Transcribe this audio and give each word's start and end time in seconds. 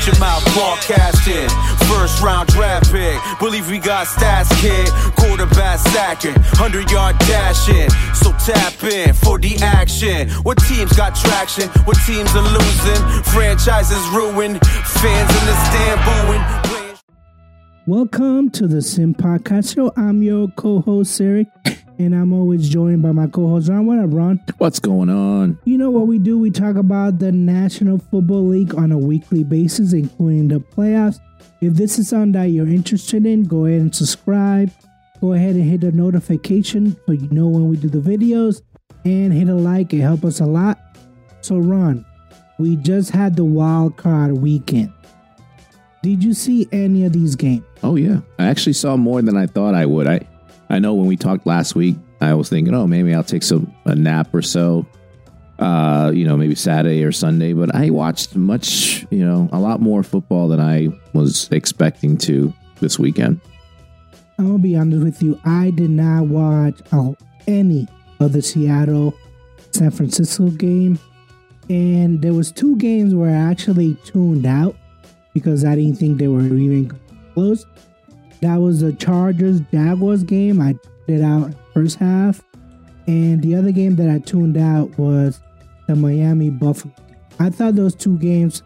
Shut 0.00 0.14
your 0.14 0.20
mouth, 0.20 0.42
broadcasting. 0.54 1.48
First 1.86 2.22
round 2.22 2.48
draft 2.48 2.90
pick. 2.90 3.20
Believe 3.38 3.68
we 3.68 3.78
got 3.78 4.06
stats, 4.06 4.48
kid. 4.58 4.88
Quarterback 5.16 5.78
sacking. 5.78 6.32
100 6.32 6.90
yard 6.90 7.18
dashing. 7.18 7.90
So 8.14 8.32
tap 8.32 8.82
in 8.82 9.12
for 9.12 9.38
the 9.38 9.56
action. 9.60 10.30
What 10.42 10.56
teams 10.56 10.94
got 10.94 11.14
traction? 11.14 11.68
What 11.84 11.98
teams 12.06 12.34
are 12.34 12.40
losing? 12.40 13.22
Franchises 13.24 14.00
ruined. 14.08 14.64
Fans 14.64 15.30
in 15.36 15.44
the 15.44 15.56
stand 15.68 16.00
booing. 16.06 16.96
Welcome 17.86 18.48
to 18.52 18.66
the 18.66 18.80
Sim 18.80 19.14
Podcast 19.14 19.74
Show. 19.74 19.92
I'm 19.98 20.22
your 20.22 20.48
co-host 20.56 21.20
Eric, 21.20 21.48
and 22.00 22.14
I'm 22.14 22.32
always 22.32 22.70
joined 22.70 23.02
by 23.02 23.12
my 23.12 23.26
co-host 23.26 23.68
Ron. 23.68 23.84
What 23.84 23.98
up, 23.98 24.08
Ron? 24.10 24.40
What's 24.56 24.78
going 24.80 25.10
on? 25.10 25.58
You 25.64 25.76
know 25.76 25.90
what 25.90 26.06
we 26.06 26.18
do? 26.18 26.38
We 26.38 26.50
talk 26.50 26.76
about 26.76 27.18
the 27.18 27.30
National 27.30 27.98
Football 27.98 28.48
League 28.48 28.74
on 28.74 28.90
a 28.90 28.96
weekly 28.96 29.44
basis, 29.44 29.92
including 29.92 30.48
the 30.48 30.60
playoffs. 30.60 31.20
If 31.60 31.74
this 31.74 31.98
is 31.98 32.08
something 32.08 32.32
that 32.32 32.46
you're 32.46 32.68
interested 32.68 33.26
in, 33.26 33.44
go 33.44 33.66
ahead 33.66 33.82
and 33.82 33.94
subscribe. 33.94 34.70
Go 35.20 35.34
ahead 35.34 35.56
and 35.56 35.64
hit 35.64 35.82
the 35.82 35.92
notification 35.92 36.96
so 37.04 37.12
you 37.12 37.28
know 37.30 37.48
when 37.48 37.68
we 37.68 37.76
do 37.76 37.90
the 37.90 37.98
videos, 37.98 38.62
and 39.04 39.30
hit 39.30 39.48
a 39.48 39.54
like. 39.54 39.92
It 39.92 40.00
helps 40.00 40.24
us 40.24 40.40
a 40.40 40.46
lot. 40.46 40.78
So, 41.42 41.58
Ron, 41.58 42.06
we 42.58 42.76
just 42.76 43.10
had 43.10 43.36
the 43.36 43.44
wild 43.44 43.98
card 43.98 44.32
weekend. 44.32 44.90
Did 46.02 46.24
you 46.24 46.32
see 46.32 46.66
any 46.72 47.04
of 47.04 47.12
these 47.12 47.36
games? 47.36 47.64
Oh 47.82 47.96
yeah, 47.96 48.20
I 48.38 48.46
actually 48.46 48.72
saw 48.72 48.96
more 48.96 49.20
than 49.20 49.36
I 49.36 49.46
thought 49.46 49.74
I 49.74 49.84
would. 49.84 50.06
I 50.06 50.26
I 50.70 50.78
know 50.78 50.94
when 50.94 51.06
we 51.06 51.16
talked 51.16 51.46
last 51.46 51.74
week, 51.74 51.96
I 52.20 52.32
was 52.34 52.48
thinking, 52.48 52.74
oh, 52.74 52.86
maybe 52.86 53.12
I'll 53.12 53.24
take 53.24 53.42
some 53.42 53.74
a 53.84 53.94
nap 53.94 54.32
or 54.32 54.40
so. 54.40 54.86
Uh, 55.58 56.10
you 56.14 56.24
know, 56.24 56.36
maybe 56.36 56.54
Saturday 56.54 57.04
or 57.04 57.12
Sunday, 57.12 57.52
but 57.52 57.74
I 57.74 57.90
watched 57.90 58.34
much, 58.34 59.04
you 59.10 59.26
know, 59.26 59.48
a 59.52 59.58
lot 59.58 59.80
more 59.80 60.02
football 60.02 60.48
than 60.48 60.60
I 60.60 60.88
was 61.12 61.50
expecting 61.50 62.16
to 62.18 62.54
this 62.80 62.98
weekend. 62.98 63.40
Gonna 64.38 64.58
be 64.58 64.74
honest 64.76 65.04
with 65.04 65.22
you. 65.22 65.38
I 65.44 65.70
did 65.70 65.90
not 65.90 66.28
watch 66.28 66.80
uh, 66.92 67.12
any 67.46 67.88
of 68.20 68.32
the 68.32 68.40
Seattle 68.40 69.12
San 69.72 69.90
Francisco 69.90 70.48
game, 70.48 70.98
and 71.68 72.22
there 72.22 72.32
was 72.32 72.52
two 72.52 72.76
games 72.76 73.14
where 73.14 73.30
I 73.30 73.50
actually 73.50 73.96
tuned 73.96 74.46
out 74.46 74.76
because 75.34 75.64
I 75.64 75.74
didn't 75.74 75.96
think 75.96 76.18
they 76.18 76.28
were 76.28 76.40
even 76.40 76.98
close. 77.34 77.66
That 78.42 78.56
was 78.56 78.80
the 78.80 78.92
Chargers 78.92 79.60
Jaguars 79.72 80.22
game. 80.22 80.60
I 80.60 80.76
tuned 81.06 81.24
out 81.24 81.54
first 81.74 81.98
half, 81.98 82.42
and 83.06 83.42
the 83.42 83.54
other 83.54 83.72
game 83.72 83.96
that 83.96 84.08
I 84.08 84.18
tuned 84.18 84.56
out 84.56 84.98
was 84.98 85.40
the 85.86 85.96
Miami 85.96 86.50
Buffalo. 86.50 86.94
I 87.38 87.50
thought 87.50 87.74
those 87.74 87.94
two 87.94 88.18
games 88.18 88.62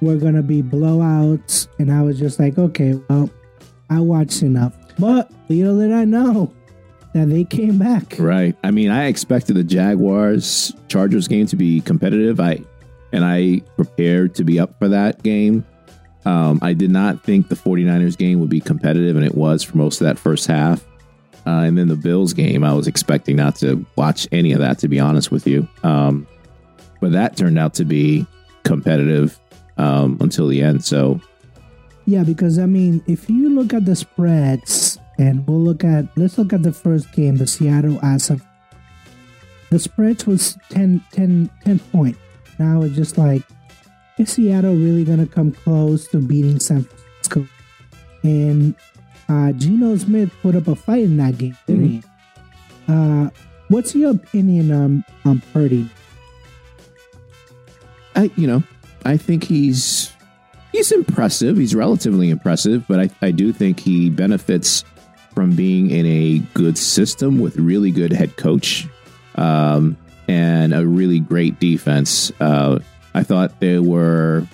were 0.00 0.16
gonna 0.16 0.42
be 0.42 0.62
blowouts, 0.62 1.68
and 1.78 1.90
I 1.90 2.02
was 2.02 2.18
just 2.18 2.38
like, 2.38 2.58
okay, 2.58 2.94
well, 3.08 3.30
I 3.90 4.00
watched 4.00 4.42
enough. 4.42 4.76
But 4.98 5.30
little 5.48 5.78
did 5.78 5.92
I 5.92 6.04
know 6.04 6.52
that 7.14 7.28
they 7.28 7.44
came 7.44 7.78
back. 7.78 8.16
Right. 8.18 8.56
I 8.62 8.70
mean, 8.70 8.90
I 8.90 9.06
expected 9.06 9.54
the 9.54 9.64
Jaguars 9.64 10.72
Chargers 10.88 11.28
game 11.28 11.46
to 11.46 11.56
be 11.56 11.80
competitive. 11.80 12.40
I 12.40 12.60
and 13.12 13.24
I 13.24 13.60
prepared 13.76 14.34
to 14.34 14.44
be 14.44 14.58
up 14.58 14.78
for 14.78 14.88
that 14.88 15.22
game. 15.22 15.64
Um, 16.24 16.58
I 16.62 16.72
did 16.72 16.90
not 16.90 17.22
think 17.22 17.48
the 17.48 17.54
49ers 17.54 18.16
game 18.16 18.40
would 18.40 18.48
be 18.48 18.60
competitive, 18.60 19.16
and 19.16 19.24
it 19.24 19.34
was 19.34 19.62
for 19.62 19.76
most 19.76 20.00
of 20.00 20.06
that 20.06 20.18
first 20.18 20.46
half. 20.46 20.84
Uh, 21.46 21.60
and 21.60 21.76
then 21.76 21.88
the 21.88 21.96
Bills 21.96 22.32
game, 22.32 22.64
I 22.64 22.72
was 22.72 22.86
expecting 22.86 23.36
not 23.36 23.56
to 23.56 23.84
watch 23.96 24.26
any 24.32 24.52
of 24.52 24.60
that, 24.60 24.78
to 24.78 24.88
be 24.88 24.98
honest 24.98 25.30
with 25.30 25.46
you. 25.46 25.68
Um, 25.82 26.26
but 27.00 27.12
that 27.12 27.36
turned 27.36 27.58
out 27.58 27.74
to 27.74 27.84
be 27.84 28.26
competitive 28.62 29.38
um, 29.76 30.16
until 30.20 30.48
the 30.48 30.62
end. 30.62 30.84
So, 30.84 31.20
Yeah, 32.06 32.24
because 32.24 32.58
I 32.58 32.66
mean, 32.66 33.02
if 33.06 33.28
you 33.28 33.50
look 33.50 33.74
at 33.74 33.84
the 33.84 33.96
spreads, 33.96 34.98
and 35.18 35.46
we'll 35.46 35.60
look 35.60 35.84
at 35.84 36.06
let's 36.16 36.38
look 36.38 36.52
at 36.52 36.62
the 36.62 36.72
first 36.72 37.12
game, 37.12 37.36
the 37.36 37.46
Seattle 37.46 37.98
as 38.02 38.30
of 38.30 38.42
the 39.70 39.78
spreads 39.78 40.26
was 40.26 40.56
10, 40.70 41.02
10, 41.12 41.50
10 41.64 41.78
point. 41.78 42.16
Now 42.58 42.82
it's 42.82 42.94
just 42.94 43.18
like, 43.18 43.42
is 44.18 44.32
Seattle 44.32 44.74
really 44.74 45.04
gonna 45.04 45.26
come 45.26 45.52
close 45.52 46.06
to 46.08 46.18
beating 46.18 46.60
San 46.60 46.84
Francisco? 46.84 47.46
And 48.22 48.74
uh, 49.28 49.52
Geno 49.52 49.96
Smith 49.96 50.32
put 50.42 50.54
up 50.56 50.68
a 50.68 50.76
fight 50.76 51.04
in 51.04 51.16
that 51.18 51.38
game, 51.38 51.56
didn't 51.66 51.88
he? 51.88 52.02
Uh, 52.88 53.30
what's 53.68 53.94
your 53.94 54.10
opinion 54.12 54.72
on 54.72 55.04
on 55.24 55.42
Purdy? 55.52 55.88
I, 58.16 58.30
you 58.36 58.46
know, 58.46 58.62
I 59.04 59.16
think 59.16 59.44
he's 59.44 60.12
he's 60.72 60.92
impressive. 60.92 61.56
He's 61.56 61.74
relatively 61.74 62.30
impressive, 62.30 62.86
but 62.88 63.00
I, 63.00 63.10
I 63.22 63.30
do 63.30 63.52
think 63.52 63.80
he 63.80 64.10
benefits 64.10 64.84
from 65.34 65.56
being 65.56 65.90
in 65.90 66.06
a 66.06 66.38
good 66.54 66.78
system 66.78 67.40
with 67.40 67.56
really 67.56 67.90
good 67.90 68.12
head 68.12 68.36
coach 68.36 68.86
um, 69.34 69.96
and 70.28 70.72
a 70.72 70.86
really 70.86 71.18
great 71.18 71.58
defense. 71.58 72.30
Uh, 72.40 72.78
I 73.14 73.22
thought 73.22 73.60
there 73.60 73.82
were 73.82 74.46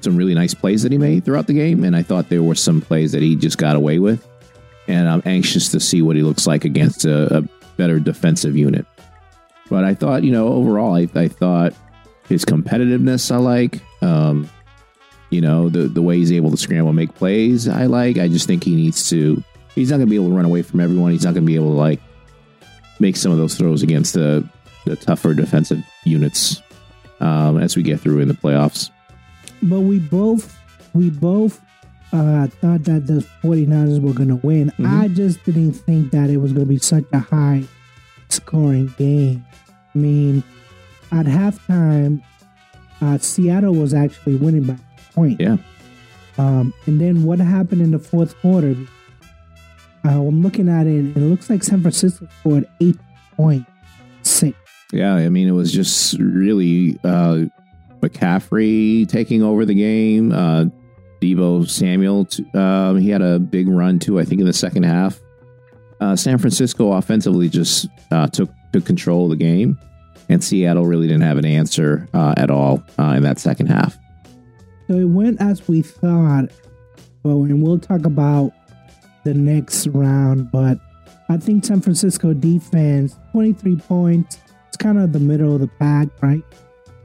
some 0.00 0.16
really 0.16 0.34
nice 0.34 0.54
plays 0.54 0.82
that 0.82 0.92
he 0.92 0.98
made 0.98 1.24
throughout 1.24 1.46
the 1.46 1.54
game, 1.54 1.84
and 1.84 1.96
I 1.96 2.02
thought 2.02 2.28
there 2.28 2.42
were 2.42 2.54
some 2.54 2.80
plays 2.80 3.12
that 3.12 3.22
he 3.22 3.34
just 3.34 3.58
got 3.58 3.76
away 3.76 3.98
with. 3.98 4.26
And 4.88 5.08
I'm 5.08 5.22
anxious 5.26 5.68
to 5.70 5.80
see 5.80 6.00
what 6.00 6.14
he 6.14 6.22
looks 6.22 6.46
like 6.46 6.64
against 6.64 7.04
a, 7.04 7.38
a 7.38 7.42
better 7.76 7.98
defensive 7.98 8.56
unit. 8.56 8.86
But 9.68 9.84
I 9.84 9.94
thought, 9.94 10.22
you 10.22 10.30
know, 10.30 10.46
overall, 10.48 10.94
I, 10.94 11.08
I 11.16 11.26
thought 11.26 11.74
his 12.28 12.44
competitiveness 12.44 13.32
I 13.32 13.38
like. 13.38 13.80
Um, 14.00 14.48
you 15.30 15.40
know, 15.40 15.68
the 15.68 15.88
the 15.88 16.02
way 16.02 16.18
he's 16.18 16.30
able 16.30 16.52
to 16.52 16.56
scramble 16.56 16.90
and 16.90 16.96
make 16.96 17.12
plays, 17.14 17.66
I 17.66 17.86
like. 17.86 18.16
I 18.16 18.28
just 18.28 18.46
think 18.46 18.62
he 18.62 18.76
needs 18.76 19.08
to. 19.10 19.42
He's 19.74 19.90
not 19.90 19.96
going 19.96 20.06
to 20.06 20.10
be 20.10 20.16
able 20.16 20.28
to 20.28 20.36
run 20.36 20.44
away 20.44 20.62
from 20.62 20.80
everyone. 20.80 21.10
He's 21.10 21.24
not 21.24 21.34
going 21.34 21.42
to 21.42 21.46
be 21.46 21.56
able 21.56 21.70
to 21.70 21.76
like 21.76 22.00
make 23.00 23.16
some 23.16 23.32
of 23.32 23.38
those 23.38 23.56
throws 23.56 23.82
against 23.82 24.14
the 24.14 24.48
the 24.84 24.94
tougher 24.94 25.34
defensive 25.34 25.82
units 26.04 26.62
um, 27.20 27.58
as 27.58 27.76
we 27.76 27.82
get 27.82 28.00
through 28.00 28.20
in 28.20 28.28
the 28.28 28.34
playoffs. 28.34 28.90
but 29.62 29.80
we 29.80 29.98
both 29.98 30.56
we 30.94 31.10
both 31.10 31.60
uh, 32.12 32.46
thought 32.46 32.84
that 32.84 33.06
the 33.06 33.26
49ers 33.42 34.00
were 34.00 34.12
going 34.14 34.28
to 34.28 34.36
win. 34.46 34.72
I 34.86 35.08
just 35.08 35.44
didn't 35.44 35.72
think 35.72 36.12
that 36.12 36.30
it 36.30 36.38
was 36.38 36.52
going 36.52 36.64
to 36.66 36.68
be 36.68 36.78
such 36.78 37.04
a 37.12 37.18
high 37.18 37.64
scoring 38.28 38.92
game. 38.96 39.44
I 39.94 39.98
mean, 39.98 40.42
at 41.12 41.26
halftime, 41.26 42.22
uh, 43.00 43.18
Seattle 43.18 43.74
was 43.74 43.92
actually 43.94 44.36
winning 44.36 44.64
by 44.64 44.74
a 44.74 45.12
point. 45.12 45.40
Yeah, 45.40 45.56
Um, 46.38 46.72
and 46.86 47.00
then 47.00 47.24
what 47.24 47.38
happened 47.40 47.82
in 47.82 47.90
the 47.90 47.98
fourth 47.98 48.38
quarter? 48.40 48.74
Uh, 50.04 50.08
I'm 50.26 50.42
looking 50.42 50.68
at 50.68 50.86
it. 50.86 51.16
It 51.16 51.20
looks 51.20 51.50
like 51.50 51.62
San 51.64 51.80
Francisco 51.82 52.28
scored 52.40 52.68
eight 52.80 52.96
point 53.36 53.66
six. 53.66 53.75
Yeah. 54.92 55.14
I 55.14 55.28
mean, 55.28 55.48
it 55.48 55.52
was 55.52 55.72
just 55.72 56.18
really 56.18 56.98
uh, 57.04 57.44
McCaffrey 58.00 59.08
taking 59.08 59.42
over 59.42 59.64
the 59.64 59.74
game. 59.74 60.32
Uh, 60.32 60.66
Deebo 61.20 61.68
Samuel, 61.68 62.28
um, 62.54 62.98
he 62.98 63.10
had 63.10 63.22
a 63.22 63.38
big 63.38 63.68
run 63.68 63.98
too. 63.98 64.20
I 64.20 64.24
think 64.24 64.40
in 64.40 64.46
the 64.46 64.52
second 64.52 64.84
half. 64.84 65.20
Uh, 66.00 66.14
San 66.14 66.38
Francisco 66.38 66.92
offensively 66.92 67.48
just 67.48 67.88
uh, 68.10 68.26
took 68.26 68.50
took 68.72 68.84
control 68.84 69.24
of 69.24 69.30
the 69.30 69.36
game, 69.36 69.78
and 70.28 70.44
Seattle 70.44 70.84
really 70.84 71.06
didn't 71.06 71.22
have 71.22 71.38
an 71.38 71.46
answer 71.46 72.06
uh, 72.12 72.34
at 72.36 72.50
all 72.50 72.82
uh, 72.98 73.14
in 73.16 73.22
that 73.22 73.38
second 73.38 73.68
half. 73.68 73.96
So 74.88 74.94
it 74.94 75.04
went 75.04 75.40
as 75.40 75.66
we 75.66 75.80
thought, 75.82 76.50
but 77.22 77.30
and 77.30 77.62
we'll 77.62 77.78
talk 77.78 78.04
about 78.04 78.52
the 79.24 79.32
next 79.32 79.86
round. 79.88 80.50
But 80.52 80.78
I 81.30 81.38
think 81.38 81.64
San 81.64 81.80
Francisco 81.80 82.34
defense, 82.34 83.16
23 83.32 83.76
points. 83.76 84.38
It's 84.76 84.82
kind 84.82 84.98
of 84.98 85.14
the 85.14 85.20
middle 85.20 85.54
of 85.54 85.62
the 85.62 85.68
pack, 85.68 86.08
right? 86.20 86.44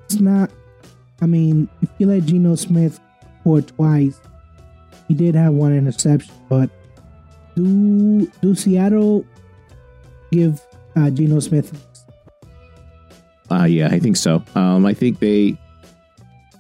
It's 0.04 0.20
not. 0.20 0.52
I 1.22 1.26
mean, 1.26 1.70
if 1.82 1.88
you 2.00 2.08
let 2.08 2.26
Geno 2.26 2.56
Smith 2.56 3.00
score 3.40 3.62
twice, 3.62 4.20
he 5.08 5.14
did 5.14 5.36
have 5.36 5.54
one 5.54 5.74
interception, 5.74 6.34
but 6.50 6.70
do 7.56 8.28
do 8.42 8.56
Seattle 8.56 9.26
give 10.34 10.60
uh, 10.98 11.12
Geno 11.12 11.40
Smith? 11.40 11.72
Uh, 13.50 13.64
yeah, 13.64 13.88
I 13.88 14.00
think 14.00 14.18
so. 14.18 14.44
Um, 14.54 14.86
I 14.86 14.94
think 14.94 15.20
they 15.20 15.58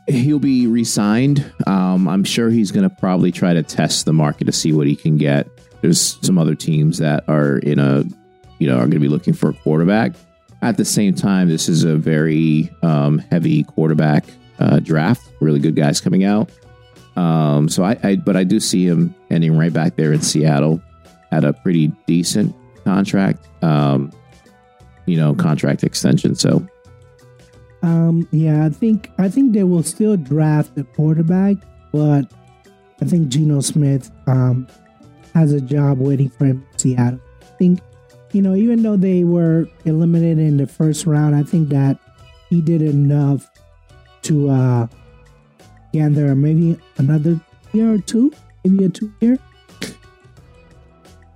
he'll 0.07 0.39
be 0.39 0.65
re-signed. 0.65 1.43
Um, 1.67 2.07
I'm 2.07 2.23
sure 2.23 2.49
he's 2.49 2.71
going 2.71 2.89
to 2.89 2.95
probably 3.01 3.33
try 3.33 3.53
to 3.53 3.63
test 3.63 4.05
the 4.05 4.13
market 4.13 4.45
to 4.45 4.53
see 4.53 4.71
what 4.71 4.87
he 4.87 4.95
can 4.95 5.17
get. 5.17 5.49
There's 5.81 6.17
some 6.25 6.37
other 6.37 6.55
teams 6.55 6.99
that 6.99 7.27
are 7.27 7.57
in 7.57 7.79
a 7.79 8.05
you 8.59 8.67
know 8.67 8.75
are 8.75 8.87
going 8.87 8.91
to 8.91 8.99
be 8.99 9.09
looking 9.09 9.33
for 9.33 9.49
a 9.49 9.53
quarterback. 9.53 10.13
At 10.61 10.77
the 10.77 10.85
same 10.85 11.15
time, 11.15 11.49
this 11.49 11.67
is 11.67 11.83
a 11.83 11.95
very 11.95 12.69
um, 12.83 13.19
heavy 13.31 13.63
quarterback 13.63 14.25
uh, 14.59 14.79
draft. 14.79 15.27
Really 15.39 15.59
good 15.59 15.75
guys 15.75 15.99
coming 15.99 16.23
out. 16.23 16.51
Um, 17.15 17.67
so 17.67 17.83
I, 17.83 17.97
I, 18.03 18.15
but 18.15 18.37
I 18.37 18.43
do 18.43 18.59
see 18.59 18.85
him 18.85 19.13
ending 19.29 19.57
right 19.57 19.73
back 19.73 19.95
there 19.95 20.13
in 20.13 20.21
Seattle 20.21 20.81
at 21.31 21.43
a 21.43 21.53
pretty 21.53 21.87
decent 22.05 22.55
contract. 22.83 23.47
Um, 23.63 24.11
you 25.07 25.17
know, 25.17 25.33
contract 25.33 25.83
extension. 25.83 26.35
So 26.35 26.65
Um, 27.83 28.27
yeah, 28.31 28.65
I 28.65 28.69
think 28.69 29.09
I 29.17 29.27
think 29.29 29.53
they 29.53 29.63
will 29.63 29.83
still 29.83 30.15
draft 30.15 30.77
a 30.77 30.83
quarterback, 30.83 31.57
but 31.91 32.31
I 33.01 33.05
think 33.05 33.29
Geno 33.29 33.61
Smith 33.61 34.11
um, 34.27 34.67
has 35.33 35.51
a 35.51 35.61
job 35.61 35.97
waiting 35.99 36.29
for 36.29 36.45
him 36.45 36.65
in 36.71 36.77
Seattle. 36.77 37.19
I 37.41 37.45
think, 37.57 37.79
you 38.33 38.41
know, 38.41 38.55
even 38.55 38.81
though 38.83 38.97
they 38.97 39.23
were 39.23 39.67
eliminated 39.85 40.39
in 40.39 40.57
the 40.57 40.67
first 40.67 41.05
round, 41.05 41.35
I 41.35 41.43
think 41.43 41.69
that 41.69 41.97
he 42.49 42.61
did 42.61 42.81
enough 42.81 43.49
to 44.23 44.49
uh, 44.49 44.87
gather 45.93 46.35
maybe 46.35 46.79
another 46.97 47.39
year 47.73 47.93
or 47.93 47.97
two, 47.97 48.31
maybe 48.63 48.85
a 48.85 48.89
two 48.89 49.11
year. 49.19 49.37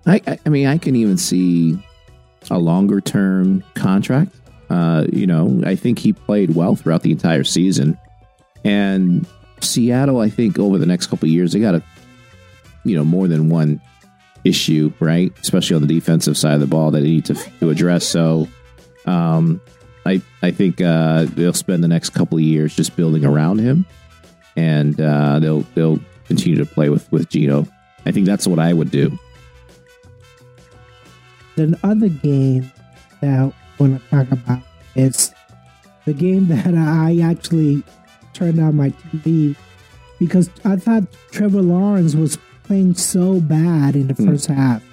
I, 0.05 0.21
I, 0.45 0.49
mean, 0.49 0.67
I 0.67 0.77
can 0.77 0.95
even 0.95 1.17
see 1.17 1.77
a 2.51 2.59
longer 2.59 3.01
term 3.01 3.63
contract. 3.73 4.35
Uh, 4.69 5.05
you 5.11 5.25
know, 5.27 5.61
I 5.65 5.75
think 5.75 5.99
he 5.99 6.13
played 6.13 6.55
well 6.55 6.75
throughout 6.75 7.01
the 7.01 7.11
entire 7.11 7.43
season, 7.43 7.97
and 8.63 9.27
Seattle. 9.61 10.19
I 10.19 10.29
think 10.29 10.59
over 10.59 10.77
the 10.77 10.85
next 10.85 11.07
couple 11.07 11.27
years, 11.27 11.53
they 11.53 11.59
got 11.59 11.75
a, 11.75 11.83
you 12.83 12.95
know, 12.95 13.03
more 13.03 13.27
than 13.27 13.49
one 13.49 13.81
issue, 14.45 14.93
right? 14.99 15.33
Especially 15.41 15.75
on 15.75 15.81
the 15.81 15.87
defensive 15.87 16.37
side 16.37 16.53
of 16.53 16.59
the 16.61 16.67
ball 16.67 16.91
that 16.91 17.01
they 17.01 17.09
need 17.09 17.25
to, 17.25 17.33
to 17.59 17.69
address. 17.69 18.05
So, 18.05 18.47
um, 19.05 19.59
I 20.05 20.21
I 20.41 20.51
think 20.51 20.79
uh, 20.81 21.25
they'll 21.25 21.53
spend 21.53 21.83
the 21.83 21.87
next 21.87 22.11
couple 22.11 22.37
of 22.37 22.43
years 22.43 22.75
just 22.75 22.95
building 22.95 23.25
around 23.25 23.59
him, 23.59 23.85
and 24.55 24.99
uh, 25.01 25.39
they'll 25.39 25.61
they'll 25.73 25.99
continue 26.25 26.57
to 26.57 26.65
play 26.65 26.89
with 26.89 27.11
with 27.11 27.27
Geno. 27.29 27.67
I 28.05 28.11
think 28.11 28.27
that's 28.27 28.47
what 28.47 28.59
I 28.59 28.71
would 28.71 28.91
do. 28.91 29.17
The 31.55 31.77
other 31.83 32.09
game 32.09 32.71
that 33.21 33.39
I 33.39 33.53
want 33.79 34.01
to 34.01 34.09
talk 34.09 34.31
about 34.31 34.59
is 34.95 35.33
the 36.05 36.13
game 36.13 36.47
that 36.49 36.75
I 36.75 37.19
actually 37.23 37.83
turned 38.33 38.59
on 38.59 38.75
my 38.75 38.89
TV 38.89 39.55
because 40.19 40.49
I 40.63 40.75
thought 40.75 41.03
Trevor 41.31 41.61
Lawrence 41.61 42.13
was 42.13 42.37
playing 42.65 42.95
so 42.95 43.39
bad 43.39 43.95
in 43.95 44.07
the 44.07 44.13
Hmm. 44.13 44.27
first 44.29 44.47
half. 44.47 44.83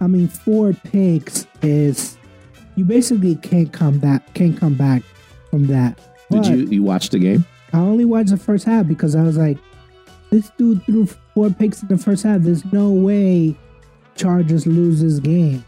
I 0.00 0.06
mean, 0.06 0.28
four 0.28 0.72
picks 0.72 1.46
is 1.62 2.16
you 2.76 2.84
basically 2.84 3.36
can't 3.36 3.72
come 3.72 3.98
back 3.98 4.34
can't 4.34 4.56
come 4.58 4.74
back 4.74 5.02
from 5.50 5.66
that. 5.68 5.98
Did 6.30 6.46
you 6.46 6.56
you 6.66 6.82
watch 6.82 7.10
the 7.10 7.18
game? 7.18 7.44
I 7.72 7.78
only 7.78 8.04
watched 8.04 8.30
the 8.30 8.36
first 8.36 8.64
half 8.64 8.86
because 8.88 9.14
I 9.14 9.22
was 9.22 9.36
like, 9.36 9.58
this 10.30 10.50
dude 10.58 10.82
threw 10.84 11.06
four 11.34 11.50
picks 11.50 11.82
in 11.82 11.88
the 11.88 11.98
first 11.98 12.22
half. 12.24 12.40
There's 12.42 12.64
no 12.72 12.90
way 12.90 13.56
Chargers 14.16 14.66
lose 14.66 15.00
this 15.00 15.18
game. 15.20 15.64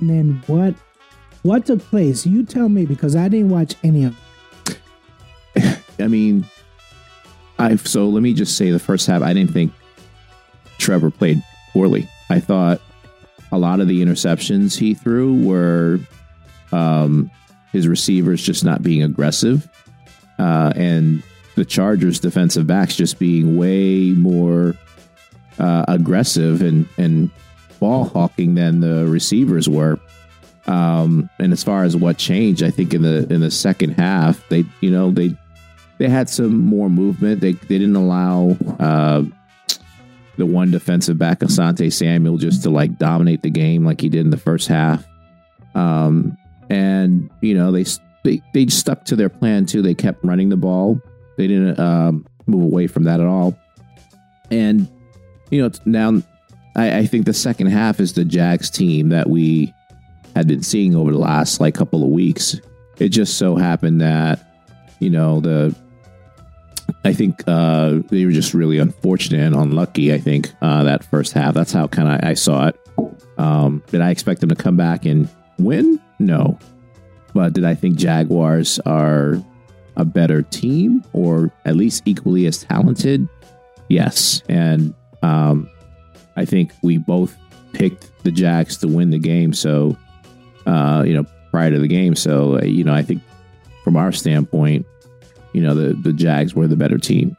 And 0.00 0.10
then 0.10 0.42
what 0.46 0.74
what 1.42 1.64
took 1.66 1.80
place? 1.80 2.26
You 2.26 2.42
tell 2.44 2.68
me 2.68 2.84
because 2.84 3.14
I 3.16 3.28
didn't 3.28 3.50
watch 3.50 3.74
any 3.84 4.04
of 4.04 4.16
it. 4.66 5.78
I 6.00 6.08
mean, 6.08 6.44
I 7.58 7.76
so 7.76 8.08
let 8.08 8.22
me 8.22 8.34
just 8.34 8.56
say 8.56 8.70
the 8.70 8.78
first 8.78 9.06
half. 9.06 9.22
I 9.22 9.32
didn't 9.32 9.52
think 9.52 9.72
Trevor 10.78 11.10
played 11.10 11.42
poorly. 11.72 12.08
I 12.30 12.40
thought 12.40 12.80
a 13.52 13.58
lot 13.58 13.80
of 13.80 13.88
the 13.88 14.02
interceptions 14.04 14.76
he 14.76 14.94
threw 14.94 15.44
were 15.44 16.00
um, 16.72 17.30
his 17.72 17.86
receivers 17.86 18.42
just 18.42 18.64
not 18.64 18.82
being 18.82 19.02
aggressive, 19.02 19.68
uh, 20.38 20.72
and 20.74 21.22
the 21.54 21.64
Chargers 21.64 22.20
defensive 22.20 22.66
backs 22.66 22.96
just 22.96 23.18
being 23.18 23.56
way 23.56 24.10
more 24.10 24.74
uh, 25.58 25.84
aggressive 25.88 26.62
and 26.62 26.88
and 26.98 27.30
ball 27.80 28.04
hawking 28.04 28.54
than 28.54 28.80
the 28.80 29.06
receivers 29.06 29.68
were. 29.68 29.98
Um, 30.66 31.30
and 31.38 31.52
as 31.52 31.62
far 31.62 31.84
as 31.84 31.96
what 31.96 32.18
changed, 32.18 32.62
I 32.62 32.70
think 32.70 32.92
in 32.92 33.02
the 33.02 33.32
in 33.32 33.40
the 33.40 33.50
second 33.50 33.90
half, 33.92 34.46
they 34.48 34.64
you 34.80 34.90
know 34.90 35.10
they 35.10 35.36
they 35.98 36.08
had 36.08 36.28
some 36.28 36.58
more 36.58 36.90
movement. 36.90 37.40
They 37.40 37.52
they 37.52 37.78
didn't 37.78 37.96
allow 37.96 38.56
uh, 38.78 39.22
the 40.36 40.46
one 40.46 40.70
defensive 40.70 41.18
back, 41.18 41.40
Asante 41.40 41.92
Samuel, 41.92 42.38
just 42.38 42.62
to 42.64 42.70
like 42.70 42.98
dominate 42.98 43.42
the 43.42 43.50
game 43.50 43.84
like 43.84 44.00
he 44.00 44.08
did 44.08 44.20
in 44.20 44.30
the 44.30 44.36
first 44.36 44.68
half. 44.68 45.04
Um, 45.74 46.36
and 46.68 47.30
you 47.40 47.54
know 47.54 47.72
they 47.72 47.84
they 48.24 48.42
they 48.52 48.66
stuck 48.66 49.04
to 49.06 49.16
their 49.16 49.28
plan 49.28 49.66
too. 49.66 49.82
They 49.82 49.94
kept 49.94 50.24
running 50.24 50.48
the 50.48 50.56
ball. 50.56 51.00
They 51.36 51.46
didn't 51.46 51.78
um, 51.78 52.26
move 52.46 52.64
away 52.64 52.86
from 52.86 53.04
that 53.04 53.20
at 53.20 53.26
all. 53.26 53.56
And 54.50 54.88
you 55.50 55.62
know 55.62 55.70
now, 55.84 56.22
I, 56.74 56.98
I 56.98 57.06
think 57.06 57.26
the 57.26 57.34
second 57.34 57.68
half 57.68 58.00
is 58.00 58.12
the 58.12 58.24
Jags 58.24 58.70
team 58.70 59.10
that 59.10 59.28
we 59.28 59.72
had 60.34 60.48
been 60.48 60.62
seeing 60.62 60.94
over 60.94 61.12
the 61.12 61.18
last 61.18 61.60
like 61.60 61.74
couple 61.74 62.02
of 62.02 62.10
weeks. 62.10 62.60
It 62.98 63.10
just 63.10 63.38
so 63.38 63.56
happened 63.56 64.00
that 64.00 64.40
you 64.98 65.10
know 65.10 65.40
the 65.40 65.74
I 67.06 67.12
think 67.12 67.44
uh, 67.46 68.00
they 68.08 68.24
were 68.24 68.32
just 68.32 68.52
really 68.52 68.78
unfortunate 68.78 69.40
and 69.40 69.54
unlucky. 69.54 70.12
I 70.12 70.18
think 70.18 70.52
uh, 70.60 70.82
that 70.82 71.04
first 71.04 71.32
half. 71.34 71.54
That's 71.54 71.72
how 71.72 71.86
kind 71.86 72.08
of 72.08 72.28
I 72.28 72.34
saw 72.34 72.66
it. 72.66 72.80
Um, 73.38 73.84
did 73.92 74.00
I 74.00 74.10
expect 74.10 74.40
them 74.40 74.48
to 74.48 74.56
come 74.56 74.76
back 74.76 75.04
and 75.04 75.28
win? 75.58 76.00
No. 76.18 76.58
But 77.32 77.52
did 77.52 77.64
I 77.64 77.76
think 77.76 77.96
Jaguars 77.96 78.80
are 78.86 79.40
a 79.96 80.04
better 80.04 80.42
team 80.42 81.04
or 81.12 81.52
at 81.64 81.76
least 81.76 82.02
equally 82.06 82.46
as 82.46 82.64
talented? 82.64 83.28
Yes. 83.88 84.42
And 84.48 84.92
um, 85.22 85.70
I 86.34 86.44
think 86.44 86.72
we 86.82 86.98
both 86.98 87.36
picked 87.72 88.10
the 88.24 88.32
Jags 88.32 88.78
to 88.78 88.88
win 88.88 89.10
the 89.10 89.18
game. 89.18 89.52
So, 89.52 89.96
uh, 90.66 91.04
you 91.06 91.14
know, 91.14 91.24
prior 91.52 91.70
to 91.70 91.78
the 91.78 91.86
game. 91.86 92.16
So, 92.16 92.58
uh, 92.58 92.64
you 92.64 92.82
know, 92.82 92.94
I 92.94 93.02
think 93.02 93.22
from 93.84 93.96
our 93.96 94.10
standpoint, 94.10 94.86
you 95.56 95.62
know, 95.62 95.74
the, 95.74 95.94
the 95.94 96.12
Jags 96.12 96.54
were 96.54 96.68
the 96.68 96.76
better 96.76 96.98
team. 96.98 97.34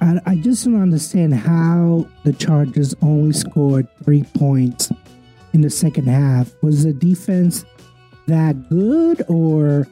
I, 0.00 0.20
I 0.26 0.34
just 0.34 0.64
don't 0.64 0.82
understand 0.82 1.32
how 1.32 2.08
the 2.24 2.32
Chargers 2.32 2.96
only 3.00 3.32
scored 3.32 3.86
three 4.02 4.24
points 4.34 4.90
in 5.52 5.60
the 5.60 5.70
second 5.70 6.08
half. 6.08 6.52
Was 6.62 6.82
the 6.82 6.92
defense 6.92 7.64
that 8.26 8.68
good, 8.68 9.24
or 9.28 9.86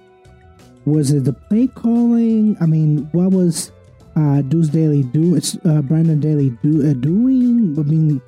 was 0.84 1.12
it 1.12 1.23
the 1.23 1.32
play 1.32 1.69
calling? 1.69 2.56
I 2.61 2.67
mean, 2.67 3.08
what 3.12 3.31
was 3.31 3.70
uh, 4.17 4.43
Deuce 4.43 4.67
Staley 4.67 5.05
do? 5.05 5.37
It's 5.37 5.56
uh, 5.64 5.82
Brandon 5.82 6.20
Staley 6.20 6.50
do 6.64 6.90
uh, 6.90 6.94
doing? 6.94 7.76
I 7.79 7.82
mean, 7.82 8.20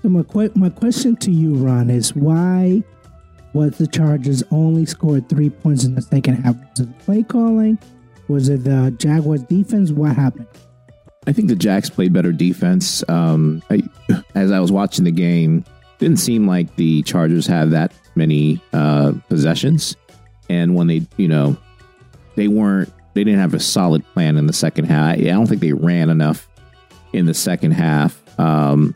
so 0.00 0.08
my 0.08 0.24
my 0.54 0.70
question 0.70 1.16
to 1.16 1.30
you, 1.30 1.54
Ron, 1.56 1.90
is 1.90 2.16
why 2.16 2.82
was 3.52 3.78
the 3.78 3.86
Chargers 3.86 4.42
only 4.50 4.86
scored 4.86 5.28
three 5.28 5.50
points 5.50 5.84
in 5.84 5.94
the 5.94 6.02
second 6.02 6.36
half? 6.36 6.56
Was 6.56 6.80
it 6.80 6.98
the 6.98 7.04
play 7.04 7.22
calling? 7.22 7.78
Was 8.28 8.48
it 8.48 8.64
the 8.64 8.94
Jaguars 8.98 9.42
defense? 9.44 9.90
What 9.90 10.14
happened? 10.14 10.46
I 11.26 11.32
think 11.32 11.48
the 11.48 11.56
Jags 11.56 11.90
played 11.90 12.12
better 12.12 12.32
defense. 12.32 13.02
Um, 13.08 13.62
I, 13.70 13.82
as 14.34 14.50
I 14.50 14.60
was 14.60 14.72
watching 14.72 15.04
the 15.04 15.10
game, 15.10 15.64
didn't 15.98 16.18
seem 16.18 16.46
like 16.46 16.74
the 16.76 17.02
Chargers 17.02 17.46
had 17.46 17.70
that 17.72 17.92
many 18.14 18.62
uh, 18.72 19.12
possessions, 19.28 19.96
and 20.48 20.74
when 20.74 20.86
they, 20.86 21.02
you 21.16 21.28
know, 21.28 21.56
they 22.36 22.48
weren't, 22.48 22.92
they 23.14 23.24
didn't 23.24 23.40
have 23.40 23.54
a 23.54 23.60
solid 23.60 24.04
plan 24.14 24.36
in 24.36 24.46
the 24.46 24.52
second 24.52 24.84
half. 24.84 25.16
I 25.16 25.22
don't 25.22 25.46
think 25.46 25.60
they 25.60 25.72
ran 25.72 26.08
enough 26.08 26.48
in 27.12 27.26
the 27.26 27.34
second 27.34 27.72
half. 27.72 28.22
Um, 28.38 28.94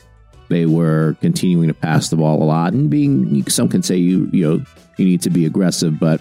they 0.52 0.66
were 0.66 1.16
continuing 1.20 1.68
to 1.68 1.74
pass 1.74 2.08
the 2.08 2.16
ball 2.16 2.42
a 2.42 2.44
lot, 2.44 2.72
and 2.72 2.90
being 2.90 3.48
some 3.48 3.68
can 3.68 3.82
say 3.82 3.96
you, 3.96 4.28
you 4.32 4.48
know, 4.48 4.64
you 4.96 5.04
need 5.04 5.22
to 5.22 5.30
be 5.30 5.46
aggressive, 5.46 5.98
but 5.98 6.20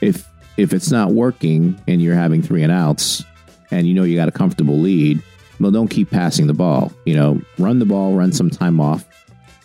if 0.00 0.28
if 0.56 0.72
it's 0.72 0.90
not 0.90 1.12
working 1.12 1.80
and 1.86 2.02
you're 2.02 2.14
having 2.14 2.42
three 2.42 2.62
and 2.62 2.72
outs, 2.72 3.24
and 3.70 3.86
you 3.86 3.94
know 3.94 4.02
you 4.02 4.16
got 4.16 4.28
a 4.28 4.32
comfortable 4.32 4.78
lead 4.78 5.22
well, 5.60 5.70
don't 5.70 5.88
keep 5.88 6.10
passing 6.10 6.46
the 6.46 6.54
ball. 6.54 6.92
You 7.04 7.16
know, 7.16 7.40
run 7.58 7.78
the 7.78 7.84
ball, 7.84 8.14
run 8.14 8.32
some 8.32 8.50
time 8.50 8.80
off. 8.80 9.04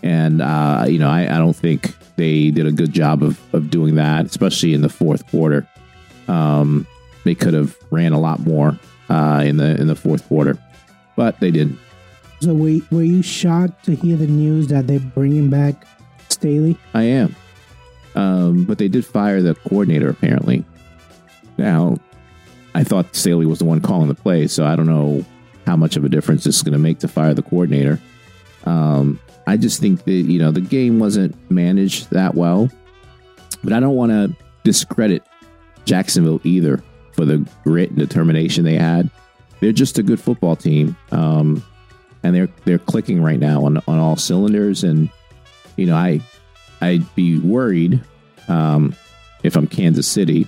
And, 0.01 0.41
uh, 0.41 0.85
you 0.87 0.99
know, 0.99 1.09
I, 1.09 1.23
I 1.23 1.37
don't 1.37 1.55
think 1.55 1.95
they 2.15 2.51
did 2.51 2.67
a 2.67 2.71
good 2.71 2.91
job 2.91 3.23
of, 3.23 3.39
of 3.53 3.69
doing 3.69 3.95
that, 3.95 4.25
especially 4.25 4.73
in 4.73 4.81
the 4.81 4.89
fourth 4.89 5.27
quarter. 5.27 5.67
Um, 6.27 6.87
they 7.23 7.35
could 7.35 7.53
have 7.53 7.77
ran 7.91 8.11
a 8.11 8.19
lot 8.19 8.39
more 8.39 8.77
uh, 9.09 9.43
in 9.45 9.57
the 9.57 9.79
in 9.79 9.87
the 9.87 9.95
fourth 9.95 10.27
quarter, 10.27 10.57
but 11.15 11.39
they 11.39 11.51
didn't. 11.51 11.79
So 12.43 12.53
were, 12.53 12.79
were 12.91 13.03
you 13.03 13.21
shocked 13.21 13.85
to 13.85 13.95
hear 13.95 14.17
the 14.17 14.27
news 14.27 14.67
that 14.67 14.85
they're 14.85 14.99
bringing 14.99 15.49
back 15.49 15.87
Staley? 16.27 16.77
I 16.93 17.03
am. 17.03 17.33
Um, 18.15 18.65
but 18.65 18.79
they 18.79 18.89
did 18.89 19.05
fire 19.05 19.41
the 19.41 19.55
coordinator, 19.55 20.09
apparently. 20.09 20.65
Now, 21.57 21.95
I 22.75 22.83
thought 22.83 23.15
Staley 23.15 23.45
was 23.45 23.59
the 23.59 23.65
one 23.65 23.79
calling 23.79 24.09
the 24.09 24.13
play, 24.13 24.47
so 24.47 24.65
I 24.65 24.75
don't 24.75 24.87
know 24.87 25.23
how 25.65 25.77
much 25.77 25.95
of 25.95 26.03
a 26.03 26.09
difference 26.09 26.43
this 26.43 26.57
is 26.57 26.63
going 26.63 26.73
to 26.73 26.79
make 26.79 26.99
to 26.99 27.07
fire 27.07 27.33
the 27.33 27.43
coordinator. 27.43 27.97
Um, 28.65 29.21
I 29.47 29.55
just 29.55 29.79
think 29.79 30.03
that, 30.03 30.11
you 30.11 30.39
know, 30.39 30.51
the 30.51 30.59
game 30.59 30.99
wasn't 30.99 31.49
managed 31.49 32.09
that 32.11 32.35
well. 32.35 32.69
But 33.63 33.71
I 33.71 33.79
don't 33.79 33.95
want 33.95 34.11
to 34.11 34.35
discredit 34.65 35.25
Jacksonville 35.85 36.41
either 36.43 36.83
for 37.13 37.23
the 37.23 37.47
grit 37.63 37.91
and 37.91 37.99
determination 37.99 38.65
they 38.65 38.75
had. 38.75 39.09
They're 39.61 39.71
just 39.71 39.97
a 39.97 40.03
good 40.03 40.19
football 40.19 40.57
team. 40.57 40.97
Um, 41.13 41.63
and 42.23 42.35
they're 42.35 42.49
they're 42.65 42.79
clicking 42.79 43.21
right 43.21 43.39
now 43.39 43.65
on, 43.65 43.77
on 43.87 43.99
all 43.99 44.15
cylinders. 44.15 44.83
And, 44.83 45.09
you 45.75 45.85
know, 45.85 45.95
I 45.95 46.21
I'd 46.81 47.13
be 47.15 47.37
worried 47.39 48.01
um, 48.47 48.95
if 49.43 49.55
I'm 49.55 49.67
Kansas 49.67 50.07
City, 50.07 50.47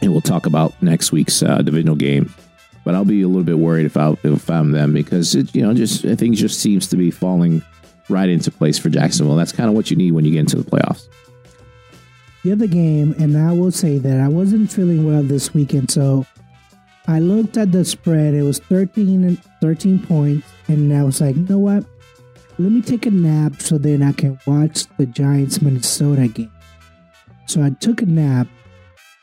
and 0.00 0.12
we'll 0.12 0.20
talk 0.20 0.46
about 0.46 0.80
next 0.82 1.12
week's 1.12 1.42
uh, 1.42 1.62
divisional 1.62 1.96
game. 1.96 2.32
but 2.84 2.94
I'll 2.94 3.04
be 3.04 3.20
a 3.20 3.28
little 3.28 3.44
bit 3.44 3.58
worried 3.58 3.84
if 3.84 3.98
I 3.98 4.16
if 4.22 4.48
I'm 4.48 4.72
them 4.72 4.94
because 4.94 5.34
it 5.34 5.54
you 5.54 5.62
know 5.62 5.74
just 5.74 6.04
I 6.06 6.14
think 6.14 6.36
just 6.36 6.58
seems 6.58 6.86
to 6.88 6.96
be 6.96 7.10
falling 7.10 7.62
right 8.08 8.28
into 8.28 8.50
place 8.50 8.78
for 8.78 8.88
Jacksonville. 8.88 9.36
That's 9.36 9.52
kind 9.52 9.68
of 9.68 9.74
what 9.76 9.90
you 9.90 9.96
need 9.96 10.12
when 10.12 10.24
you 10.24 10.30
get 10.32 10.40
into 10.40 10.56
the 10.56 10.70
playoffs. 10.70 11.06
The 12.44 12.52
other 12.52 12.66
game, 12.66 13.14
and 13.18 13.36
I 13.36 13.52
will 13.52 13.72
say 13.72 13.98
that 13.98 14.20
I 14.20 14.28
wasn't 14.28 14.72
feeling 14.72 15.04
well 15.04 15.22
this 15.22 15.52
weekend, 15.52 15.90
so 15.90 16.24
I 17.06 17.18
looked 17.18 17.58
at 17.58 17.72
the 17.72 17.84
spread. 17.84 18.32
It 18.32 18.42
was 18.42 18.58
13 18.58 19.24
and 19.24 19.42
13 19.60 20.06
points, 20.06 20.46
and 20.68 20.92
I 20.92 21.02
was 21.02 21.20
like, 21.20 21.36
you 21.36 21.42
know 21.42 21.58
what? 21.58 21.84
Let 22.58 22.72
me 22.72 22.82
take 22.82 23.06
a 23.06 23.10
nap 23.10 23.60
so 23.60 23.78
then 23.78 24.02
I 24.02 24.12
can 24.12 24.38
watch 24.46 24.84
the 24.96 25.06
Giants 25.06 25.62
Minnesota 25.62 26.28
game. 26.28 26.52
So 27.46 27.62
I 27.62 27.70
took 27.70 28.02
a 28.02 28.06
nap, 28.06 28.46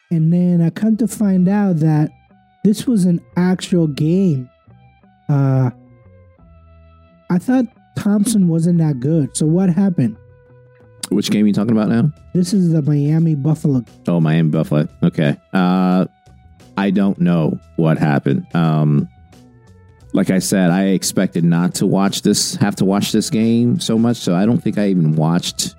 and 0.10 0.32
then 0.34 0.62
I 0.62 0.70
come 0.70 0.98
to 0.98 1.08
find 1.08 1.48
out 1.48 1.78
that 1.78 2.12
this 2.64 2.88
was 2.88 3.06
an 3.06 3.22
actual 3.38 3.88
game. 3.88 4.50
Uh, 5.30 5.70
I 7.30 7.38
thought 7.38 7.66
Thompson 7.98 8.48
wasn't 8.48 8.80
that 8.80 9.00
good. 9.00 9.36
So 9.36 9.46
what 9.46 9.70
happened? 9.70 10.18
Which 11.10 11.30
game 11.30 11.44
are 11.44 11.48
you 11.48 11.54
talking 11.54 11.72
about 11.72 11.90
now? 11.90 12.12
This 12.34 12.54
is 12.54 12.72
the 12.72 12.82
Miami 12.82 13.36
Buffalo. 13.36 13.84
Oh, 14.08 14.20
Miami 14.20 14.50
Buffalo. 14.50 14.88
Okay. 15.04 15.38
Uh, 15.54 16.06
I 16.78 16.90
don't 16.90 17.20
know 17.20 17.60
what 17.76 17.98
happened. 17.98 18.48
Um, 18.56 19.08
like 20.16 20.30
I 20.30 20.40
said, 20.40 20.70
I 20.70 20.86
expected 20.86 21.44
not 21.44 21.76
to 21.76 21.86
watch 21.86 22.22
this, 22.22 22.56
have 22.56 22.78
to 22.78 22.86
watch 22.86 23.12
this 23.12 23.30
game 23.30 23.82
so 23.82 23.98
much. 23.98 24.16
So 24.18 24.34
I 24.34 24.46
don't 24.46 24.60
think 24.60 24.78
I 24.78 24.88
even 24.88 25.18
watched 25.18 25.76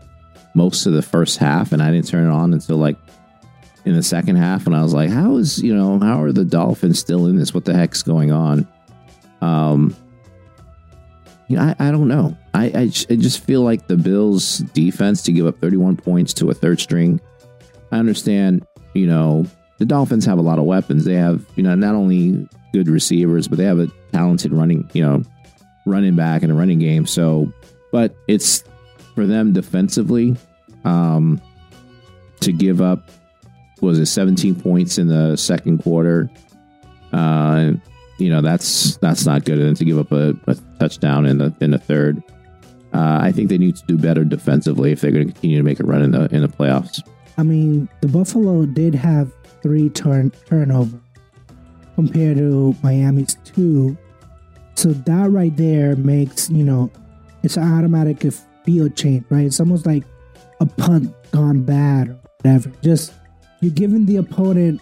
most 0.52 0.84
of 0.84 0.92
the 0.92 1.00
first 1.00 1.38
half, 1.38 1.72
and 1.72 1.82
I 1.82 1.90
didn't 1.90 2.06
turn 2.06 2.26
it 2.26 2.30
on 2.30 2.52
until 2.52 2.76
like 2.76 2.98
in 3.86 3.94
the 3.94 4.02
second 4.02 4.36
half. 4.36 4.66
And 4.66 4.76
I 4.76 4.82
was 4.82 4.92
like, 4.92 5.08
how 5.08 5.38
is, 5.38 5.62
you 5.62 5.74
know, 5.74 5.98
how 6.00 6.22
are 6.22 6.32
the 6.32 6.44
Dolphins 6.44 6.98
still 6.98 7.26
in 7.26 7.36
this? 7.36 7.54
What 7.54 7.64
the 7.64 7.72
heck's 7.72 8.02
going 8.02 8.30
on? 8.30 8.68
Um, 9.40 9.96
you 11.48 11.56
know, 11.56 11.62
I, 11.62 11.88
I 11.88 11.90
don't 11.90 12.08
know. 12.08 12.36
I, 12.52 12.66
I, 12.66 12.80
I 12.82 13.16
just 13.16 13.42
feel 13.42 13.62
like 13.62 13.86
the 13.86 13.96
Bills' 13.96 14.58
defense 14.58 15.22
to 15.22 15.32
give 15.32 15.46
up 15.46 15.58
31 15.62 15.96
points 15.96 16.34
to 16.34 16.50
a 16.50 16.54
third 16.54 16.78
string. 16.78 17.22
I 17.90 17.98
understand, 17.98 18.66
you 18.92 19.06
know, 19.06 19.46
the 19.78 19.84
Dolphins 19.84 20.24
have 20.24 20.38
a 20.38 20.42
lot 20.42 20.58
of 20.58 20.64
weapons. 20.64 21.04
They 21.04 21.14
have, 21.14 21.44
you 21.54 21.62
know, 21.62 21.74
not 21.74 21.94
only 21.94 22.48
good 22.72 22.88
receivers, 22.88 23.48
but 23.48 23.58
they 23.58 23.64
have 23.64 23.78
a 23.78 23.88
talented 24.12 24.52
running, 24.52 24.88
you 24.92 25.02
know, 25.02 25.22
running 25.84 26.16
back 26.16 26.42
and 26.42 26.50
a 26.50 26.54
running 26.54 26.78
game. 26.78 27.06
So, 27.06 27.52
but 27.92 28.14
it's 28.28 28.64
for 29.14 29.26
them 29.26 29.52
defensively 29.52 30.36
um, 30.84 31.40
to 32.40 32.52
give 32.52 32.80
up 32.80 33.10
was 33.82 33.98
it 33.98 34.06
17 34.06 34.54
points 34.54 34.98
in 34.98 35.08
the 35.08 35.36
second 35.36 35.82
quarter. 35.82 36.30
Uh, 37.12 37.72
you 38.18 38.30
know 38.30 38.40
that's 38.40 38.96
that's 38.96 39.26
not 39.26 39.44
good. 39.44 39.58
And 39.58 39.76
to 39.76 39.84
give 39.84 39.98
up 39.98 40.12
a, 40.12 40.34
a 40.46 40.54
touchdown 40.78 41.26
in 41.26 41.38
the 41.38 41.54
in 41.60 41.70
the 41.70 41.78
third, 41.78 42.22
uh, 42.92 43.18
I 43.20 43.32
think 43.32 43.48
they 43.48 43.58
need 43.58 43.76
to 43.76 43.86
do 43.86 43.98
better 43.98 44.24
defensively 44.24 44.92
if 44.92 45.00
they're 45.00 45.12
going 45.12 45.26
to 45.26 45.32
continue 45.32 45.58
to 45.58 45.62
make 45.62 45.80
a 45.80 45.84
run 45.84 46.02
in 46.02 46.12
the 46.12 46.28
in 46.34 46.42
the 46.42 46.48
playoffs. 46.48 47.06
I 47.38 47.42
mean, 47.42 47.88
the 48.00 48.08
Buffalo 48.08 48.64
did 48.64 48.94
have 48.94 49.30
three 49.66 49.90
turn 49.90 50.30
turnover 50.46 51.00
compared 51.96 52.36
to 52.36 52.76
Miami's 52.84 53.34
two. 53.42 53.96
So 54.76 54.90
that 54.90 55.30
right 55.30 55.54
there 55.56 55.96
makes 55.96 56.48
you 56.48 56.62
know 56.62 56.88
it's 57.42 57.56
an 57.56 57.64
automatic 57.64 58.24
field 58.64 58.96
change, 58.96 59.24
right? 59.28 59.44
It's 59.44 59.58
almost 59.58 59.86
like 59.86 60.04
a 60.60 60.66
punt 60.66 61.12
gone 61.32 61.64
bad 61.64 62.10
or 62.10 62.18
whatever. 62.42 62.70
Just 62.80 63.12
you're 63.60 63.72
giving 63.72 64.06
the 64.06 64.18
opponent 64.18 64.80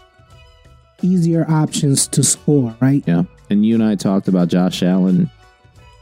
easier 1.00 1.48
options 1.50 2.06
to 2.08 2.22
score, 2.22 2.76
right? 2.80 3.02
Yeah. 3.06 3.24
And 3.48 3.64
you 3.64 3.74
and 3.74 3.84
I 3.84 3.94
talked 3.94 4.28
about 4.28 4.48
Josh 4.48 4.82
Allen, 4.82 5.30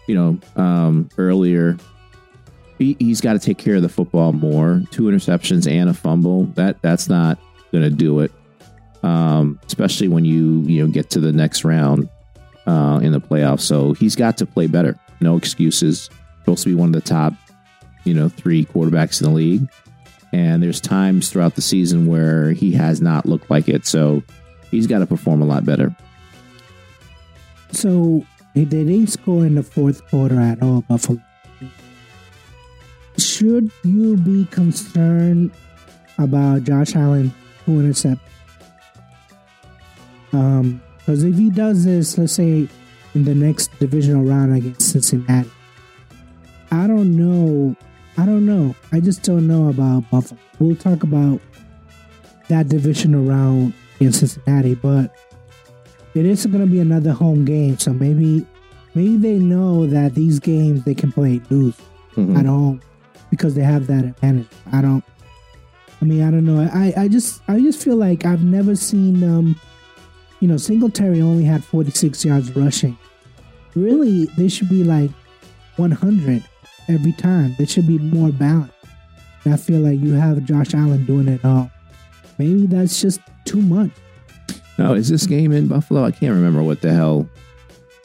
you 0.09 0.15
know, 0.17 0.39
um, 0.61 1.09
earlier. 1.19 1.77
He, 2.79 2.97
he's 2.99 3.21
got 3.21 3.35
to 3.35 3.39
take 3.39 3.59
care 3.59 3.77
of 3.77 3.83
the 3.83 3.89
football 3.89 4.33
more. 4.33 4.83
Two 4.91 5.05
interceptions 5.05 5.71
and 5.71 5.89
a 5.89 5.95
fumble. 5.95 6.45
That 6.55 6.83
that's 6.83 7.09
not 7.09 7.39
going 7.71 7.85
to 7.85 7.91
do 7.91 8.19
it. 8.21 8.33
Um, 9.03 9.59
especially 9.67 10.09
when 10.09 10.25
you 10.25 10.61
you 10.63 10.85
know 10.85 10.93
get 10.93 11.11
to 11.11 11.21
the 11.21 11.33
next 11.33 11.65
round 11.65 12.09
uh, 12.67 13.01
in 13.03 13.13
the 13.13 13.21
playoffs. 13.21 13.63
So 13.63 13.95
he's 13.95 14.17
got 14.17 14.39
to 14.39 14.47
play 14.47 14.67
better. 14.67 14.99
No 15.21 15.37
excuses. 15.37 16.11
Supposed 16.41 16.65
to 16.65 16.71
be 16.71 16.75
one 16.75 16.89
of 16.89 16.95
the 16.95 17.09
top, 17.09 17.35
you 18.05 18.15
know, 18.15 18.29
three 18.29 18.65
quarterbacks 18.65 19.21
in 19.21 19.29
the 19.29 19.35
league. 19.35 19.69
And 20.33 20.63
there's 20.63 20.81
times 20.81 21.29
throughout 21.29 21.55
the 21.57 21.63
season 21.63 22.07
where 22.07 22.53
he 22.53 22.73
has 22.73 23.01
not 23.01 23.27
looked 23.27 23.51
like 23.51 23.69
it. 23.69 23.87
So 23.87 24.23
he's 24.71 24.87
got 24.87 25.01
to 25.01 25.07
perform 25.07 25.43
a 25.43 25.45
lot 25.45 25.65
better. 25.65 25.95
So 27.71 28.25
they 28.55 28.65
didn't 28.65 29.07
score 29.09 29.47
in 29.47 29.55
the 29.55 29.63
fourth 29.63 30.07
quarter 30.09 30.41
at 30.41 30.63
all, 30.63 30.83
Buffalo. 30.83 31.21
Should 33.19 33.71
you 33.85 34.17
be 34.17 34.47
concerned 34.47 35.53
about 36.19 36.65
Josh 36.65 36.97
Allen 36.97 37.33
who 37.67 37.81
intercept? 37.81 38.21
Um, 40.33 40.83
because 40.99 41.25
if 41.25 41.37
he 41.37 41.51
does 41.51 41.85
this, 41.85 42.17
let's 42.17 42.33
say 42.33 42.69
in 43.15 43.25
the 43.25 43.35
next 43.35 43.77
divisional 43.79 44.25
round 44.25 44.55
against 44.55 44.93
Cincinnati, 44.93 45.51
I 46.71 46.87
don't 46.87 47.17
know. 47.17 47.77
I 48.17 48.25
don't 48.25 48.47
know. 48.47 48.75
I 48.93 49.01
just 49.01 49.23
don't 49.23 49.47
know 49.47 49.69
about 49.69 50.09
Buffalo. 50.11 50.41
We'll 50.59 50.77
talk 50.77 51.03
about 51.03 51.41
that 52.49 52.69
divisional 52.69 53.25
round 53.25 53.75
in 54.01 54.13
Cincinnati, 54.13 54.75
but 54.75 55.15
it 56.15 56.25
is 56.25 56.47
going 56.47 56.65
to 56.65 56.71
be 56.71 56.81
another 56.81 57.13
home 57.13 57.45
game. 57.45 57.79
So 57.79 57.93
maybe, 57.93 58.47
maybe 58.95 59.17
they 59.17 59.39
know 59.39 59.87
that 59.87 60.15
these 60.15 60.39
games 60.39 60.85
they 60.85 60.95
can 60.95 61.11
play 61.11 61.41
loose 61.51 61.77
mm-hmm. 62.15 62.37
at 62.37 62.47
home 62.47 62.81
because 63.31 63.55
they 63.55 63.63
have 63.63 63.87
that 63.89 64.05
advantage. 64.05 64.49
I 64.73 64.83
don't. 64.83 65.05
I 66.01 66.05
mean, 66.05 66.23
I 66.23 66.31
don't 66.31 66.45
know. 66.45 66.69
I, 66.73 66.93
I 66.97 67.09
just 67.09 67.43
I 67.49 67.61
just 67.61 67.83
feel 67.83 67.97
like 67.97 68.25
I've 68.25 68.43
never 68.43 68.77
seen 68.77 69.23
um, 69.25 69.61
you 70.43 70.49
know, 70.49 70.57
Singletary 70.57 71.23
only 71.23 71.45
had 71.45 71.65
46 71.65 72.25
yards 72.25 72.55
rushing. 72.57 72.99
Really, 73.77 74.25
they 74.37 74.49
should 74.49 74.69
be 74.69 74.83
like 74.83 75.13
100 75.77 76.43
every 76.89 77.13
time. 77.13 77.55
They 77.61 77.65
should 77.65 77.87
be 77.87 77.99
more 77.99 78.31
balanced. 78.33 78.75
And 79.45 79.55
I 79.55 79.57
feel 79.57 79.81
like 79.81 80.01
you 80.01 80.15
have 80.15 80.43
Josh 80.43 80.75
Allen 80.75 81.07
doing 81.07 81.29
it 81.29 81.45
all. 81.45 81.71
Maybe 82.39 82.67
that's 82.67 83.01
just 83.01 83.21
too 83.45 83.63
much. 83.63 83.93
No, 84.79 84.95
is 84.95 85.09
this 85.09 85.27
game 85.27 85.53
in 85.53 85.69
Buffalo? 85.69 86.03
I 86.05 86.11
can't 86.11 86.35
remember 86.35 86.65
what 86.65 86.81
the 86.81 86.93
hell. 86.93 87.29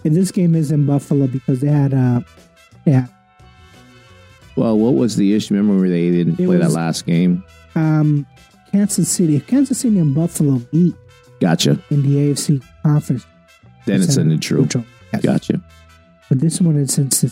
And 0.05 0.15
this 0.15 0.29
game 0.29 0.53
is 0.53 0.71
in 0.71 0.85
Buffalo 0.85 1.25
because 1.25 1.61
they 1.61 1.69
had 1.69 1.91
uh 1.91 2.21
yeah. 2.85 3.07
Well, 4.55 4.77
what 4.77 4.93
was 4.93 5.15
the 5.15 5.33
issue? 5.33 5.55
Remember 5.55 5.79
where 5.81 5.89
they 5.89 6.11
didn't 6.11 6.33
it 6.33 6.45
play 6.45 6.57
was, 6.57 6.59
that 6.59 6.71
last 6.71 7.07
game? 7.07 7.43
Um 7.73 8.27
Kansas 8.71 9.09
City. 9.09 9.39
Kansas 9.39 9.79
City 9.79 9.97
and 9.97 10.13
Buffalo 10.13 10.59
beat. 10.71 10.93
Gotcha. 11.39 11.79
In 11.89 12.01
the 12.01 12.15
AFC 12.15 12.63
conference. 12.83 13.25
Then 13.85 13.97
it's, 13.97 14.09
it's 14.09 14.17
a 14.17 14.23
neutral. 14.23 14.63
neutral. 14.63 14.85
Yes. 15.13 15.21
Gotcha. 15.21 15.61
But 16.29 16.39
this 16.39 16.59
one 16.59 16.75
is 16.77 16.93
since 16.93 17.23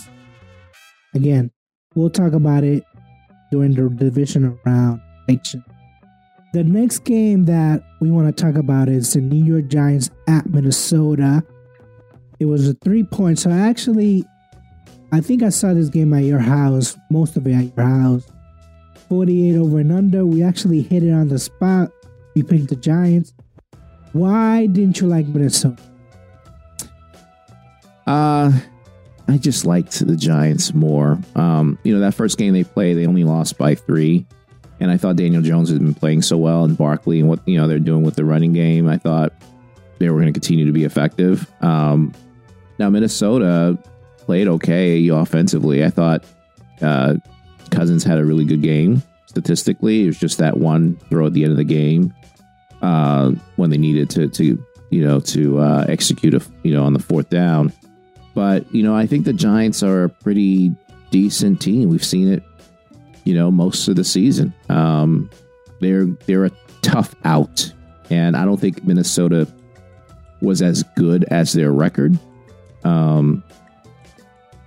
again, 1.13 1.51
we'll 1.95 2.09
talk 2.09 2.33
about 2.33 2.63
it 2.63 2.83
during 3.51 3.74
the 3.74 3.89
divisional 3.89 4.57
round. 4.65 5.01
The 5.27 6.63
next 6.63 7.00
game 7.00 7.45
that 7.45 7.83
we 8.00 8.12
want 8.12 8.35
to 8.35 8.43
talk 8.43 8.55
about 8.55 8.88
is 8.88 9.12
the 9.12 9.19
New 9.19 9.43
York 9.43 9.67
Giants 9.67 10.09
at 10.27 10.47
Minnesota. 10.50 11.43
It 12.39 12.45
was 12.45 12.69
a 12.69 12.74
three 12.75 13.03
point. 13.03 13.39
So 13.39 13.50
actually, 13.50 14.24
I 15.12 15.19
think 15.19 15.43
I 15.43 15.50
saw 15.50 15.74
this 15.74 15.89
game 15.89 16.13
at 16.13 16.24
your 16.24 16.39
house, 16.39 16.97
most 17.09 17.35
of 17.35 17.47
it 17.47 17.53
at 17.53 17.75
your 17.75 17.85
house. 17.85 18.24
48 19.09 19.57
over 19.57 19.79
and 19.79 19.91
under. 19.91 20.25
We 20.25 20.43
actually 20.43 20.81
hit 20.81 21.03
it 21.03 21.12
on 21.12 21.27
the 21.27 21.39
spot. 21.39 21.91
We 22.35 22.43
picked 22.43 22.69
the 22.69 22.75
Giants. 22.75 23.33
Why 24.15 24.67
didn't 24.67 25.01
you 25.01 25.07
like 25.07 25.27
Minnesota? 25.27 25.84
Uh, 28.07 28.50
I 29.27 29.38
just 29.38 29.65
liked 29.65 30.07
the 30.07 30.15
Giants 30.15 30.74
more. 30.74 31.19
Um, 31.36 31.77
you 31.84 31.93
know, 31.93 32.00
that 32.00 32.13
first 32.13 32.38
game 32.38 32.53
they 32.53 32.63
played, 32.63 32.93
they 32.93 33.07
only 33.07 33.25
lost 33.25 33.57
by 33.57 33.75
three. 33.75 34.25
And 34.79 34.89
I 34.89 34.95
thought 34.95 35.17
Daniel 35.17 35.41
Jones 35.41 35.69
had 35.69 35.79
been 35.79 35.93
playing 35.93 36.22
so 36.22 36.38
well 36.38 36.63
and 36.63 36.77
Barkley 36.77 37.19
and 37.19 37.27
what 37.27 37.45
you 37.45 37.57
know 37.57 37.67
they're 37.67 37.77
doing 37.77 38.03
with 38.03 38.15
the 38.15 38.24
running 38.24 38.53
game. 38.53 38.88
I 38.88 38.95
thought 38.98 39.34
they 40.00 40.10
were 40.10 40.22
going 40.22 40.34
to 40.34 40.39
continue 40.39 40.65
to 40.65 40.72
be 40.72 40.86
effective. 40.86 41.51
Um, 41.60 42.13
now 42.79 42.89
Minnesota 42.89 43.77
played 44.19 44.48
okay 44.48 45.10
offensively. 45.10 45.84
I 45.84 45.89
thought 45.89 46.24
uh, 46.81 47.15
Cousins 47.69 48.05
had 48.05 48.17
a 48.17 48.24
really 48.24 48.45
good 48.45 48.62
game 48.62 49.03
statistically. 49.25 50.03
It 50.03 50.07
was 50.07 50.19
just 50.19 50.38
that 50.38 50.55
one 50.55 50.95
throw 51.10 51.25
at 51.25 51.34
the 51.34 51.43
end 51.43 51.51
of 51.51 51.57
the 51.57 51.65
game 51.65 52.13
uh, 52.82 53.32
when 53.55 53.70
they 53.70 53.77
needed 53.77 54.10
to 54.12 54.27
to 54.29 54.65
you 54.89 55.03
know 55.03 55.20
to 55.20 55.60
uh, 55.60 55.86
execute 55.88 56.34
a 56.34 56.41
you 56.63 56.74
know 56.74 56.84
on 56.84 56.94
the 56.94 57.00
fourth 57.00 57.29
down. 57.29 57.74
But 58.34 58.74
you 58.74 58.84
know 58.84 58.96
I 58.96 59.05
think 59.08 59.25
the 59.25 59.34
Giants 59.34 59.84
are 59.84 60.05
a 60.05 60.10
pretty 60.10 60.75
decent 61.12 61.62
team. 61.62 61.89
We've 61.89 62.03
seen 62.03 62.32
it 62.32 62.44
you 63.25 63.34
know, 63.34 63.51
most 63.51 63.88
of 63.89 63.98
the 63.98 64.03
season. 64.03 64.53
Um, 64.70 65.29
they're 65.82 66.05
they're 66.05 66.46
a 66.46 66.51
tough 66.82 67.13
out, 67.25 67.74
and 68.10 68.38
I 68.38 68.46
don't 68.46 68.60
think 68.60 68.86
Minnesota 68.86 69.51
was 70.41 70.62
as 70.62 70.84
good 70.96 71.25
as 71.25 71.51
their 71.51 71.72
record. 71.72 72.17
Um, 72.86 73.44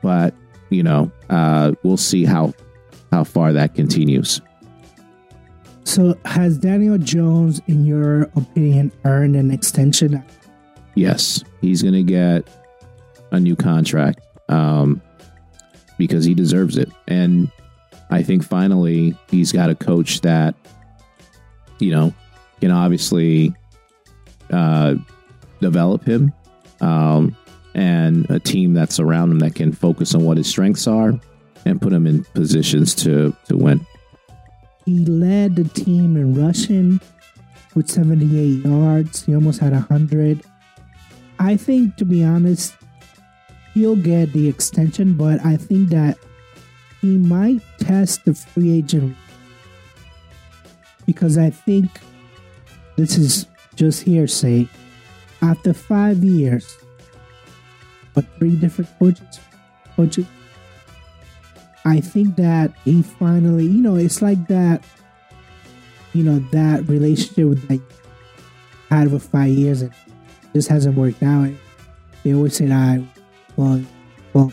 but 0.03 0.35
you 0.69 0.83
know, 0.83 1.11
uh, 1.31 1.73
we'll 1.83 1.97
see 1.97 2.25
how 2.25 2.53
how 3.11 3.25
far 3.25 3.55
that 3.55 3.75
continues. 3.75 4.43
So, 5.89 6.19
has 6.27 6.59
Daniel 6.59 6.99
Jones, 6.99 7.63
in 7.67 7.87
your 7.87 8.25
opinion, 8.37 8.93
earned 9.07 9.37
an 9.37 9.51
extension? 9.51 10.23
Yes, 10.95 11.43
he's 11.63 11.81
going 11.81 11.95
to 11.95 12.03
get 12.03 12.47
a 13.31 13.41
new 13.41 13.57
contract 13.57 14.21
um, 14.51 15.01
because 15.97 16.27
he 16.27 16.35
deserves 16.35 16.77
it, 16.77 16.91
and 17.07 17.51
I 18.11 18.23
think 18.23 18.45
finally 18.45 19.17
he's 19.31 19.51
got 19.51 19.71
a 19.71 19.75
coach 19.75 20.21
that 20.21 20.55
you 21.79 21.91
know 21.91 22.13
can 22.61 22.71
obviously 22.71 23.55
uh, 24.51 24.95
develop 25.63 26.05
him, 26.05 26.35
um, 26.83 27.35
and 27.75 28.29
a 28.29 28.39
team 28.39 28.75
that's 28.75 29.01
around 29.01 29.31
him 29.31 29.39
that 29.39 29.55
can 29.55 29.73
focus 29.73 30.15
on 30.15 30.23
what 30.27 30.37
his 30.37 30.51
strengths 30.51 30.87
are 30.87 31.19
and 31.65 31.81
put 31.81 31.95
him 31.95 32.07
in 32.07 32.25
positions 32.35 32.95
to 32.97 33.35
to 33.47 33.57
win. 33.57 33.87
He 34.89 35.05
led 35.05 35.55
the 35.57 35.65
team 35.65 36.17
in 36.17 36.33
rushing 36.33 36.99
with 37.75 37.91
78 37.91 38.65
yards. 38.65 39.23
He 39.23 39.35
almost 39.35 39.61
had 39.61 39.73
100. 39.75 40.41
I 41.39 41.59
think, 41.59 41.97
to 41.97 42.07
be 42.07 42.25
honest, 42.25 42.75
he'll 43.75 43.97
get 43.97 44.33
the 44.33 44.49
extension, 44.49 45.13
but 45.13 45.45
I 45.45 45.59
think 45.59 45.91
that 45.91 46.17
he 47.03 47.19
might 47.19 47.61
test 47.77 48.25
the 48.25 48.33
free 48.33 48.79
agent 48.79 49.15
because 51.05 51.37
I 51.37 51.51
think 51.51 51.91
this 52.97 53.19
is 53.19 53.45
just 53.75 54.05
hearsay. 54.05 54.71
After 55.43 55.75
five 55.75 56.25
years, 56.25 56.79
but 58.15 58.25
three 58.39 58.57
different 58.57 58.89
coaches, 58.99 59.39
coaches, 59.97 60.25
I 61.89 62.01
think 62.01 62.37
that 62.37 62.73
he 62.85 63.01
finally, 63.01 63.65
you 63.65 63.81
know, 63.81 63.97
it's 63.97 64.21
like 64.21 64.47
that, 64.49 64.85
you 66.13 66.23
know, 66.23 66.39
that 66.53 66.87
relationship 66.87 67.49
with 67.49 67.69
that 67.69 67.81
I 68.91 68.97
had 68.97 69.11
for 69.11 69.19
five 69.19 69.49
years 69.49 69.81
and 69.81 69.93
just 70.53 70.69
hasn't 70.69 70.99
worked 70.99 71.23
out. 71.23 71.51
They 72.23 72.35
always 72.35 72.57
say, 72.57 72.71
"I, 72.71 73.03
well, 73.57 73.83
well, 74.35 74.53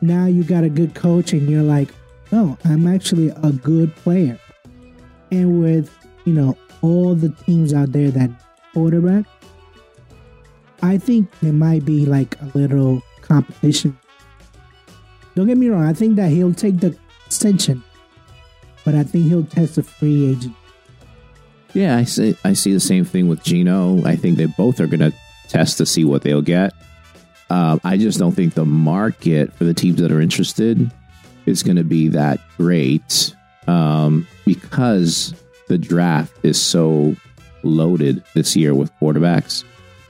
now 0.00 0.24
you 0.24 0.44
got 0.44 0.64
a 0.64 0.70
good 0.70 0.94
coach," 0.94 1.34
and 1.34 1.46
you're 1.46 1.62
like, 1.62 1.90
"No, 2.32 2.56
I'm 2.64 2.86
actually 2.86 3.28
a 3.28 3.52
good 3.52 3.94
player." 3.96 4.38
And 5.30 5.60
with 5.60 5.90
you 6.24 6.32
know 6.32 6.56
all 6.80 7.14
the 7.14 7.28
teams 7.44 7.74
out 7.74 7.92
there 7.92 8.10
that 8.12 8.30
quarterback, 8.72 9.26
I 10.82 10.96
think 10.96 11.28
there 11.40 11.52
might 11.52 11.84
be 11.84 12.06
like 12.06 12.40
a 12.40 12.46
little 12.56 13.02
competition 13.20 13.98
don't 15.36 15.46
get 15.46 15.58
me 15.58 15.68
wrong. 15.68 15.84
I 15.84 15.92
think 15.92 16.16
that 16.16 16.30
he'll 16.30 16.54
take 16.54 16.80
the 16.80 16.96
extension, 17.26 17.84
but 18.84 18.94
I 18.94 19.04
think 19.04 19.26
he'll 19.26 19.44
test 19.44 19.76
the 19.76 19.82
free 19.82 20.30
agent. 20.30 20.56
Yeah, 21.74 21.98
I 21.98 22.04
see. 22.04 22.34
I 22.42 22.54
see 22.54 22.72
the 22.72 22.80
same 22.80 23.04
thing 23.04 23.28
with 23.28 23.44
Geno. 23.44 24.02
I 24.06 24.16
think 24.16 24.38
they 24.38 24.46
both 24.46 24.80
are 24.80 24.86
going 24.86 25.00
to 25.00 25.12
test 25.48 25.76
to 25.76 25.84
see 25.84 26.04
what 26.04 26.22
they'll 26.22 26.40
get. 26.40 26.72
Um, 27.50 27.82
I 27.84 27.98
just 27.98 28.18
don't 28.18 28.32
think 28.32 28.54
the 28.54 28.64
market 28.64 29.52
for 29.52 29.64
the 29.64 29.74
teams 29.74 30.00
that 30.00 30.10
are 30.10 30.22
interested 30.22 30.90
is 31.44 31.62
going 31.62 31.76
to 31.76 31.84
be 31.84 32.08
that 32.08 32.40
great 32.56 33.36
um, 33.66 34.26
because 34.46 35.34
the 35.68 35.76
draft 35.76 36.32
is 36.42 36.58
so 36.58 37.14
loaded 37.62 38.24
this 38.34 38.56
year 38.56 38.74
with 38.74 38.90
quarterbacks. 38.94 39.64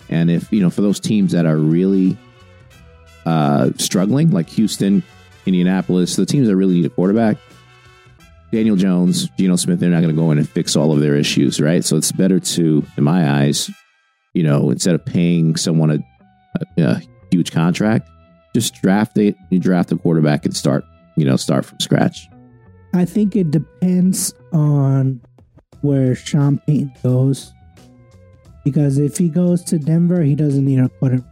And 0.09 0.31
if 0.31 0.53
you 0.53 0.61
know, 0.61 0.71
for 0.71 0.83
those 0.83 1.01
teams 1.01 1.33
that 1.33 1.47
are 1.47 1.59
really 1.59 2.17
uh, 3.27 3.71
struggling, 3.77 4.31
like 4.31 4.49
Houston, 4.51 5.03
Indianapolis, 5.47 6.17
the 6.17 6.27
teams 6.27 6.49
that 6.49 6.57
really 6.57 6.75
need 6.75 6.87
a 6.87 6.91
quarterback, 6.91 7.37
Daniel 8.53 8.77
Jones, 8.77 9.29
Geno 9.39 9.57
Smith, 9.57 9.81
they're 9.81 9.91
not 9.91 10.03
going 10.03 10.15
to 10.15 10.21
go 10.21 10.31
in 10.31 10.39
and 10.39 10.49
fix 10.49 10.77
all 10.77 10.93
of 10.93 11.01
their 11.01 11.15
issues, 11.15 11.61
right? 11.61 11.85
So 11.85 11.97
it's 11.97 12.13
better 12.13 12.39
to, 12.41 12.85
in 12.97 13.05
my 13.05 13.43
eyes, 13.43 13.71
you 14.35 14.43
know, 14.43 14.71
instead 14.71 14.95
of 14.95 15.05
paying 15.05 15.57
someone 15.57 15.91
a, 15.91 15.99
a, 16.79 16.83
a 16.83 17.03
huge 17.31 17.53
contract, 17.53 18.09
just 18.55 18.81
draft 18.81 19.19
it. 19.19 19.37
You 19.51 19.59
draft 19.59 19.93
a 19.93 19.97
quarterback 19.97 20.47
and 20.47 20.57
start, 20.57 20.85
you 21.17 21.25
know, 21.25 21.37
start 21.37 21.65
from 21.65 21.81
scratch. 21.81 22.29
I 22.95 23.05
think 23.05 23.37
it 23.37 23.51
depends 23.51 24.33
on 24.53 25.21
where 25.83 26.15
Sean 26.15 26.59
Payton 26.67 26.95
goes. 27.03 27.53
Because 28.65 28.99
if 28.99 29.19
he 29.19 29.29
goes 29.29 29.63
to 29.65 29.79
Denver, 29.79 30.23
he 30.23 30.35
doesn't 30.35 30.65
need 30.65 30.79
a 30.79 30.89
quarterback. 30.89 31.29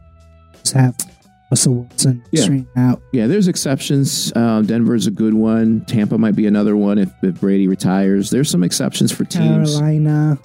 Russell 1.55 1.87
Wilson 1.89 2.25
yeah. 2.33 2.63
out. 2.77 3.01
Yeah, 3.13 3.29
there's 3.29 3.47
exceptions. 3.47 4.35
Um, 4.35 4.67
Denver's 4.67 5.07
a 5.07 5.13
good 5.13 5.35
one. 5.35 5.85
Tampa 5.85 6.19
might 6.19 6.35
be 6.35 6.49
another 6.49 6.77
one 6.77 6.99
if, 6.99 7.13
if 7.23 7.41
Brady 7.41 7.69
retires. 7.69 8.29
There's 8.31 8.51
some 8.51 8.65
exceptions 8.65 9.13
for 9.13 9.25
teams. 9.25 9.79
Carolina. 9.79 10.37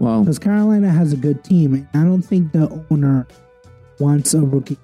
Well, 0.00 0.22
because 0.22 0.40
Carolina 0.40 0.88
has 0.90 1.12
a 1.12 1.16
good 1.16 1.44
team, 1.44 1.74
and 1.74 1.88
I 1.94 2.02
don't 2.02 2.20
think 2.20 2.50
the 2.50 2.84
owner 2.90 3.28
wants 4.00 4.34
a 4.34 4.40
rookie. 4.40 4.76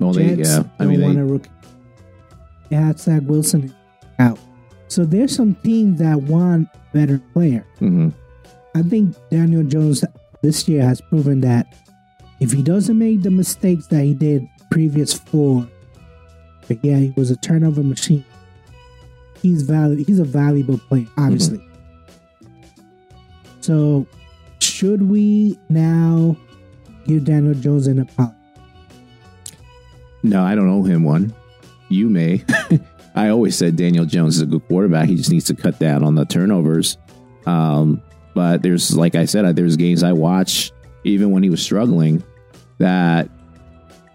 Well, 0.00 0.12
they, 0.12 0.34
Jets 0.34 0.56
yeah, 0.56 0.64
I 0.80 0.86
mean, 0.86 1.02
want 1.02 1.14
they, 1.14 1.20
a 1.20 1.24
rookie. 1.24 1.50
They 2.70 2.76
had 2.76 2.98
Zach 2.98 3.22
Wilson 3.26 3.72
out, 4.18 4.40
so 4.88 5.04
there's 5.04 5.36
some 5.36 5.54
teams 5.54 6.00
that 6.00 6.20
want 6.22 6.68
better 6.92 7.20
player. 7.32 7.64
Mm-hmm. 7.76 8.08
I 8.74 8.82
think 8.82 9.14
Daniel 9.30 9.62
Jones 9.62 10.04
this 10.42 10.66
year 10.66 10.82
has 10.82 11.00
proven 11.00 11.42
that 11.42 11.76
if 12.40 12.50
he 12.50 12.62
doesn't 12.62 12.98
make 12.98 13.22
the 13.22 13.30
mistakes 13.30 13.86
that 13.86 14.02
he 14.02 14.14
did 14.14 14.48
previous 14.70 15.12
four. 15.12 15.68
But 16.68 16.84
yeah, 16.84 16.96
he 16.96 17.12
was 17.16 17.30
a 17.30 17.36
turnover 17.36 17.82
machine. 17.82 18.24
He's 19.42 19.62
valuable. 19.62 20.04
He's 20.04 20.18
a 20.18 20.24
valuable 20.24 20.78
player, 20.78 21.06
obviously. 21.18 21.58
Mm-hmm. 21.58 22.50
So, 23.60 24.06
should 24.60 25.02
we 25.02 25.58
now 25.68 26.36
give 27.06 27.24
Daniel 27.24 27.54
Jones 27.54 27.86
an 27.86 28.00
apology? 28.00 28.36
No, 30.22 30.42
I 30.42 30.54
don't 30.54 30.68
owe 30.68 30.82
him 30.82 31.02
one. 31.02 31.34
You 31.88 32.08
may. 32.08 32.44
I 33.14 33.28
always 33.30 33.56
said 33.56 33.76
Daniel 33.76 34.04
Jones 34.04 34.36
is 34.36 34.42
a 34.42 34.46
good 34.46 34.66
quarterback. 34.68 35.08
He 35.08 35.16
just 35.16 35.30
needs 35.30 35.46
to 35.46 35.54
cut 35.54 35.78
down 35.78 36.04
on 36.04 36.14
the 36.14 36.24
turnovers. 36.24 36.98
Um, 37.46 38.02
but 38.34 38.62
there's, 38.62 38.96
like 38.96 39.14
I 39.14 39.24
said, 39.24 39.56
there's 39.56 39.76
games 39.76 40.02
I 40.02 40.12
watch 40.12 40.72
even 41.04 41.30
when 41.30 41.42
he 41.42 41.50
was 41.50 41.62
struggling 41.62 42.22
that 42.78 43.28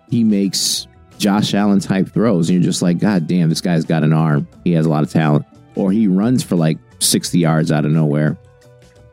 he 0.09 0.23
makes 0.23 0.87
Josh 1.17 1.53
Allen 1.53 1.79
type 1.79 2.09
throws, 2.09 2.49
and 2.49 2.57
you're 2.57 2.69
just 2.69 2.81
like, 2.81 2.99
God 2.99 3.27
damn, 3.27 3.49
this 3.49 3.61
guy's 3.61 3.85
got 3.85 4.03
an 4.03 4.13
arm. 4.13 4.47
He 4.63 4.73
has 4.73 4.85
a 4.85 4.89
lot 4.89 5.03
of 5.03 5.11
talent. 5.11 5.45
Or 5.75 5.91
he 5.91 6.07
runs 6.07 6.43
for 6.43 6.55
like 6.55 6.77
60 6.99 7.37
yards 7.39 7.71
out 7.71 7.85
of 7.85 7.91
nowhere. 7.91 8.37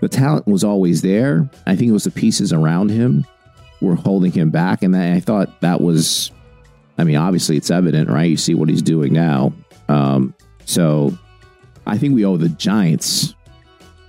The 0.00 0.08
talent 0.08 0.46
was 0.46 0.64
always 0.64 1.02
there. 1.02 1.48
I 1.66 1.76
think 1.76 1.88
it 1.88 1.92
was 1.92 2.04
the 2.04 2.10
pieces 2.10 2.52
around 2.52 2.90
him 2.90 3.24
were 3.80 3.94
holding 3.94 4.32
him 4.32 4.50
back. 4.50 4.82
And 4.82 4.96
I 4.96 5.20
thought 5.20 5.60
that 5.60 5.80
was, 5.80 6.30
I 6.98 7.04
mean, 7.04 7.16
obviously 7.16 7.56
it's 7.56 7.70
evident, 7.70 8.08
right? 8.08 8.30
You 8.30 8.36
see 8.36 8.54
what 8.54 8.68
he's 8.68 8.82
doing 8.82 9.12
now. 9.12 9.52
Um, 9.88 10.34
so 10.64 11.16
I 11.86 11.98
think 11.98 12.14
we 12.14 12.24
owe 12.24 12.36
the 12.36 12.48
Giants 12.48 13.34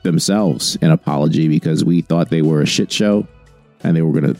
themselves 0.04 0.78
an 0.82 0.92
apology 0.92 1.48
because 1.48 1.84
we 1.84 2.02
thought 2.02 2.30
they 2.30 2.42
were 2.42 2.62
a 2.62 2.68
shit 2.68 2.92
show 2.92 3.28
and 3.84 3.96
they 3.96 4.02
were 4.02 4.20
going 4.20 4.34
to 4.34 4.40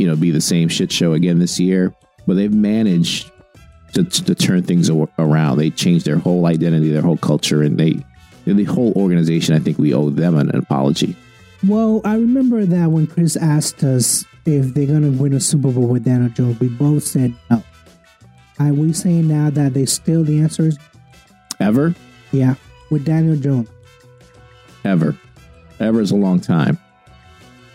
you 0.00 0.06
know, 0.06 0.16
be 0.16 0.30
the 0.30 0.40
same 0.40 0.68
shit 0.68 0.90
show 0.90 1.12
again 1.12 1.38
this 1.38 1.60
year. 1.60 1.94
But 2.26 2.34
they've 2.34 2.52
managed 2.52 3.30
to, 3.92 4.04
to 4.04 4.34
turn 4.34 4.62
things 4.62 4.88
around. 4.88 5.58
They 5.58 5.68
changed 5.68 6.06
their 6.06 6.16
whole 6.16 6.46
identity, 6.46 6.90
their 6.90 7.02
whole 7.02 7.18
culture, 7.18 7.62
and 7.62 7.78
they, 7.78 8.02
the 8.46 8.64
whole 8.64 8.94
organization. 8.96 9.54
I 9.54 9.58
think 9.58 9.78
we 9.78 9.92
owe 9.92 10.08
them 10.08 10.38
an, 10.38 10.54
apology. 10.56 11.14
Well, 11.66 12.00
I 12.02 12.14
remember 12.14 12.64
that 12.64 12.90
when 12.90 13.06
Chris 13.06 13.36
asked 13.36 13.84
us 13.84 14.24
if 14.46 14.72
they're 14.72 14.86
going 14.86 15.02
to 15.02 15.22
win 15.22 15.34
a 15.34 15.40
Super 15.40 15.70
Bowl 15.70 15.88
with 15.88 16.04
Daniel 16.04 16.30
Jones, 16.30 16.58
we 16.60 16.68
both 16.68 17.02
said 17.02 17.34
no. 17.50 17.62
Are 18.58 18.72
we 18.72 18.94
saying 18.94 19.28
now 19.28 19.50
that 19.50 19.74
they 19.74 19.84
still 19.84 20.24
the 20.24 20.40
answer 20.40 20.68
is 20.68 20.78
ever? 21.60 21.94
Yeah, 22.32 22.54
with 22.90 23.04
Daniel 23.04 23.36
Jones. 23.36 23.68
Ever, 24.82 25.14
ever 25.78 26.00
is 26.00 26.10
a 26.10 26.16
long 26.16 26.40
time. 26.40 26.78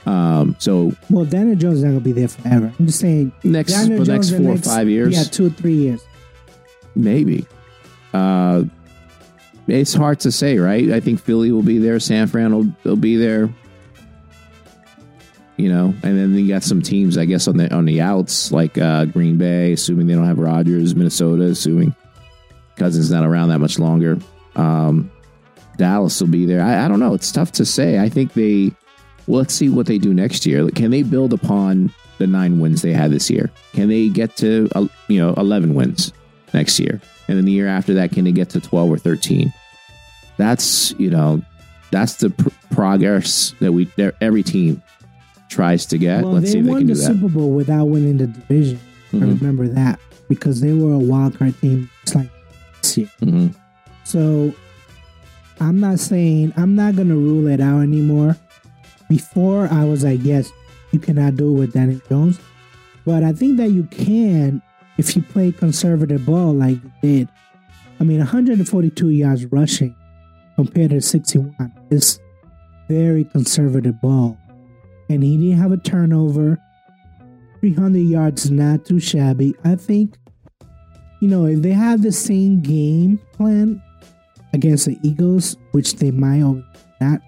Um, 0.05 0.55
so 0.59 0.91
well, 1.09 1.25
Daniel 1.25 1.55
Jones 1.55 1.77
is 1.77 1.83
not 1.83 1.89
gonna 1.89 2.01
be 2.01 2.11
there 2.11 2.27
forever. 2.27 2.71
I'm 2.77 2.85
just 2.85 2.99
saying 2.99 3.31
next 3.43 3.73
Daniel 3.73 3.99
for 3.99 4.05
the 4.05 4.13
next 4.13 4.29
four 4.29 4.39
next, 4.39 4.67
or 4.67 4.69
five 4.69 4.89
years. 4.89 5.15
Yeah, 5.15 5.23
two 5.23 5.47
or 5.47 5.49
three 5.49 5.75
years. 5.75 6.03
Maybe. 6.95 7.45
Uh, 8.13 8.63
it's 9.67 9.93
hard 9.93 10.19
to 10.21 10.31
say, 10.31 10.57
right? 10.57 10.91
I 10.91 10.99
think 10.99 11.19
Philly 11.19 11.51
will 11.51 11.63
be 11.63 11.79
there. 11.79 11.99
San 11.99 12.27
Fran 12.27 12.55
will, 12.55 12.71
will 12.83 12.95
be 12.95 13.17
there. 13.17 13.49
You 15.57 15.69
know, 15.69 15.85
and 16.03 16.17
then 16.19 16.35
you 16.35 16.49
got 16.49 16.63
some 16.63 16.81
teams, 16.81 17.17
I 17.17 17.25
guess, 17.25 17.47
on 17.47 17.57
the 17.57 17.73
on 17.73 17.85
the 17.85 18.01
outs, 18.01 18.51
like 18.51 18.77
uh, 18.77 19.05
Green 19.05 19.37
Bay, 19.37 19.71
assuming 19.71 20.05
they 20.05 20.13
don't 20.13 20.25
have 20.25 20.37
Rodgers, 20.37 20.95
Minnesota, 20.95 21.45
assuming 21.45 21.95
Cousins 22.75 23.09
not 23.09 23.25
around 23.25 23.49
that 23.49 23.59
much 23.59 23.79
longer. 23.79 24.19
Um, 24.55 25.09
Dallas 25.77 26.19
will 26.21 26.27
be 26.27 26.45
there. 26.45 26.61
I, 26.61 26.85
I 26.85 26.87
don't 26.87 26.99
know. 26.99 27.13
It's 27.13 27.31
tough 27.31 27.53
to 27.53 27.65
say. 27.65 27.99
I 27.99 28.09
think 28.09 28.33
they 28.33 28.71
let's 29.27 29.53
see 29.53 29.69
what 29.69 29.85
they 29.85 29.97
do 29.97 30.13
next 30.13 30.45
year. 30.45 30.67
Can 30.69 30.91
they 30.91 31.03
build 31.03 31.33
upon 31.33 31.91
the 32.17 32.27
nine 32.27 32.59
wins 32.59 32.81
they 32.81 32.93
had 32.93 33.11
this 33.11 33.29
year? 33.29 33.51
Can 33.73 33.89
they 33.89 34.09
get 34.09 34.35
to 34.37 34.69
uh, 34.75 34.87
you 35.07 35.19
know 35.19 35.33
eleven 35.35 35.73
wins 35.73 36.13
next 36.53 36.79
year? 36.79 37.01
And 37.27 37.37
then 37.37 37.45
the 37.45 37.51
year 37.51 37.67
after 37.67 37.93
that, 37.95 38.11
can 38.11 38.25
they 38.25 38.31
get 38.31 38.49
to 38.51 38.61
twelve 38.61 38.89
or 38.91 38.97
thirteen? 38.97 39.51
That's 40.37 40.93
you 40.99 41.09
know 41.09 41.41
that's 41.91 42.15
the 42.15 42.29
pr- 42.29 42.49
progress 42.71 43.53
that 43.59 43.71
we 43.71 43.85
that 43.97 44.15
every 44.21 44.43
team 44.43 44.81
tries 45.49 45.85
to 45.87 45.97
get. 45.97 46.23
Well, 46.23 46.33
Let's 46.33 46.51
see 46.51 46.59
if 46.59 46.65
they 46.65 46.71
can 46.71 46.87
the 46.87 46.93
do 46.93 46.99
that. 46.99 47.05
Super 47.13 47.29
Bowl 47.29 47.51
without 47.51 47.85
winning 47.85 48.17
the 48.17 48.27
division. 48.27 48.79
I 49.13 49.17
Mhm. 49.17 49.39
remember 49.39 49.67
that 49.69 49.99
because 50.27 50.59
they 50.59 50.73
were 50.73 50.93
a 50.93 50.99
wild 50.99 51.37
card 51.37 51.59
team 51.61 51.89
just 52.03 52.15
like 52.15 52.29
this 52.81 52.97
year. 52.97 53.09
Mhm. 53.21 53.55
So 54.03 54.53
I'm 55.59 55.79
not 55.79 55.99
saying 55.99 56.53
I'm 56.57 56.75
not 56.75 56.95
gonna 56.95 57.15
rule 57.15 57.47
it 57.47 57.61
out 57.61 57.81
anymore. 57.81 58.35
Before 59.09 59.67
I 59.71 59.83
was 59.85 60.03
like, 60.03 60.19
yes, 60.23 60.51
you 60.91 60.99
cannot 60.99 61.35
do 61.35 61.55
it 61.55 61.59
with 61.59 61.73
Daniel 61.73 62.01
Jones, 62.09 62.39
but 63.05 63.23
I 63.23 63.33
think 63.33 63.57
that 63.57 63.69
you 63.69 63.83
can 63.83 64.61
if 64.97 65.15
you 65.15 65.21
play 65.21 65.51
conservative 65.51 66.25
ball 66.25 66.53
like 66.53 66.81
you 66.81 66.91
did. 67.01 67.29
I 67.99 68.03
mean, 68.03 68.19
142 68.19 69.09
yards 69.09 69.45
rushing 69.45 69.95
compared 70.55 70.91
to 70.91 71.01
61 71.01 71.73
is 71.91 72.19
very 72.87 73.23
conservative 73.25 73.99
ball, 74.01 74.37
and 75.09 75.23
he 75.23 75.37
didn't 75.37 75.61
have 75.61 75.71
a 75.71 75.77
turnover. 75.77 76.59
300 77.59 77.99
yards 77.99 78.51
not 78.51 78.85
too 78.85 78.99
shabby. 78.99 79.55
I 79.63 79.75
think, 79.75 80.17
you 81.19 81.27
know, 81.27 81.45
if 81.45 81.61
they 81.61 81.71
have 81.71 82.03
the 82.03 82.11
same 82.11 82.61
game 82.61 83.19
plan 83.33 83.81
against 84.53 84.85
the 84.85 84.97
Eagles, 85.03 85.57
which 85.71 85.95
they 85.95 86.11
might 86.11 86.41
or 86.41 86.63
not. 86.99 87.21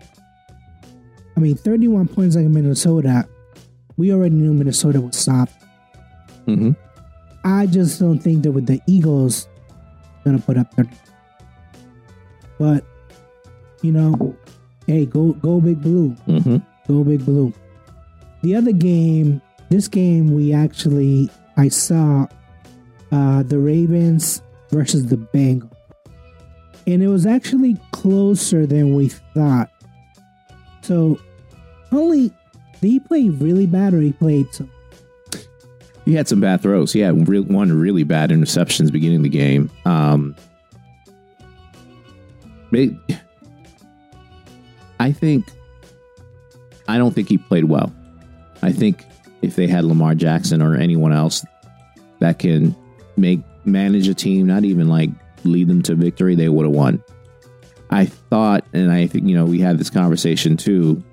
I 1.37 1.39
mean, 1.39 1.55
31 1.55 2.07
points 2.07 2.35
like 2.35 2.47
Minnesota. 2.47 3.27
We 3.95 4.11
already 4.11 4.35
knew 4.35 4.53
Minnesota 4.53 4.99
was 4.99 5.15
soft. 5.15 5.63
Mhm. 6.47 6.75
I 7.43 7.67
just 7.67 7.99
don't 7.99 8.19
think 8.19 8.43
that 8.43 8.51
with 8.51 8.65
the 8.65 8.81
Eagles, 8.87 9.47
gonna 10.25 10.39
put 10.39 10.57
up 10.57 10.73
30. 10.73 10.89
But 12.57 12.83
you 13.83 13.91
know, 13.91 14.35
hey, 14.87 15.05
go 15.05 15.33
go 15.33 15.61
big 15.61 15.81
blue. 15.81 16.15
Mhm. 16.27 16.61
Go 16.87 17.03
Big 17.03 17.25
Blue. 17.25 17.51
The 18.43 18.55
other 18.55 18.71
game, 18.71 19.41
this 19.69 19.87
game 19.89 20.33
we 20.33 20.53
actually 20.53 21.29
I 21.57 21.67
saw 21.67 22.27
uh 23.11 23.43
the 23.43 23.59
Ravens 23.59 24.41
versus 24.71 25.07
the 25.07 25.17
Bengals. 25.17 25.69
And 26.87 27.03
it 27.03 27.09
was 27.09 27.25
actually 27.25 27.77
closer 27.91 28.65
than 28.65 28.95
we 28.95 29.09
thought. 29.09 29.69
So 30.81 31.19
only 31.91 32.29
did 32.81 32.89
he 32.91 32.99
play 32.99 33.29
really 33.29 33.65
bad 33.65 33.93
or 33.93 34.01
he 34.01 34.13
played 34.13 34.53
some? 34.53 34.69
He 36.05 36.13
had 36.13 36.27
some 36.27 36.39
bad 36.39 36.61
throws. 36.61 36.93
He 36.93 36.99
had 37.01 37.27
one 37.27 37.71
really 37.73 38.03
bad 38.03 38.29
interceptions 38.29 38.91
beginning 38.91 39.23
the 39.23 39.29
game. 39.29 39.69
Um, 39.85 40.35
it- 42.71 42.93
I 44.99 45.11
think, 45.11 45.45
I 46.87 46.97
don't 46.97 47.13
think 47.13 47.29
he 47.29 47.37
played 47.37 47.65
well. 47.65 47.93
I 48.61 48.71
think 48.71 49.05
if 49.41 49.55
they 49.55 49.67
had 49.67 49.83
Lamar 49.85 50.15
Jackson 50.15 50.61
or 50.61 50.75
anyone 50.75 51.13
else 51.13 51.45
that 52.19 52.39
can 52.39 52.75
make 53.15 53.41
manage 53.65 54.07
a 54.07 54.13
team, 54.15 54.47
not 54.47 54.63
even 54.63 54.87
like 54.87 55.09
lead 55.43 55.67
them 55.67 55.81
to 55.83 55.95
victory, 55.95 56.35
they 56.35 56.49
would 56.49 56.65
have 56.65 56.73
won. 56.73 57.03
I 57.91 58.05
thought, 58.05 58.65
and 58.73 58.91
I 58.91 59.07
think 59.07 59.27
you 59.27 59.35
know, 59.35 59.45
we 59.45 59.59
had 59.59 59.77
this 59.77 59.89
conversation 59.89 60.57
too, 60.57 61.03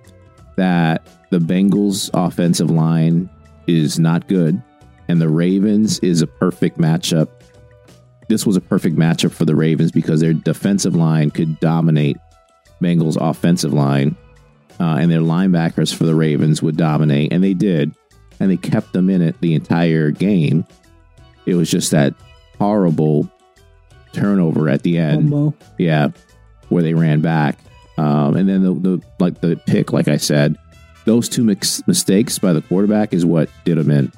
that 0.57 1.07
the 1.31 1.39
Bengals' 1.39 2.11
offensive 2.15 2.71
line 2.71 3.29
is 3.67 3.99
not 3.99 4.29
good 4.29 4.63
and 5.09 5.21
the 5.21 5.29
Ravens 5.29 5.99
is 6.01 6.23
a 6.23 6.27
perfect 6.27 6.79
matchup. 6.79 7.29
This 8.29 8.47
was 8.47 8.57
a 8.57 8.61
perfect 8.61 8.97
matchup 8.97 9.33
for 9.33 9.45
the 9.45 9.55
Ravens 9.55 9.93
because 9.93 10.21
their 10.21 10.33
defensive 10.33 10.95
line 10.95 11.31
could 11.31 11.61
dominate 11.61 12.17
Bengals' 12.83 13.19
offensive 13.21 13.73
line, 13.73 14.17
uh, 14.81 14.97
and 14.99 15.11
their 15.11 15.21
linebackers 15.21 15.95
for 15.95 16.05
the 16.05 16.15
Ravens 16.15 16.63
would 16.63 16.77
dominate, 16.77 17.33
and 17.33 17.45
they 17.45 17.55
did, 17.55 17.95
and 18.41 18.51
they 18.51 18.57
kept 18.57 18.93
them 18.93 19.11
in 19.11 19.23
it 19.23 19.39
the 19.41 19.55
entire 19.55 20.11
game. 20.11 20.65
It 21.47 21.55
was 21.55 21.71
just 21.71 21.91
that 21.91 22.15
horrible 22.59 23.31
turnover 24.13 24.69
at 24.69 24.83
the 24.83 24.99
end. 24.99 25.31
Yeah, 25.79 26.09
where 26.71 26.83
they 26.83 26.95
ran 26.95 27.21
back, 27.21 27.59
um, 27.97 28.37
and 28.37 28.49
then 28.49 28.63
the, 28.63 28.75
the 28.75 29.03
like 29.19 29.41
the 29.41 29.57
pick, 29.67 29.93
like 29.93 30.09
I 30.09 30.17
said, 30.17 30.57
those 31.05 31.29
two 31.29 31.45
mix- 31.45 31.87
mistakes 31.87 32.39
by 32.39 32.53
the 32.53 32.63
quarterback 32.63 33.13
is 33.13 33.25
what 33.25 33.49
did 33.65 33.79
them 33.79 33.91
in. 33.91 34.13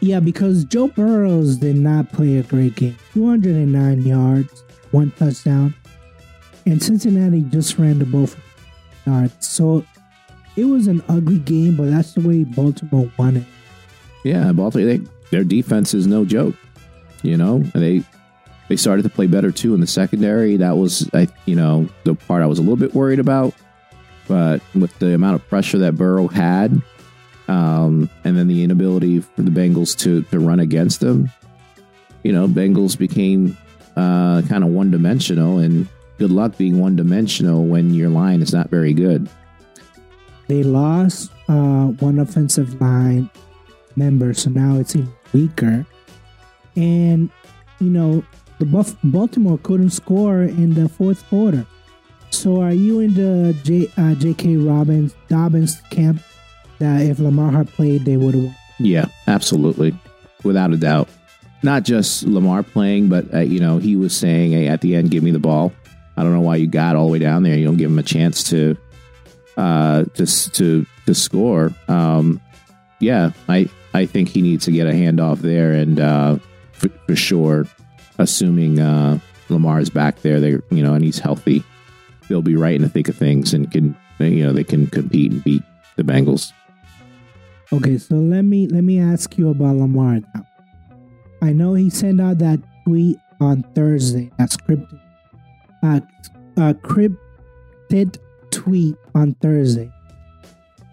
Yeah, 0.00 0.20
because 0.20 0.64
Joe 0.64 0.88
Burrows 0.88 1.56
did 1.56 1.76
not 1.76 2.10
play 2.10 2.38
a 2.38 2.42
great 2.42 2.74
game. 2.74 2.96
209 3.12 4.02
yards, 4.02 4.64
one 4.92 5.10
touchdown. 5.12 5.74
And 6.64 6.82
Cincinnati 6.82 7.42
just 7.42 7.78
ran 7.78 7.98
the 7.98 8.06
ball 8.06 8.26
for 8.26 8.40
yards. 9.06 9.46
So 9.46 9.84
it 10.56 10.64
was 10.64 10.86
an 10.86 11.02
ugly 11.08 11.38
game, 11.38 11.76
but 11.76 11.90
that's 11.90 12.14
the 12.14 12.26
way 12.26 12.44
Baltimore 12.44 13.10
won 13.18 13.36
it. 13.38 13.44
Yeah, 14.24 14.52
Baltimore, 14.52 14.86
they, 14.86 15.00
their 15.30 15.44
defense 15.44 15.92
is 15.92 16.06
no 16.06 16.24
joke. 16.24 16.54
You 17.22 17.36
know, 17.36 17.56
And 17.56 17.82
they 17.82 18.02
they 18.70 18.76
started 18.76 19.02
to 19.02 19.08
play 19.08 19.26
better 19.26 19.50
too 19.50 19.74
in 19.74 19.80
the 19.80 19.86
secondary. 19.86 20.56
That 20.56 20.76
was, 20.76 21.10
I 21.12 21.26
you 21.44 21.56
know, 21.56 21.88
the 22.04 22.14
part 22.14 22.40
I 22.40 22.46
was 22.46 22.60
a 22.60 22.62
little 22.62 22.76
bit 22.76 22.94
worried 22.94 23.18
about. 23.18 23.52
But 24.28 24.62
with 24.76 24.96
the 25.00 25.12
amount 25.12 25.34
of 25.34 25.48
pressure 25.48 25.78
that 25.78 25.96
Burrow 25.96 26.28
had, 26.28 26.80
um, 27.48 28.08
and 28.22 28.38
then 28.38 28.46
the 28.46 28.62
inability 28.62 29.18
for 29.22 29.42
the 29.42 29.50
Bengals 29.50 29.98
to 29.98 30.22
to 30.30 30.38
run 30.38 30.60
against 30.60 31.00
them, 31.00 31.32
you 32.22 32.32
know, 32.32 32.46
Bengals 32.46 32.96
became 32.96 33.58
uh, 33.96 34.42
kind 34.42 34.62
of 34.62 34.70
one 34.70 34.92
dimensional. 34.92 35.58
And 35.58 35.88
good 36.18 36.30
luck 36.30 36.56
being 36.56 36.78
one 36.78 36.94
dimensional 36.94 37.64
when 37.64 37.92
your 37.92 38.08
line 38.08 38.40
is 38.40 38.52
not 38.52 38.70
very 38.70 38.92
good. 38.92 39.28
They 40.46 40.62
lost 40.62 41.32
uh, 41.48 41.86
one 41.86 42.20
offensive 42.20 42.80
line 42.80 43.30
member, 43.96 44.32
so 44.32 44.50
now 44.50 44.78
it's 44.78 44.94
even 44.94 45.12
weaker. 45.32 45.84
And, 46.76 47.30
you 47.80 47.90
know, 47.90 48.22
the 48.60 48.96
Baltimore 49.02 49.58
couldn't 49.62 49.90
score 49.90 50.42
in 50.42 50.74
the 50.74 50.88
fourth 50.88 51.26
quarter. 51.28 51.66
So 52.30 52.60
are 52.60 52.72
you 52.72 53.00
in 53.00 53.14
the 53.14 53.54
J- 53.64 53.90
uh, 53.96 54.14
J.K. 54.14 54.56
Robbins 54.56 55.14
Dobbins 55.28 55.80
camp 55.90 56.22
that 56.78 57.02
if 57.02 57.18
Lamar 57.18 57.50
had 57.50 57.68
played, 57.68 58.04
they 58.04 58.16
would 58.16 58.34
have 58.34 58.44
won? 58.44 58.56
Yeah, 58.78 59.06
absolutely, 59.26 59.96
without 60.44 60.72
a 60.72 60.76
doubt. 60.76 61.08
Not 61.62 61.82
just 61.84 62.22
Lamar 62.22 62.62
playing, 62.62 63.08
but 63.08 63.32
uh, 63.34 63.40
you 63.40 63.60
know 63.60 63.78
he 63.78 63.96
was 63.96 64.16
saying, 64.16 64.52
"Hey, 64.52 64.68
at 64.68 64.80
the 64.80 64.94
end, 64.94 65.10
give 65.10 65.22
me 65.22 65.30
the 65.30 65.38
ball." 65.38 65.72
I 66.16 66.22
don't 66.22 66.32
know 66.32 66.40
why 66.40 66.56
you 66.56 66.66
got 66.66 66.96
all 66.96 67.06
the 67.06 67.12
way 67.12 67.18
down 67.18 67.42
there. 67.42 67.56
You 67.56 67.64
don't 67.64 67.76
give 67.76 67.90
him 67.90 67.98
a 67.98 68.02
chance 68.02 68.44
to, 68.50 68.76
uh, 69.56 70.04
to 70.14 70.26
to 70.26 70.86
to 71.06 71.14
score. 71.14 71.72
Um, 71.88 72.40
yeah, 73.00 73.32
I 73.48 73.68
I 73.92 74.06
think 74.06 74.28
he 74.28 74.40
needs 74.42 74.64
to 74.66 74.72
get 74.72 74.86
a 74.86 74.92
handoff 74.92 75.38
there, 75.38 75.72
and 75.72 75.98
uh, 76.00 76.38
for, 76.72 76.88
for 77.06 77.16
sure, 77.16 77.66
assuming 78.20 78.78
uh, 78.78 79.18
Lamar 79.48 79.80
is 79.80 79.90
back 79.90 80.20
there, 80.20 80.38
they 80.38 80.50
you 80.70 80.82
know, 80.82 80.94
and 80.94 81.04
he's 81.04 81.18
healthy, 81.18 81.64
they'll 82.28 82.42
be 82.42 82.56
right 82.56 82.74
in 82.74 82.82
the 82.82 82.88
thick 82.88 83.08
of 83.08 83.16
things 83.16 83.52
and 83.52 83.70
can 83.70 83.96
you 84.18 84.44
know 84.44 84.52
they 84.52 84.64
can 84.64 84.86
compete 84.86 85.32
and 85.32 85.42
beat 85.42 85.62
the 85.96 86.02
Bengals. 86.02 86.52
Okay, 87.72 87.98
so 87.98 88.16
let 88.16 88.42
me 88.42 88.68
let 88.68 88.84
me 88.84 89.00
ask 89.00 89.36
you 89.38 89.50
about 89.50 89.76
Lamar 89.76 90.20
now. 90.34 90.46
I 91.42 91.52
know 91.52 91.74
he 91.74 91.88
sent 91.90 92.20
out 92.20 92.38
that 92.38 92.60
tweet 92.84 93.18
on 93.40 93.62
Thursday. 93.74 94.30
That's 94.38 94.56
scripted. 94.56 95.00
Uh, 95.82 96.00
uh, 96.56 96.74
crypted 96.82 98.18
tweet 98.50 98.96
on 99.14 99.34
Thursday. 99.34 99.90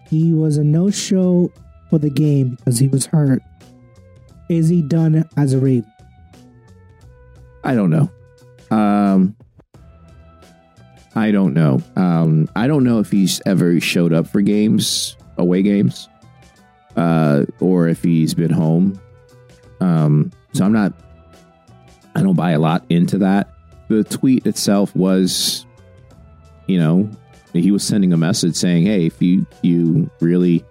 He 0.08 0.32
was 0.32 0.56
a 0.56 0.64
no-show 0.64 1.52
for 1.90 1.98
the 1.98 2.08
game 2.08 2.54
because 2.54 2.78
he 2.78 2.88
was 2.88 3.04
hurt. 3.06 3.42
Is 4.48 4.70
he 4.70 4.80
done 4.80 5.28
as 5.36 5.52
a 5.52 5.58
Raven? 5.58 5.92
I 7.64 7.74
don't 7.74 7.90
know. 7.90 8.10
Um, 8.70 9.36
I 11.14 11.30
don't 11.30 11.54
know. 11.54 11.82
Um, 11.96 12.48
I 12.54 12.66
don't 12.66 12.84
know 12.84 13.00
if 13.00 13.10
he's 13.10 13.40
ever 13.44 13.80
showed 13.80 14.12
up 14.12 14.28
for 14.28 14.40
games, 14.40 15.16
away 15.36 15.62
games, 15.62 16.08
uh, 16.96 17.44
or 17.60 17.88
if 17.88 18.02
he's 18.02 18.34
been 18.34 18.50
home. 18.50 19.00
Um, 19.80 20.30
so 20.52 20.64
I'm 20.64 20.72
not. 20.72 20.92
I 22.14 22.22
don't 22.22 22.36
buy 22.36 22.52
a 22.52 22.58
lot 22.58 22.84
into 22.88 23.18
that. 23.18 23.52
The 23.88 24.04
tweet 24.04 24.46
itself 24.46 24.94
was, 24.94 25.66
you 26.66 26.78
know, 26.78 27.10
he 27.52 27.70
was 27.70 27.82
sending 27.82 28.12
a 28.12 28.16
message 28.16 28.54
saying, 28.54 28.86
"Hey, 28.86 29.06
if 29.06 29.20
you 29.22 29.46
you 29.62 30.10
really 30.20 30.64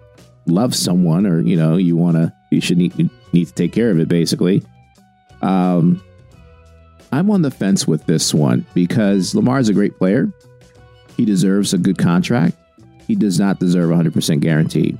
love 0.46 0.74
someone, 0.74 1.26
or 1.26 1.40
you 1.40 1.56
know, 1.56 1.76
you 1.76 1.96
want 1.96 2.16
to, 2.16 2.32
you 2.50 2.60
should 2.60 2.78
need 2.78 2.98
you 2.98 3.10
need 3.32 3.46
to 3.46 3.52
take 3.54 3.72
care 3.72 3.90
of 3.90 3.98
it." 3.98 4.08
Basically, 4.08 4.62
um, 5.42 6.02
I'm 7.12 7.30
on 7.30 7.42
the 7.42 7.50
fence 7.50 7.86
with 7.86 8.04
this 8.06 8.34
one 8.34 8.66
because 8.74 9.34
Lamar 9.34 9.58
is 9.58 9.68
a 9.68 9.74
great 9.74 9.96
player. 9.98 10.30
He 11.16 11.24
deserves 11.24 11.74
a 11.74 11.78
good 11.78 11.98
contract. 11.98 12.56
he 13.06 13.14
does 13.14 13.40
not 13.40 13.58
deserve 13.58 13.90
100% 13.90 14.40
guaranteed. 14.40 14.98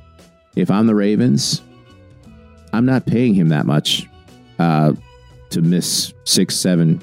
If 0.55 0.71
I'm 0.71 0.87
the 0.87 0.95
Ravens, 0.95 1.61
I'm 2.73 2.85
not 2.85 3.05
paying 3.05 3.35
him 3.35 3.49
that 3.49 3.65
much 3.65 4.07
uh, 4.57 4.93
to 5.51 5.61
miss 5.61 6.13
six, 6.23 6.55
seven 6.55 7.01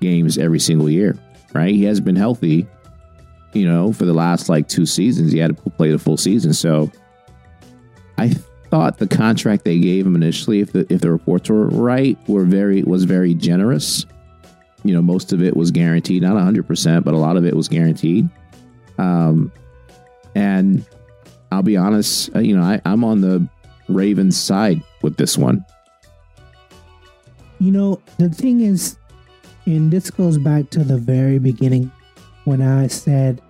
games 0.00 0.36
every 0.36 0.60
single 0.60 0.90
year, 0.90 1.16
right? 1.54 1.74
He 1.74 1.84
hasn't 1.84 2.04
been 2.04 2.16
healthy, 2.16 2.66
you 3.54 3.66
know, 3.66 3.92
for 3.92 4.04
the 4.04 4.12
last 4.12 4.48
like 4.48 4.68
two 4.68 4.86
seasons. 4.86 5.32
He 5.32 5.38
had 5.38 5.56
to 5.56 5.70
play 5.70 5.90
the 5.90 5.98
full 5.98 6.16
season. 6.18 6.52
So 6.52 6.90
I 8.18 8.28
thought 8.70 8.98
the 8.98 9.08
contract 9.08 9.64
they 9.64 9.78
gave 9.78 10.06
him 10.06 10.16
initially, 10.16 10.60
if 10.60 10.72
the 10.72 10.86
if 10.92 11.00
the 11.00 11.10
reports 11.10 11.48
were 11.50 11.68
right, 11.68 12.18
were 12.28 12.44
very 12.44 12.82
was 12.82 13.04
very 13.04 13.34
generous. 13.34 14.06
You 14.84 14.94
know, 14.94 15.02
most 15.02 15.32
of 15.32 15.42
it 15.42 15.56
was 15.56 15.70
guaranteed, 15.70 16.22
not 16.22 16.34
100%, 16.34 17.04
but 17.04 17.14
a 17.14 17.18
lot 17.18 17.36
of 17.36 17.44
it 17.44 17.54
was 17.54 17.68
guaranteed. 17.68 18.28
Um, 18.98 19.52
and 20.34 20.84
I'll 21.50 21.62
be 21.62 21.76
honest, 21.76 22.34
uh, 22.34 22.40
you 22.40 22.56
know, 22.56 22.62
I, 22.62 22.80
I'm 22.84 23.04
on 23.04 23.20
the 23.20 23.46
Ravens 23.88 24.38
side 24.38 24.82
with 25.02 25.16
this 25.16 25.36
one. 25.36 25.64
You 27.58 27.70
know, 27.70 28.02
the 28.18 28.28
thing 28.28 28.60
is, 28.60 28.96
and 29.66 29.90
this 29.90 30.10
goes 30.10 30.38
back 30.38 30.70
to 30.70 30.82
the 30.82 30.96
very 30.98 31.38
beginning 31.38 31.92
when 32.44 32.60
I 32.60 32.88
said, 32.88 33.40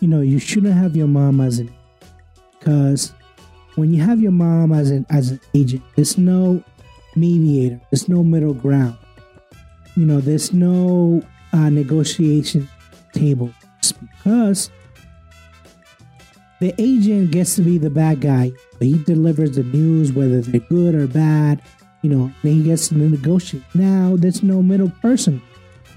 you 0.00 0.08
know, 0.08 0.20
you 0.20 0.38
shouldn't 0.38 0.74
have 0.74 0.96
your 0.96 1.06
mom 1.06 1.40
as 1.40 1.58
an 1.58 1.72
because 2.58 3.12
when 3.76 3.92
you 3.92 4.02
have 4.02 4.20
your 4.20 4.32
mom 4.32 4.72
as 4.72 4.90
an 4.90 5.06
as 5.10 5.30
an 5.30 5.40
agent, 5.54 5.82
there's 5.94 6.18
no 6.18 6.62
mediator, 7.14 7.80
there's 7.90 8.08
no 8.08 8.24
middle 8.24 8.54
ground. 8.54 8.96
You 9.98 10.06
know, 10.06 10.20
there's 10.20 10.52
no 10.52 11.24
uh, 11.52 11.70
negotiation 11.70 12.68
table 13.12 13.50
because 14.22 14.70
the 16.60 16.72
agent 16.78 17.32
gets 17.32 17.56
to 17.56 17.62
be 17.62 17.78
the 17.78 17.90
bad 17.90 18.20
guy. 18.20 18.52
He 18.78 19.02
delivers 19.02 19.56
the 19.56 19.64
news, 19.64 20.12
whether 20.12 20.40
they're 20.40 20.60
good 20.60 20.94
or 20.94 21.08
bad. 21.08 21.62
You 22.02 22.10
know, 22.10 22.32
then 22.44 22.52
he 22.52 22.62
gets 22.62 22.90
to 22.90 22.94
negotiate. 22.94 23.64
Now 23.74 24.14
there's 24.16 24.40
no 24.40 24.62
middle 24.62 24.92
person. 25.02 25.42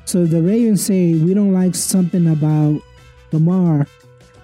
So 0.05 0.25
the 0.25 0.41
Ravens 0.41 0.83
say 0.83 1.13
we 1.13 1.35
don't 1.35 1.53
like 1.53 1.75
something 1.75 2.25
about 2.25 2.81
Lamar, 3.31 3.85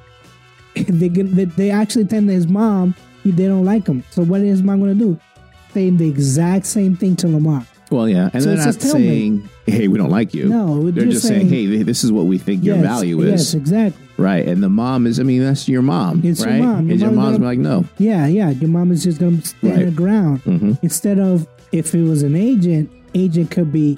they 0.75 1.09
get, 1.09 1.55
they, 1.55 1.71
actually 1.71 2.05
his 2.05 2.45
mom 2.45 2.93
they 3.25 3.47
don't 3.47 3.65
like 3.65 3.87
him. 3.87 4.03
So 4.11 4.21
what 4.21 4.41
is 4.41 4.61
mom 4.61 4.81
going 4.81 4.99
to 4.99 5.03
do? 5.03 5.19
Saying 5.73 5.97
the 5.97 6.07
exact 6.07 6.67
same 6.67 6.95
thing 6.95 7.15
to 7.15 7.27
Lamar. 7.27 7.65
Well, 7.89 8.09
yeah, 8.09 8.29
and 8.33 8.43
So 8.43 8.49
they're 8.55 8.65
not 8.65 8.81
saying, 8.81 9.47
"Hey, 9.65 9.87
we 9.87 9.97
don't 9.97 10.09
like 10.09 10.33
you." 10.33 10.49
No, 10.49 10.91
they're 10.91 11.05
just 11.05 11.17
just 11.17 11.27
saying, 11.27 11.49
saying- 11.49 11.69
"Hey, 11.71 11.83
this 11.83 12.03
is 12.03 12.11
what 12.11 12.25
we 12.25 12.37
think 12.37 12.63
your 12.63 12.77
value 12.77 13.21
is." 13.21 13.31
Yes, 13.31 13.53
exactly. 13.53 14.05
Right, 14.17 14.45
and 14.47 14.61
the 14.61 14.69
mom 14.69 15.07
is. 15.07 15.19
I 15.19 15.23
mean, 15.23 15.41
that's 15.43 15.69
your 15.69 15.81
mom, 15.81 16.21
It's 16.23 16.41
your 16.43 16.49
mom. 16.53 16.87
Your 16.87 16.91
and 16.93 16.99
your 16.99 17.11
mom's 17.11 17.37
gonna- 17.37 17.45
like, 17.45 17.59
"No." 17.59 17.85
Yeah, 17.97 18.27
yeah. 18.27 18.49
Your 18.49 18.69
mom 18.69 18.91
is 18.91 19.03
just 19.03 19.19
going 19.19 19.39
to 19.39 19.47
stand 19.47 19.75
Right. 19.77 19.85
the 19.85 19.91
ground 19.91 20.39
hmm 20.41 20.73
instead 20.81 21.17
of 21.19 21.47
if 21.71 21.93
it 21.95 22.03
was 22.03 22.23
an 22.23 22.35
agent. 22.35 22.89
Agent 23.15 23.49
could 23.49 23.71
be, 23.71 23.97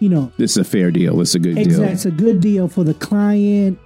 you 0.00 0.08
know, 0.08 0.30
This 0.36 0.52
is 0.52 0.56
a 0.58 0.64
fair 0.64 0.90
deal. 0.90 1.16
This 1.16 1.30
is 1.30 1.34
a 1.36 1.38
good 1.40 1.56
Exactly. 1.58 1.84
deal. 1.86 1.92
It's 1.94 2.04
a 2.06 2.10
good 2.10 2.40
deal 2.40 2.68
for 2.68 2.84
the 2.84 2.94
client, 2.94 3.78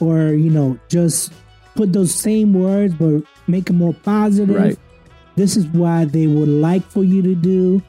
or 0.00 0.28
you 0.32 0.50
know, 0.50 0.78
just 0.88 1.32
put 1.74 1.92
those 1.92 2.14
same 2.14 2.54
words 2.54 2.94
but 2.98 3.22
make 3.48 3.68
it 3.68 3.72
more 3.74 3.92
positive. 4.04 4.54
Right. 4.54 4.78
This 5.36 5.56
is 5.56 5.66
why 5.66 6.04
they 6.04 6.26
would 6.28 6.48
like 6.48 6.88
for 6.88 7.02
you 7.02 7.20
to 7.22 7.34
do. 7.34 7.82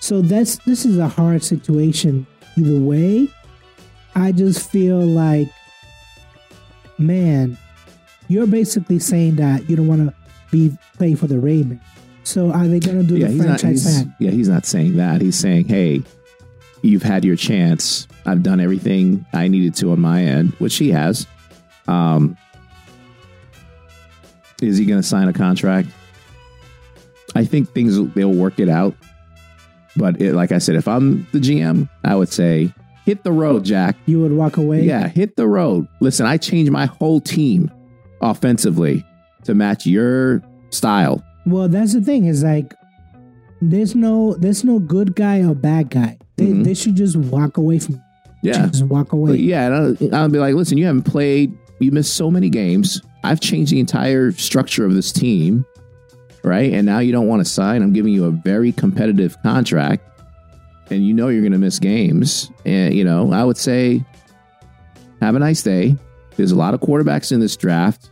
So 0.00 0.22
that's 0.22 0.56
this 0.64 0.84
is 0.84 0.98
a 0.98 1.08
hard 1.08 1.42
situation 1.44 2.26
either 2.58 2.78
way. 2.80 3.28
I 4.14 4.32
just 4.32 4.70
feel 4.70 4.98
like, 5.00 5.48
man, 6.98 7.56
you're 8.28 8.46
basically 8.46 8.98
saying 8.98 9.36
that 9.36 9.68
you 9.68 9.76
don't 9.76 9.86
want 9.86 10.08
to 10.08 10.14
be 10.50 10.76
play 10.96 11.14
for 11.14 11.26
the 11.26 11.38
Ravens. 11.38 11.80
So 12.24 12.50
are 12.52 12.66
they 12.66 12.80
going 12.80 12.98
to 13.00 13.04
do 13.06 13.16
Yeah, 13.16 13.26
the 13.28 13.32
he's 13.32 13.40
not. 13.44 13.60
franchise 13.60 13.84
He's, 13.84 13.98
tag? 14.02 14.12
yeah, 14.18 14.30
he's 14.30 14.48
not 14.48 14.66
saying 14.66 14.96
that. 14.96 15.20
He's 15.20 15.38
saying, 15.38 15.66
"Hey, 15.68 16.02
you've 16.82 17.02
had 17.02 17.24
your 17.24 17.36
chance. 17.36 18.06
I've 18.26 18.42
done 18.42 18.60
everything 18.60 19.24
I 19.32 19.48
needed 19.48 19.74
to 19.76 19.92
on 19.92 20.00
my 20.00 20.22
end, 20.24 20.50
which 20.58 20.76
he 20.76 20.90
has." 20.90 21.26
Um, 21.88 22.36
is 24.62 24.76
he 24.78 24.84
going 24.84 25.00
to 25.00 25.06
sign 25.06 25.28
a 25.28 25.32
contract? 25.32 25.88
I 27.34 27.44
think 27.44 27.70
things 27.72 27.96
they'll 28.14 28.32
work 28.32 28.58
it 28.58 28.68
out. 28.68 28.94
But 29.96 30.20
it, 30.20 30.34
like 30.34 30.52
I 30.52 30.58
said, 30.58 30.76
if 30.76 30.86
I'm 30.88 31.26
the 31.32 31.38
GM, 31.40 31.88
I 32.04 32.14
would 32.14 32.28
say 32.28 32.72
hit 33.04 33.24
the 33.24 33.32
road, 33.32 33.64
Jack. 33.64 33.96
You 34.06 34.20
would 34.22 34.32
walk 34.32 34.56
away. 34.56 34.82
Yeah, 34.82 35.08
hit 35.08 35.36
the 35.36 35.46
road. 35.48 35.86
Listen, 36.00 36.26
I 36.26 36.36
changed 36.36 36.70
my 36.70 36.86
whole 36.86 37.20
team 37.20 37.70
offensively 38.20 39.04
to 39.44 39.54
match 39.54 39.86
your 39.86 40.42
style. 40.70 41.22
Well, 41.46 41.68
that's 41.68 41.94
the 41.94 42.00
thing. 42.02 42.26
Is 42.26 42.42
like 42.44 42.74
there's 43.60 43.94
no 43.94 44.34
there's 44.34 44.64
no 44.64 44.78
good 44.78 45.14
guy 45.16 45.42
or 45.42 45.54
bad 45.54 45.90
guy. 45.90 46.18
They, 46.36 46.46
Mhm. 46.46 46.64
they 46.64 46.74
should 46.74 46.94
just 46.96 47.16
walk 47.16 47.56
away 47.56 47.78
from. 47.78 48.00
Yeah. 48.42 48.66
just 48.68 48.84
walk 48.84 49.12
away. 49.12 49.32
But 49.32 49.40
yeah, 49.40 49.66
and 49.66 49.74
I'll, 50.14 50.14
I'll 50.22 50.28
be 50.30 50.38
like, 50.38 50.54
listen, 50.54 50.78
you 50.78 50.86
haven't 50.86 51.02
played, 51.02 51.52
you 51.78 51.90
missed 51.92 52.14
so 52.14 52.30
many 52.30 52.48
games. 52.48 53.02
I've 53.22 53.40
changed 53.40 53.70
the 53.70 53.80
entire 53.80 54.32
structure 54.32 54.86
of 54.86 54.94
this 54.94 55.12
team, 55.12 55.66
right? 56.44 56.72
And 56.72 56.86
now 56.86 56.98
you 56.98 57.12
don't 57.12 57.26
want 57.28 57.44
to 57.44 57.50
sign. 57.50 57.82
I'm 57.82 57.92
giving 57.92 58.12
you 58.12 58.24
a 58.26 58.30
very 58.30 58.72
competitive 58.72 59.36
contract, 59.42 60.02
and 60.90 61.06
you 61.06 61.12
know 61.14 61.28
you're 61.28 61.42
going 61.42 61.52
to 61.52 61.58
miss 61.58 61.78
games. 61.78 62.50
And, 62.64 62.94
you 62.94 63.04
know, 63.04 63.32
I 63.32 63.44
would 63.44 63.56
say, 63.58 64.04
have 65.20 65.34
a 65.34 65.38
nice 65.38 65.62
day. 65.62 65.96
There's 66.36 66.52
a 66.52 66.56
lot 66.56 66.74
of 66.74 66.80
quarterbacks 66.80 67.32
in 67.32 67.40
this 67.40 67.56
draft. 67.56 68.10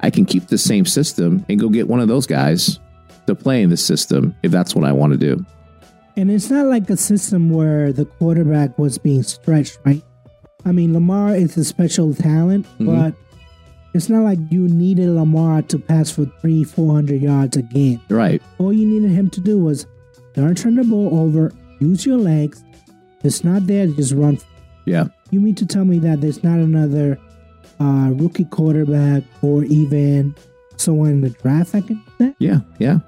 I 0.00 0.10
can 0.10 0.24
keep 0.24 0.48
the 0.48 0.58
same 0.58 0.84
system 0.84 1.44
and 1.48 1.58
go 1.58 1.68
get 1.68 1.88
one 1.88 2.00
of 2.00 2.08
those 2.08 2.26
guys 2.26 2.78
to 3.26 3.34
play 3.34 3.62
in 3.62 3.70
this 3.70 3.84
system 3.84 4.34
if 4.42 4.50
that's 4.50 4.74
what 4.74 4.84
I 4.84 4.92
want 4.92 5.12
to 5.12 5.18
do. 5.18 5.44
And 6.16 6.30
it's 6.30 6.50
not 6.50 6.66
like 6.66 6.90
a 6.90 6.96
system 6.96 7.50
where 7.50 7.92
the 7.92 8.04
quarterback 8.04 8.78
was 8.78 8.98
being 8.98 9.22
stretched, 9.22 9.78
right? 9.86 10.02
I 10.64 10.72
mean, 10.72 10.92
Lamar 10.92 11.34
is 11.34 11.56
a 11.56 11.64
special 11.64 12.12
talent, 12.14 12.66
Mhm. 12.78 12.86
but 12.86 13.14
it's 13.94 14.08
not 14.08 14.22
like 14.22 14.38
you 14.50 14.68
needed 14.68 15.08
Lamar 15.10 15.62
to 15.62 15.78
pass 15.78 16.10
for 16.10 16.24
three, 16.40 16.64
four 16.64 16.94
hundred 16.94 17.20
yards 17.20 17.56
a 17.56 17.62
game. 17.62 18.00
Right. 18.08 18.42
All 18.58 18.72
you 18.72 18.86
needed 18.86 19.10
him 19.10 19.30
to 19.30 19.40
do 19.40 19.58
was 19.58 19.86
don't 20.34 20.56
turn 20.56 20.76
the 20.76 20.84
ball 20.84 21.18
over, 21.18 21.52
use 21.78 22.06
your 22.06 22.18
legs. 22.18 22.64
If 23.18 23.26
it's 23.26 23.44
not 23.44 23.66
there, 23.66 23.86
to 23.86 23.94
just 23.94 24.12
run. 24.12 24.38
Yeah. 24.86 25.08
You 25.30 25.40
mean 25.40 25.54
to 25.56 25.66
tell 25.66 25.84
me 25.84 25.98
that 26.00 26.20
there's 26.20 26.42
not 26.42 26.58
another 26.58 27.18
uh, 27.80 28.10
rookie 28.14 28.44
quarterback 28.46 29.22
or 29.42 29.64
even 29.64 30.34
someone 30.76 31.10
in 31.10 31.20
the 31.20 31.30
draft 31.30 31.72
that 31.72 31.86
can 31.86 31.96
do 31.96 32.12
that? 32.18 32.34
Yeah, 32.38 32.60
yeah. 32.78 32.98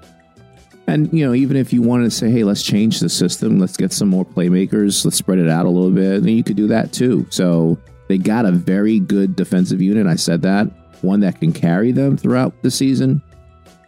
And 0.87 1.11
you 1.11 1.25
know, 1.25 1.33
even 1.33 1.57
if 1.57 1.73
you 1.73 1.81
wanted 1.81 2.05
to 2.05 2.11
say, 2.11 2.29
"Hey, 2.29 2.43
let's 2.43 2.61
change 2.61 2.99
the 2.99 3.09
system. 3.09 3.59
Let's 3.59 3.75
get 3.75 3.91
some 3.91 4.07
more 4.07 4.23
playmakers. 4.23 5.03
Let's 5.03 5.17
spread 5.17 5.39
it 5.39 5.49
out 5.49 5.65
a 5.65 5.69
little 5.69 5.89
bit," 5.89 6.21
then 6.23 6.33
you 6.33 6.43
could 6.43 6.55
do 6.55 6.67
that 6.67 6.93
too. 6.93 7.25
So 7.31 7.79
they 8.07 8.17
got 8.17 8.45
a 8.45 8.51
very 8.51 8.99
good 8.99 9.35
defensive 9.35 9.81
unit. 9.81 10.07
I 10.07 10.15
said 10.15 10.41
that 10.43 10.71
one 11.01 11.19
that 11.21 11.39
can 11.39 11.53
carry 11.53 11.91
them 11.91 12.17
throughout 12.17 12.61
the 12.61 12.71
season. 12.71 13.21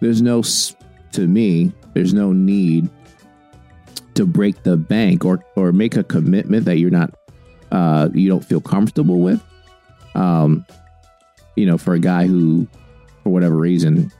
There's 0.01 0.21
no, 0.21 0.43
to 1.13 1.27
me, 1.27 1.71
there's 1.93 2.13
no 2.13 2.31
need 2.31 2.89
to 4.13 4.25
break 4.25 4.63
the 4.63 4.77
bank 4.77 5.25
or 5.25 5.43
or 5.55 5.71
make 5.71 5.95
a 5.95 6.03
commitment 6.03 6.65
that 6.65 6.77
you're 6.77 6.89
not, 6.89 7.13
uh, 7.71 8.09
you 8.13 8.29
don't 8.29 8.43
feel 8.45 8.61
comfortable 8.61 9.19
with. 9.19 9.43
Um, 10.15 10.65
you 11.55 11.65
know, 11.65 11.77
for 11.77 11.93
a 11.93 11.99
guy 11.99 12.27
who, 12.27 12.67
for 13.23 13.29
whatever 13.29 13.55
reason, 13.55 14.11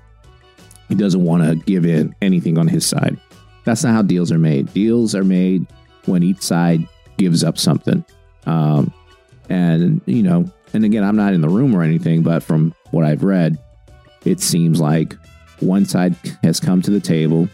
he 0.89 0.95
doesn't 0.95 1.23
want 1.23 1.43
to 1.43 1.55
give 1.55 1.86
in 1.86 2.15
anything 2.21 2.57
on 2.57 2.67
his 2.67 2.86
side. 2.86 3.19
That's 3.65 3.83
not 3.83 3.93
how 3.93 4.01
deals 4.01 4.31
are 4.31 4.39
made. 4.39 4.73
Deals 4.73 5.13
are 5.13 5.23
made 5.23 5.67
when 6.05 6.23
each 6.23 6.41
side 6.41 6.88
gives 7.17 7.43
up 7.43 7.57
something. 7.57 8.05
Um, 8.45 8.93
and, 9.49 10.01
you 10.05 10.23
know, 10.23 10.45
and 10.73 10.83
again, 10.86 11.03
I'm 11.03 11.15
not 11.15 11.33
in 11.33 11.41
the 11.41 11.49
room 11.49 11.75
or 11.75 11.83
anything, 11.83 12.21
but 12.23 12.43
from 12.43 12.73
what 12.91 13.05
I've 13.05 13.23
read, 13.23 13.57
it 14.25 14.39
seems 14.41 14.79
like 14.81 15.15
one 15.60 15.86
side 15.86 16.15
has 16.43 16.60
come 16.60 16.81
to 16.83 16.91
the 16.91 16.99
table 16.99 17.47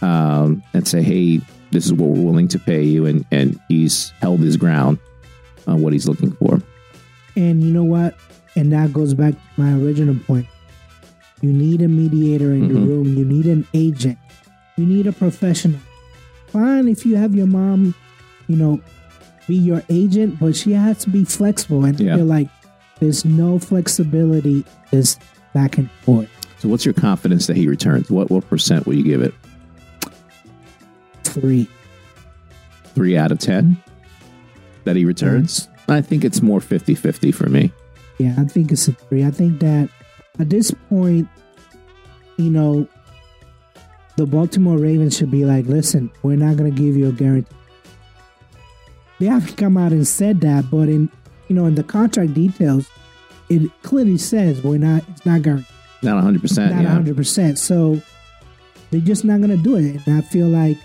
um, 0.00 0.62
and 0.74 0.86
say, 0.88 1.02
hey, 1.02 1.40
this 1.70 1.84
is 1.86 1.92
what 1.92 2.08
we're 2.10 2.24
willing 2.24 2.48
to 2.48 2.58
pay 2.58 2.82
you. 2.82 3.04
And, 3.06 3.26
and 3.30 3.60
he's 3.68 4.10
held 4.20 4.40
his 4.40 4.56
ground 4.56 4.98
on 5.66 5.82
what 5.82 5.92
he's 5.92 6.08
looking 6.08 6.32
for. 6.32 6.60
And 7.36 7.62
you 7.62 7.72
know 7.72 7.84
what? 7.84 8.16
And 8.56 8.72
that 8.72 8.92
goes 8.92 9.14
back 9.14 9.34
to 9.34 9.40
my 9.56 9.72
original 9.74 10.16
point. 10.26 10.46
You 11.42 11.52
need 11.52 11.82
a 11.82 11.88
mediator 11.88 12.52
in 12.52 12.68
your 12.68 12.78
Mhm. 12.78 12.88
room. 12.88 13.16
You 13.16 13.24
need 13.24 13.46
an 13.46 13.66
agent. 13.74 14.18
You 14.76 14.86
need 14.86 15.06
a 15.06 15.12
professional. 15.12 15.78
Fine 16.48 16.88
if 16.88 17.04
you 17.06 17.16
have 17.16 17.34
your 17.34 17.46
mom, 17.46 17.94
you 18.48 18.56
know, 18.56 18.80
be 19.48 19.56
your 19.56 19.82
agent, 19.88 20.38
but 20.38 20.54
she 20.54 20.72
has 20.72 20.98
to 21.04 21.10
be 21.10 21.24
flexible. 21.24 21.84
And 21.84 21.98
Yeah. 21.98 22.14
I 22.14 22.16
feel 22.18 22.26
like 22.26 22.48
there's 23.00 23.24
no 23.24 23.58
flexibility 23.58 24.64
this 24.90 25.18
back 25.54 25.78
and 25.78 25.90
forth. 26.02 26.28
So, 26.60 26.68
what's 26.68 26.84
your 26.84 26.94
confidence 26.94 27.46
that 27.48 27.56
he 27.56 27.66
returns? 27.68 28.10
What, 28.10 28.30
what 28.30 28.48
percent 28.48 28.86
will 28.86 28.94
you 28.94 29.04
give 29.04 29.22
it? 29.22 29.34
Three. 31.24 31.68
three 32.94 33.16
out 33.16 33.30
of 33.30 33.38
10 33.38 33.76
that 34.84 34.96
he 34.96 35.04
returns. 35.04 35.68
I 35.88 36.00
think 36.00 36.24
it's 36.24 36.42
more 36.42 36.60
50 36.60 36.94
50 36.94 37.32
for 37.32 37.48
me. 37.48 37.70
Yeah, 38.18 38.34
I 38.38 38.44
think 38.44 38.72
it's 38.72 38.88
a 38.88 38.92
three. 38.92 39.24
I 39.24 39.30
think 39.30 39.60
that 39.60 39.88
at 40.40 40.50
this 40.50 40.72
point, 40.88 41.28
you 42.36 42.50
know, 42.50 42.88
the 44.16 44.26
Baltimore 44.26 44.76
Ravens 44.78 45.16
should 45.16 45.30
be 45.30 45.44
like, 45.44 45.66
listen, 45.66 46.10
we're 46.22 46.36
not 46.36 46.56
going 46.56 46.74
to 46.74 46.76
give 46.76 46.96
you 46.96 47.08
a 47.08 47.12
guarantee. 47.12 47.54
They 49.18 49.26
haven't 49.26 49.56
come 49.56 49.76
out 49.76 49.92
and 49.92 50.06
said 50.06 50.40
that, 50.42 50.70
but 50.70 50.88
in 50.88 51.10
you 51.48 51.56
know 51.56 51.66
in 51.66 51.74
the 51.74 51.82
contract 51.82 52.34
details, 52.34 52.88
it 53.48 53.70
clearly 53.82 54.18
says 54.18 54.62
we're 54.62 54.78
not. 54.78 55.02
It's 55.08 55.26
not 55.26 55.42
guaranteed. 55.42 55.66
Not 56.02 56.14
100. 56.16 56.40
percent 56.40 56.74
Not 56.74 56.82
Yeah. 56.82 56.88
100. 56.88 57.16
percent 57.16 57.58
So 57.58 58.00
they're 58.90 59.00
just 59.00 59.24
not 59.24 59.38
going 59.38 59.50
to 59.50 59.62
do 59.62 59.76
it. 59.76 60.06
And 60.06 60.16
I 60.16 60.20
feel 60.20 60.46
like, 60.46 60.76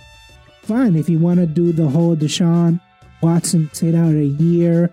fine, 0.63 0.95
if 0.95 1.07
you 1.07 1.19
want 1.19 1.39
to 1.39 1.45
do 1.45 1.71
the 1.71 1.87
whole 1.87 2.15
Deshaun 2.15 2.79
Watson 3.21 3.69
sit 3.73 3.93
out 3.95 4.13
a 4.13 4.25
year, 4.25 4.89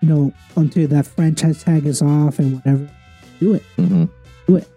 you 0.00 0.08
know, 0.08 0.32
until 0.56 0.88
that 0.88 1.06
franchise 1.06 1.62
tag 1.62 1.86
is 1.86 2.02
off 2.02 2.38
and 2.40 2.54
whatever, 2.56 2.88
do 3.40 3.54
it 3.54 3.62
Mhm. 3.78 4.08
do 4.48 4.56
it. 4.56 4.68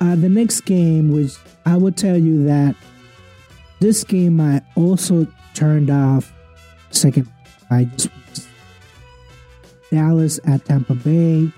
Uh, 0.00 0.16
the 0.16 0.28
next 0.28 0.62
game 0.62 1.10
was, 1.12 1.38
I 1.66 1.76
will 1.76 1.92
tell 1.92 2.16
you 2.16 2.44
that 2.46 2.74
this 3.80 4.02
game 4.04 4.40
I 4.40 4.62
also 4.76 5.26
turned 5.54 5.90
off. 5.90 6.32
Second, 6.90 7.28
I 7.70 7.84
just 7.84 8.08
Dallas 9.90 10.38
at 10.44 10.64
Tampa 10.64 10.94
Bay. 10.94 11.50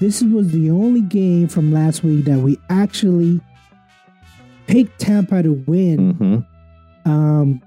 This 0.00 0.22
was 0.22 0.50
the 0.52 0.70
only 0.70 1.00
game 1.02 1.48
from 1.48 1.72
last 1.72 2.02
week 2.04 2.24
that 2.26 2.38
we 2.38 2.58
actually 2.70 3.40
picked 4.66 4.98
Tampa 4.98 5.42
to 5.42 5.52
win. 5.66 6.14
Mhm. 6.14 6.46
Um, 7.10 7.62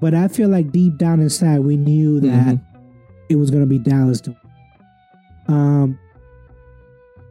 but 0.00 0.14
I 0.14 0.28
feel 0.28 0.48
like 0.48 0.72
deep 0.72 0.98
down 0.98 1.20
inside 1.20 1.60
we 1.60 1.76
knew 1.76 2.20
that 2.20 2.28
Mhm. 2.56 2.60
it 3.28 3.36
was 3.36 3.50
going 3.50 3.62
to 3.62 3.66
be 3.68 3.78
Dallas 3.78 4.20
to 4.22 4.30
win. 4.30 4.38
Um, 5.56 5.98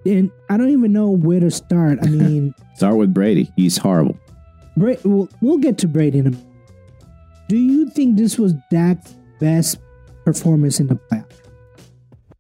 and 0.05 0.31
I 0.49 0.57
don't 0.57 0.69
even 0.69 0.91
know 0.93 1.09
where 1.11 1.39
to 1.39 1.51
start. 1.51 1.99
I 2.01 2.07
mean, 2.09 2.53
Start 2.75 2.97
with 2.97 3.13
Brady. 3.13 3.51
He's 3.55 3.77
horrible. 3.77 4.17
Bra- 4.77 4.95
we'll, 5.03 5.29
we'll 5.41 5.57
get 5.59 5.77
to 5.79 5.87
Brady 5.87 6.19
in 6.19 6.27
a 6.27 6.31
minute. 6.31 6.45
Do 7.51 7.57
you 7.57 7.89
think 7.89 8.15
this 8.15 8.39
was 8.39 8.53
Dak's 8.69 9.13
best 9.41 9.77
performance 10.23 10.79
in 10.79 10.87
the 10.87 10.95
playoffs? 10.95 11.35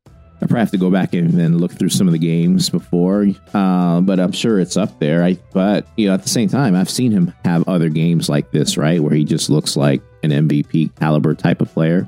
I 0.05 0.45
probably 0.45 0.59
have 0.59 0.71
to 0.71 0.77
go 0.77 0.89
back 0.89 1.13
and 1.13 1.59
look 1.59 1.73
through 1.73 1.89
some 1.89 2.07
of 2.07 2.13
the 2.13 2.17
games 2.17 2.69
before, 2.69 3.27
uh, 3.53 3.99
but 3.99 4.21
I'm 4.21 4.31
sure 4.31 4.57
it's 4.57 4.77
up 4.77 4.99
there. 4.99 5.21
I, 5.21 5.37
but 5.51 5.85
you 5.97 6.07
know, 6.07 6.13
at 6.13 6.23
the 6.23 6.29
same 6.29 6.47
time, 6.47 6.77
I've 6.77 6.89
seen 6.89 7.11
him 7.11 7.33
have 7.43 7.67
other 7.67 7.89
games 7.89 8.29
like 8.29 8.51
this, 8.51 8.77
right, 8.77 9.03
where 9.03 9.13
he 9.13 9.25
just 9.25 9.49
looks 9.49 9.75
like 9.75 10.01
an 10.23 10.29
MVP 10.29 10.95
caliber 10.95 11.35
type 11.35 11.59
of 11.59 11.67
player. 11.73 12.07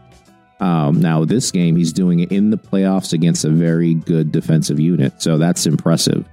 Um, 0.62 1.02
now, 1.02 1.26
this 1.26 1.52
game, 1.52 1.76
he's 1.76 1.92
doing 1.92 2.22
it 2.22 2.32
in 2.32 2.52
the 2.52 2.58
playoffs 2.58 3.12
against 3.12 3.44
a 3.44 3.50
very 3.50 3.96
good 3.96 4.32
defensive 4.32 4.80
unit, 4.80 5.22
so 5.22 5.38
that's 5.38 5.66
impressive. 5.66 6.26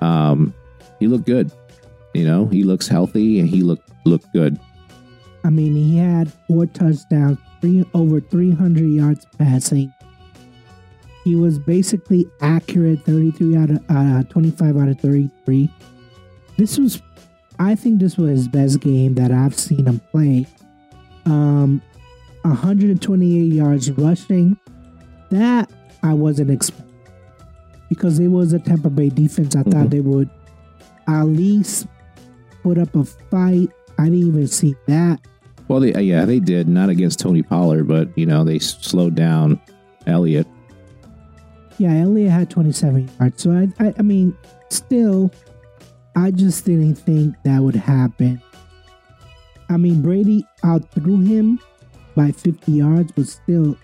Um, 0.00 0.54
he 1.00 1.06
looked 1.06 1.26
good. 1.26 1.52
You 2.14 2.24
know, 2.24 2.46
he 2.46 2.62
looks 2.62 2.88
healthy 2.88 3.40
and 3.40 3.46
he 3.46 3.60
looked 3.60 3.90
looked 4.06 4.32
good. 4.32 4.58
I 5.44 5.50
mean, 5.50 5.74
he 5.74 5.96
had 5.98 6.32
four 6.46 6.66
touchdowns, 6.66 7.38
three 7.60 7.84
over 7.94 8.20
300 8.20 8.84
yards 8.84 9.26
passing. 9.38 9.92
He 11.24 11.34
was 11.34 11.58
basically 11.58 12.26
accurate, 12.40 13.04
33 13.04 13.56
out 13.56 13.70
of 13.70 13.84
uh, 13.88 14.22
25 14.24 14.76
out 14.76 14.88
of 14.88 15.00
33. 15.00 15.70
This 16.56 16.78
was, 16.78 17.02
I 17.58 17.74
think, 17.74 18.00
this 18.00 18.16
was 18.16 18.30
his 18.30 18.48
best 18.48 18.80
game 18.80 19.14
that 19.14 19.30
I've 19.30 19.54
seen 19.58 19.86
him 19.86 20.00
play. 20.10 20.46
Um, 21.26 21.82
128 22.42 23.52
yards 23.52 23.90
rushing. 23.92 24.56
That 25.30 25.70
I 26.02 26.14
wasn't 26.14 26.50
expecting 26.50 26.86
because 27.88 28.18
it 28.18 28.28
was 28.28 28.52
a 28.52 28.58
Tampa 28.58 28.88
Bay 28.90 29.08
defense. 29.10 29.54
I 29.54 29.62
Mhm. 29.62 29.72
thought 29.72 29.90
they 29.90 30.00
would 30.00 30.30
at 31.06 31.24
least 31.24 31.86
put 32.62 32.78
up 32.78 32.94
a 32.96 33.04
fight. 33.04 33.70
I 33.98 34.04
didn't 34.04 34.28
even 34.28 34.46
see 34.48 34.74
that. 34.86 35.20
Well, 35.66 35.80
they, 35.80 35.92
yeah, 36.00 36.24
they 36.24 36.38
did 36.40 36.68
not 36.68 36.88
against 36.88 37.18
Tony 37.20 37.42
Pollard, 37.42 37.84
but 37.88 38.16
you 38.16 38.24
know 38.26 38.44
they 38.44 38.58
slowed 38.58 39.14
down 39.14 39.60
Elliott. 40.06 40.46
Yeah, 41.78 41.94
Elliott 41.94 42.30
had 42.32 42.50
27 42.50 43.08
yards. 43.20 43.42
So, 43.42 43.52
I, 43.52 43.68
I, 43.84 43.94
I 43.98 44.02
mean, 44.02 44.36
still, 44.70 45.30
I 46.16 46.30
just 46.32 46.64
didn't 46.64 46.96
think 46.96 47.36
that 47.44 47.60
would 47.60 47.76
happen. 47.76 48.42
I 49.68 49.76
mean, 49.76 50.02
Brady 50.02 50.44
outthrew 50.64 51.20
him 51.20 51.60
by 52.16 52.32
50 52.32 52.72
yards, 52.72 53.12
but 53.12 53.28
still, 53.28 53.76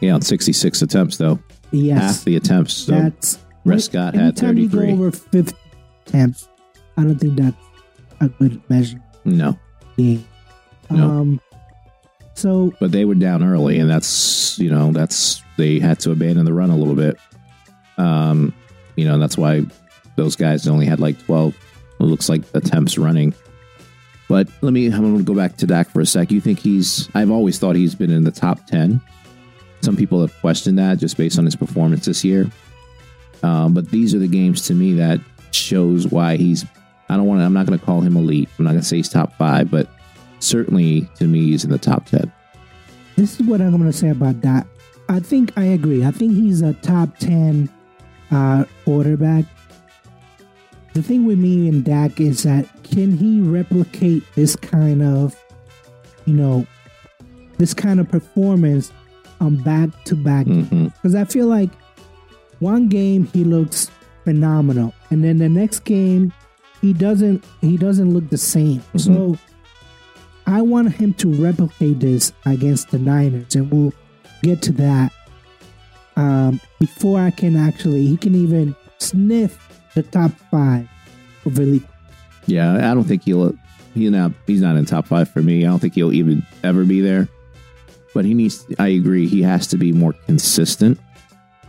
Yeah, 0.00 0.14
on 0.14 0.22
66 0.22 0.80
attempts, 0.80 1.16
though. 1.18 1.38
yes, 1.72 2.00
Half 2.00 2.24
the 2.24 2.36
attempts. 2.36 2.72
So 2.74 2.92
that's. 2.92 3.38
Prescott 3.66 4.14
had 4.14 4.22
anytime 4.42 4.58
you 4.58 4.68
33. 4.68 4.86
go 4.96 5.02
over 5.02 5.10
50 5.10 5.56
attempts, 6.06 6.48
I 6.96 7.02
don't 7.02 7.18
think 7.18 7.36
that's 7.36 7.56
a 8.20 8.28
good 8.28 8.62
measure. 8.70 9.00
No. 9.24 9.58
No. 10.90 11.04
Um, 11.04 11.40
so, 12.34 12.72
but 12.80 12.92
they 12.92 13.04
were 13.04 13.14
down 13.14 13.42
early, 13.42 13.78
and 13.78 13.88
that's, 13.88 14.58
you 14.58 14.70
know, 14.70 14.92
that's, 14.92 15.42
they 15.56 15.78
had 15.78 16.00
to 16.00 16.10
abandon 16.10 16.44
the 16.44 16.52
run 16.52 16.70
a 16.70 16.76
little 16.76 16.94
bit. 16.94 17.16
Um, 17.96 18.52
you 18.96 19.04
know, 19.04 19.18
that's 19.18 19.38
why 19.38 19.62
those 20.16 20.36
guys 20.36 20.66
only 20.68 20.86
had 20.86 21.00
like 21.00 21.18
12, 21.24 21.54
it 22.00 22.02
looks 22.02 22.28
like 22.28 22.42
attempts 22.54 22.98
running. 22.98 23.34
But 24.28 24.48
let 24.62 24.72
me, 24.72 24.86
I'm 24.86 25.00
going 25.00 25.18
to 25.18 25.22
go 25.22 25.34
back 25.34 25.56
to 25.58 25.66
Dak 25.66 25.90
for 25.90 26.00
a 26.00 26.06
sec. 26.06 26.30
You 26.32 26.40
think 26.40 26.58
he's, 26.58 27.08
I've 27.14 27.30
always 27.30 27.58
thought 27.58 27.76
he's 27.76 27.94
been 27.94 28.10
in 28.10 28.24
the 28.24 28.30
top 28.30 28.66
10. 28.66 29.00
Some 29.82 29.96
people 29.96 30.20
have 30.20 30.32
questioned 30.40 30.78
that 30.78 30.98
just 30.98 31.16
based 31.16 31.38
on 31.38 31.44
his 31.44 31.54
performance 31.54 32.06
this 32.06 32.24
year. 32.24 32.50
Um, 33.42 33.74
but 33.74 33.90
these 33.90 34.14
are 34.14 34.18
the 34.18 34.28
games 34.28 34.66
to 34.68 34.74
me 34.74 34.94
that 34.94 35.20
shows 35.52 36.08
why 36.08 36.36
he's, 36.36 36.64
I 37.08 37.16
don't 37.16 37.26
want 37.26 37.40
to, 37.40 37.44
I'm 37.44 37.52
not 37.52 37.66
going 37.66 37.78
to 37.78 37.84
call 37.84 38.00
him 38.00 38.16
elite. 38.16 38.48
I'm 38.58 38.64
not 38.64 38.72
going 38.72 38.82
to 38.82 38.86
say 38.86 38.96
he's 38.96 39.08
top 39.08 39.36
five, 39.36 39.70
but 39.70 39.88
certainly 40.38 41.02
to 41.16 41.26
me, 41.26 41.46
he's 41.50 41.64
in 41.64 41.70
the 41.70 41.78
top 41.78 42.06
10. 42.06 42.32
this 43.16 43.38
is 43.40 43.46
what 43.46 43.60
I'm 43.60 43.72
going 43.72 43.84
to 43.84 43.92
say 43.92 44.08
about 44.10 44.40
that. 44.42 44.66
I 45.08 45.20
think 45.20 45.56
I 45.56 45.64
agree. 45.64 46.04
I 46.04 46.10
think 46.10 46.32
he's 46.32 46.62
a 46.62 46.72
top 46.74 47.18
10 47.18 47.68
uh, 48.30 48.64
quarterback. 48.84 49.44
The 50.94 51.02
thing 51.02 51.26
with 51.26 51.38
me 51.38 51.68
and 51.68 51.84
Dak 51.84 52.20
is 52.20 52.44
that 52.44 52.66
can 52.84 53.16
he 53.16 53.40
replicate 53.40 54.22
this 54.34 54.56
kind 54.56 55.02
of, 55.02 55.36
you 56.24 56.34
know, 56.34 56.66
this 57.58 57.74
kind 57.74 58.00
of 58.00 58.08
performance 58.08 58.92
on 59.40 59.56
back 59.56 59.90
to 60.04 60.14
back? 60.14 60.46
Because 60.46 61.14
I 61.14 61.24
feel 61.24 61.48
like 61.48 61.70
one 62.60 62.88
game 62.88 63.26
he 63.26 63.44
looks 63.44 63.90
phenomenal, 64.24 64.94
and 65.10 65.22
then 65.22 65.38
the 65.38 65.48
next 65.48 65.80
game 65.80 66.32
he 66.84 66.92
doesn't. 66.92 67.42
He 67.62 67.78
doesn't 67.78 68.12
look 68.12 68.28
the 68.28 68.36
same. 68.36 68.82
So 68.98 69.38
I 70.46 70.60
want 70.60 70.92
him 70.92 71.14
to 71.14 71.32
replicate 71.32 72.00
this 72.00 72.34
against 72.44 72.90
the 72.90 72.98
Niners, 72.98 73.54
and 73.56 73.70
we'll 73.70 73.94
get 74.42 74.60
to 74.62 74.72
that 74.72 75.10
um, 76.16 76.60
before 76.78 77.18
I 77.20 77.30
can 77.30 77.56
actually. 77.56 78.06
He 78.06 78.18
can 78.18 78.34
even 78.34 78.76
sniff 78.98 79.82
the 79.94 80.02
top 80.02 80.32
five 80.50 80.86
of 81.46 81.58
elite. 81.58 81.86
Yeah, 82.44 82.74
I 82.74 82.92
don't 82.92 83.04
think 83.04 83.22
he'll. 83.22 83.54
He's 83.94 84.10
not. 84.10 84.32
He's 84.46 84.60
not 84.60 84.76
in 84.76 84.84
top 84.84 85.06
five 85.06 85.30
for 85.30 85.40
me. 85.40 85.64
I 85.64 85.70
don't 85.70 85.78
think 85.78 85.94
he'll 85.94 86.12
even 86.12 86.46
ever 86.62 86.84
be 86.84 87.00
there. 87.00 87.28
But 88.12 88.26
he 88.26 88.34
needs. 88.34 88.66
I 88.78 88.88
agree. 88.88 89.26
He 89.26 89.40
has 89.40 89.66
to 89.68 89.78
be 89.78 89.90
more 89.90 90.12
consistent 90.26 91.00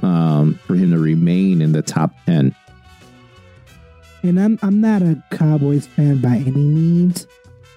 um, 0.03 0.55
for 0.65 0.75
him 0.75 0.91
to 0.91 0.99
remain 0.99 1.61
in 1.61 1.71
the 1.71 1.81
top 1.81 2.11
ten. 2.25 2.53
And 4.27 4.39
I'm 4.39 4.57
I'm 4.63 4.81
not 4.81 5.01
a 5.01 5.21
Cowboys 5.31 5.85
fan 5.87 6.17
by 6.19 6.37
any 6.37 6.51
means. 6.51 7.27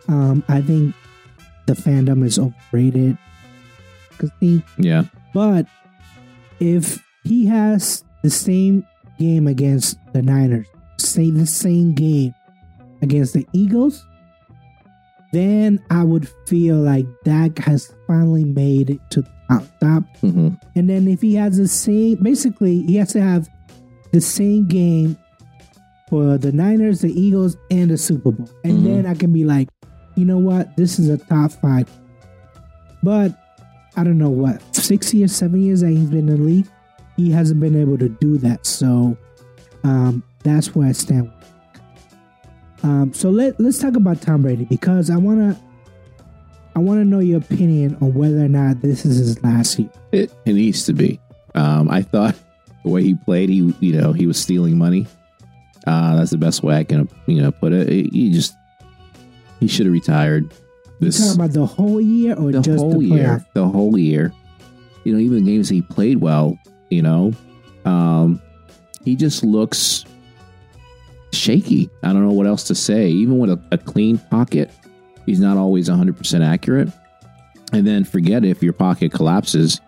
Um, 0.08 0.42
I 0.48 0.62
think 0.62 0.94
the 1.66 1.74
fandom 1.74 2.24
is 2.24 2.38
overrated. 2.38 3.18
Cause 4.18 4.30
he, 4.40 4.62
Yeah. 4.78 5.04
but 5.34 5.66
if 6.60 7.04
he 7.24 7.46
has 7.46 8.02
the 8.22 8.30
same 8.30 8.86
game 9.18 9.46
against 9.46 9.98
the 10.12 10.22
Niners, 10.22 10.66
say 10.96 11.30
the 11.30 11.46
same 11.46 11.92
game 11.94 12.34
against 13.02 13.34
the 13.34 13.46
Eagles, 13.52 14.04
then 15.32 15.78
I 15.90 16.02
would 16.04 16.28
feel 16.46 16.76
like 16.76 17.06
Dak 17.24 17.58
has 17.58 17.94
finally 18.06 18.44
made 18.44 18.90
it 18.90 19.00
to 19.10 19.22
the 19.22 19.30
top. 19.50 19.64
top. 19.80 20.02
hmm 20.20 20.48
And 20.74 20.88
then 20.88 21.06
if 21.06 21.20
he 21.20 21.34
has 21.34 21.58
the 21.58 21.68
same, 21.68 22.16
basically, 22.22 22.82
he 22.84 22.96
has 22.96 23.12
to 23.12 23.20
have 23.20 23.48
the 24.12 24.20
same 24.22 24.66
game 24.66 25.16
for 26.08 26.38
the 26.38 26.52
Niners, 26.52 27.00
the 27.00 27.12
Eagles, 27.20 27.56
and 27.70 27.90
the 27.90 27.98
Super 27.98 28.30
Bowl. 28.32 28.48
And 28.64 28.78
Mhm. 28.80 28.84
then 28.84 29.06
I 29.06 29.14
can 29.14 29.32
be 29.32 29.44
like, 29.44 29.68
you 30.16 30.24
know 30.24 30.38
what? 30.38 30.76
This 30.76 30.98
is 30.98 31.08
a 31.08 31.18
top 31.18 31.52
five. 31.52 31.88
But 33.02 33.36
I 33.96 34.04
don't 34.04 34.18
know 34.18 34.30
what, 34.30 34.60
six 34.74 35.12
years, 35.14 35.32
seven 35.32 35.60
years 35.62 35.80
that 35.80 35.90
he's 35.90 36.08
been 36.10 36.28
in 36.28 36.36
the 36.36 36.36
league, 36.36 36.66
he 37.16 37.30
hasn't 37.30 37.60
been 37.60 37.76
able 37.76 37.98
to 37.98 38.08
do 38.08 38.38
that. 38.38 38.64
So 38.66 39.16
um, 39.84 40.22
that's 40.44 40.74
where 40.74 40.88
I 40.88 40.92
stand. 40.92 41.30
Um, 42.82 43.12
so 43.12 43.30
let 43.30 43.58
let's 43.60 43.78
talk 43.78 43.96
about 43.96 44.20
Tom 44.22 44.42
Brady 44.42 44.64
because 44.64 45.10
I 45.10 45.16
wanna 45.16 45.56
I 46.76 46.78
wanna 46.78 47.04
know 47.04 47.18
your 47.18 47.38
opinion 47.38 47.96
on 48.00 48.14
whether 48.14 48.44
or 48.44 48.48
not 48.48 48.82
this 48.82 49.04
is 49.04 49.16
his 49.18 49.42
last 49.42 49.78
year. 49.80 49.90
It, 50.12 50.32
it 50.46 50.52
needs 50.52 50.84
to 50.86 50.92
be. 50.92 51.18
Um, 51.56 51.88
I 51.90 52.02
thought 52.02 52.36
The 52.84 52.90
way 52.90 53.02
he 53.02 53.14
played, 53.14 53.48
he 53.48 53.74
you 53.80 54.00
know 54.00 54.12
he 54.12 54.26
was 54.28 54.38
stealing 54.38 54.78
money. 54.78 55.06
Uh, 55.88 56.16
that's 56.16 56.30
the 56.30 56.36
best 56.38 56.62
way 56.62 56.76
I 56.76 56.84
can 56.84 57.08
you 57.26 57.40
know 57.40 57.50
put 57.50 57.72
it. 57.72 57.88
He 57.88 58.30
just 58.30 58.54
he 59.58 59.66
should 59.66 59.86
have 59.86 59.92
retired. 59.92 60.52
This 61.00 61.18
talking 61.18 61.40
about 61.40 61.52
the 61.52 61.66
whole 61.66 62.00
year 62.00 62.34
or 62.34 62.52
the 62.52 62.60
just 62.60 62.78
whole 62.78 62.98
the 62.98 63.06
year? 63.06 63.46
The 63.54 63.66
whole 63.66 63.98
year. 63.98 64.32
You 65.04 65.14
know, 65.14 65.18
even 65.18 65.44
the 65.44 65.50
games 65.50 65.68
he 65.68 65.80
played 65.80 66.18
well. 66.18 66.58
You 66.90 67.02
know, 67.02 67.32
um, 67.84 68.42
he 69.04 69.16
just 69.16 69.44
looks 69.44 70.04
shaky. 71.32 71.88
I 72.02 72.12
don't 72.12 72.26
know 72.26 72.32
what 72.32 72.46
else 72.46 72.64
to 72.64 72.74
say. 72.74 73.08
Even 73.08 73.38
with 73.38 73.50
a, 73.50 73.60
a 73.72 73.78
clean 73.78 74.18
pocket, 74.18 74.70
he's 75.26 75.40
not 75.40 75.56
always 75.56 75.88
100% 75.88 76.44
accurate. 76.44 76.88
And 77.72 77.86
then 77.86 78.04
forget 78.04 78.44
if 78.44 78.62
your 78.62 78.72
pocket 78.72 79.12
collapses, 79.12 79.80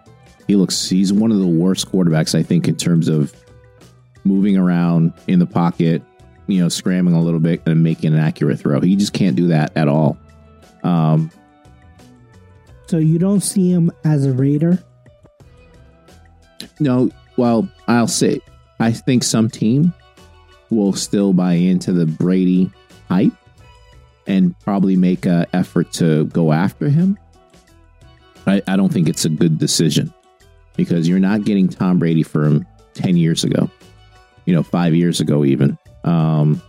he 0.47 0.57
looks, 0.57 0.89
he's 0.89 1.13
one 1.13 1.33
of 1.33 1.39
the 1.39 1.47
worst 1.47 1.91
quarterbacks, 1.91 2.39
I 2.39 2.43
think, 2.43 2.69
in 2.69 2.77
terms 2.77 3.09
of 3.09 3.35
moving 4.25 4.57
around 4.57 5.13
in 5.27 5.39
the 5.39 5.47
pocket, 5.47 6.03
you 6.47 6.61
know, 6.61 6.69
scrambling 6.69 7.15
a 7.17 7.23
little 7.23 7.41
bit 7.41 7.63
and 7.67 7.83
making 7.83 8.13
an 8.13 8.19
accurate 8.19 8.59
throw. 8.59 8.81
He 8.81 8.97
just 8.97 9.13
can't 9.13 9.37
do 9.37 9.49
that 9.49 9.73
at 9.77 9.89
all. 9.89 10.19
Um, 10.83 11.31
so 12.87 12.99
you 12.99 13.19
don't 13.19 13.41
see 13.41 13.71
him 13.71 13.93
as 14.05 14.27
a 14.27 14.33
Raider? 14.33 14.83
No. 16.81 17.11
Well, 17.37 17.69
I'll 17.87 18.09
say, 18.09 18.41
I 18.81 18.93
think 18.93 19.23
some 19.23 19.49
team 19.49 19.95
will 20.71 20.93
still 20.93 21.33
buy 21.33 21.55
into 21.55 21.93
the 21.93 22.07
Brady 22.07 22.71
hype 23.09 23.33
and 24.27 24.59
probably 24.61 24.97
make 24.97 25.27
an 25.27 25.47
effort 25.53 25.93
to 25.93 26.25
go 26.27 26.53
after 26.53 26.89
him. 26.89 27.19
I, 28.47 28.63
I 28.67 28.77
don't 28.77 28.93
think 28.93 29.09
it's 29.09 29.25
a 29.25 29.29
good 29.29 29.59
decision 29.59 30.13
because 30.77 31.09
you're 31.09 31.19
not 31.19 31.45
getting 31.45 31.69
Tom 31.69 31.99
Brady 31.99 32.23
from 32.23 32.67
10 32.95 33.17
years 33.17 33.45
ago, 33.45 33.71
you 34.51 34.57
know, 34.57 34.65
five 34.65 34.97
years 34.97 35.21
ago, 35.21 35.45
even. 35.45 35.79
Um, 36.03 36.61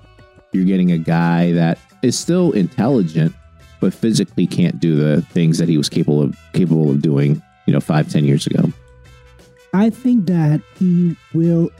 you're 0.51 0.65
getting 0.65 0.91
a 0.91 0.99
guy 0.99 1.51
that 1.53 1.79
is 2.03 2.17
still 2.17 2.51
intelligent, 2.51 3.33
but 3.79 3.91
physically 3.91 4.45
can't 4.45 4.79
do 4.79 4.95
the 4.95 5.23
things 5.23 5.57
that 5.57 5.67
he 5.67 5.79
was 5.79 5.89
capable 5.89 6.21
of 6.21 6.37
capable 6.53 6.91
of 6.91 7.01
doing, 7.01 7.41
you 7.65 7.73
know, 7.73 7.79
five, 7.79 8.07
ten 8.07 8.23
years 8.23 8.45
ago. 8.45 8.71
I 9.73 9.89
think 9.89 10.27
that 10.27 10.61
he 10.77 11.17
will 11.33 11.71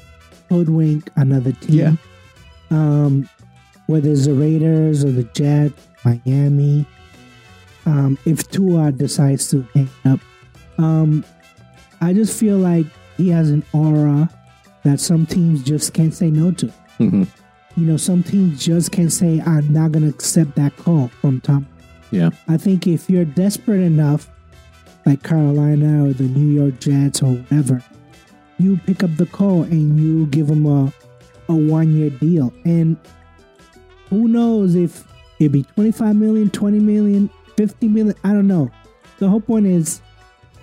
hoodwink 0.49 1.11
another 1.17 1.51
team. 1.51 1.75
Yeah. 1.75 1.93
Um, 2.71 3.29
whether 3.85 4.09
it's 4.09 4.25
the 4.25 4.33
Raiders 4.33 5.05
or 5.05 5.11
the 5.11 5.25
Jets, 5.35 5.79
Miami. 6.03 6.87
Um, 7.85 8.17
if 8.25 8.49
Tua 8.49 8.91
decides 8.91 9.51
to 9.51 9.61
hang 9.75 9.89
up, 10.05 10.19
um, 10.79 11.23
I 11.99 12.13
just 12.13 12.39
feel 12.39 12.57
like 12.57 12.87
he 13.17 13.29
has 13.29 13.51
an 13.51 13.63
aura 13.71 14.31
that 14.83 14.99
some 14.99 15.25
teams 15.25 15.63
just 15.63 15.93
can't 15.93 16.13
say 16.13 16.29
no 16.29 16.51
to. 16.51 16.67
Mm-hmm. 16.99 17.23
You 17.77 17.85
know, 17.85 17.97
some 17.97 18.23
teams 18.23 18.63
just 18.63 18.91
can't 18.91 19.11
say, 19.11 19.41
"I'm 19.45 19.71
not 19.71 19.91
going 19.91 20.03
to 20.03 20.09
accept 20.09 20.55
that 20.55 20.75
call 20.77 21.07
from 21.21 21.41
Tom." 21.41 21.67
Yeah, 22.11 22.31
I 22.47 22.57
think 22.57 22.87
if 22.87 23.09
you're 23.09 23.25
desperate 23.25 23.81
enough, 23.81 24.29
like 25.05 25.23
Carolina 25.23 26.05
or 26.05 26.13
the 26.13 26.23
New 26.23 26.53
York 26.53 26.79
Jets 26.79 27.21
or 27.21 27.33
whatever, 27.33 27.83
you 28.59 28.77
pick 28.85 29.03
up 29.03 29.15
the 29.15 29.25
call 29.25 29.63
and 29.63 29.99
you 29.99 30.25
give 30.27 30.47
them 30.47 30.65
a 30.65 30.91
a 31.51 31.55
one 31.55 31.95
year 31.95 32.09
deal. 32.09 32.53
And 32.65 32.97
who 34.09 34.27
knows 34.27 34.75
if 34.75 35.05
it'd 35.39 35.51
be 35.51 35.63
25 35.63 36.15
million, 36.15 36.49
20 36.49 36.79
million, 36.79 37.29
50 37.57 37.87
million. 37.87 38.15
I 38.23 38.33
don't 38.33 38.47
know. 38.47 38.71
The 39.19 39.29
whole 39.29 39.41
point 39.41 39.67
is, 39.67 40.01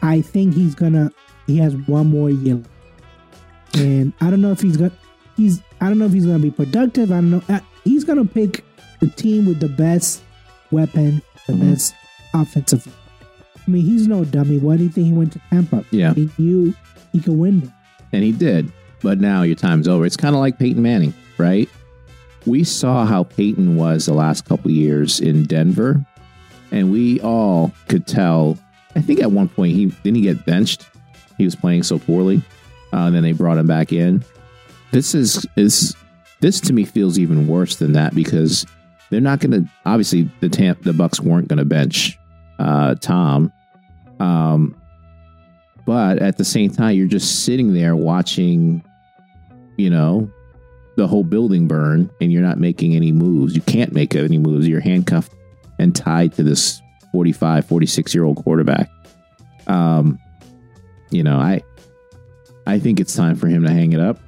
I 0.03 0.21
think 0.21 0.55
he's 0.55 0.75
gonna, 0.75 1.13
he 1.47 1.57
has 1.59 1.75
one 1.87 2.09
more 2.09 2.31
year. 2.31 2.63
And 3.79 4.13
I 4.21 4.31
don't 4.31 4.41
know 4.41 4.53
if 4.53 4.61
he's 4.61 4.77
gonna, 4.77 4.93
he's, 5.37 5.63
I 5.81 5.89
don't 5.89 5.99
know 5.99 6.07
if 6.07 6.13
he's 6.13 6.27
gonna 6.27 6.39
be 6.39 6.51
productive. 6.51 7.11
I 7.11 7.17
don't 7.17 7.31
know. 7.31 7.43
Uh, 7.49 7.61
he's 7.85 8.05
gonna 8.05 8.25
pick 8.25 8.65
the 9.01 9.09
team 9.09 9.47
with 9.47 9.61
the 9.61 9.69
best 9.69 10.23
weapon, 10.71 11.23
the 11.47 11.53
mm-hmm. 11.53 11.71
best 11.71 11.95
offensive. 12.35 12.87
I 13.67 13.71
mean, 13.71 13.85
he's 13.85 14.09
no 14.09 14.25
dummy. 14.25 14.59
Why 14.59 14.77
do 14.77 14.85
you 14.85 14.91
think 14.91 15.07
he 15.07 15.13
went 15.13 15.33
to 15.35 15.41
Tampa? 15.51 15.85
Yeah. 15.91 16.15
He 16.15 16.31
knew 16.39 16.75
he 17.13 17.21
could 17.21 17.39
win. 17.39 17.73
And 18.13 18.25
he 18.25 18.33
did 18.33 18.73
but 19.03 19.21
now 19.21 19.43
your 19.43 19.57
time's 19.57 19.89
over. 19.89 20.05
It's 20.05 20.17
kind 20.17 20.35
of 20.35 20.41
like 20.41 20.59
Peyton 20.59 20.83
Manning, 20.83 21.15
right? 21.37 21.69
We 22.47 22.65
saw 22.65 23.05
how 23.05 23.25
Peyton 23.25 23.77
was 23.77 24.07
the 24.07 24.15
last 24.15 24.45
couple 24.45 24.71
years 24.71 25.21
in 25.21 25.45
Denver, 25.45 26.05
and 26.71 26.91
we 26.91 27.21
all 27.21 27.73
could 27.89 28.07
tell. 28.07 28.59
I 28.97 29.01
think 29.01 29.21
at 29.21 29.31
one 29.31 29.49
point 29.49 29.75
he 29.75 29.87
didn't 29.87 30.17
he 30.17 30.23
get 30.23 30.45
benched. 30.45 30.87
He 31.37 31.45
was 31.45 31.55
playing 31.55 31.83
so 31.85 31.99
poorly, 31.99 32.43
uh, 32.93 33.07
and 33.07 33.15
then 33.15 33.23
they 33.23 33.33
brought 33.33 33.59
him 33.59 33.67
back 33.67 33.93
in. 33.93 34.25
This 34.91 35.15
is 35.15 35.47
is 35.57 35.95
this 36.41 36.61
to 36.63 36.73
me 36.73 36.85
feels 36.85 37.19
even 37.19 37.47
worse 37.47 37.77
than 37.77 37.93
that 37.93 38.15
because 38.15 38.67
they're 39.11 39.21
not 39.21 39.41
going 39.41 39.51
to. 39.53 39.71
Obviously, 39.85 40.31
the 40.41 40.49
Tamp 40.49 40.83
the 40.83 40.93
Bucks 40.93 41.21
weren't 41.21 41.49
going 41.49 41.59
to 41.59 41.65
bench 41.65 42.19
uh, 42.59 42.95
Tom. 42.97 43.53
Um, 44.21 44.81
but 45.85 46.21
at 46.21 46.37
the 46.37 46.45
same 46.45 46.71
time, 46.71 46.97
you're 46.97 47.07
just 47.07 47.45
sitting 47.45 47.73
there 47.73 47.97
watching 47.97 48.83
you 49.79 49.89
know, 49.89 50.31
the 50.97 51.07
whole 51.07 51.25
building 51.25 51.67
burn 51.67 52.11
and 52.21 52.31
you're 52.31 52.43
not 52.43 52.59
making 52.59 52.95
any 52.95 53.13
moves. 53.13 53.55
You 53.55 53.63
can't 53.63 53.93
make 53.93 54.15
any 54.15 54.37
moves. 54.37 54.69
You're 54.69 54.81
handcuffed 54.81 55.33
and 55.79 55.97
tied 55.97 56.35
to 56.35 56.43
this 56.43 56.83
45, 57.13 57.65
46 57.65 58.15
year 58.15 58.25
old 58.25 58.37
quarterback. 58.37 58.91
Um, 59.69 60.19
you 61.11 61.23
know, 61.23 61.39
I 61.39 61.63
I 62.69 62.79
think 62.79 63.01
it's 63.01 63.17
time 63.17 63.35
for 63.35 63.49
him 63.49 63.65
to 63.65 63.71
hang 63.71 63.95
it 63.95 64.01
up. 64.01 64.19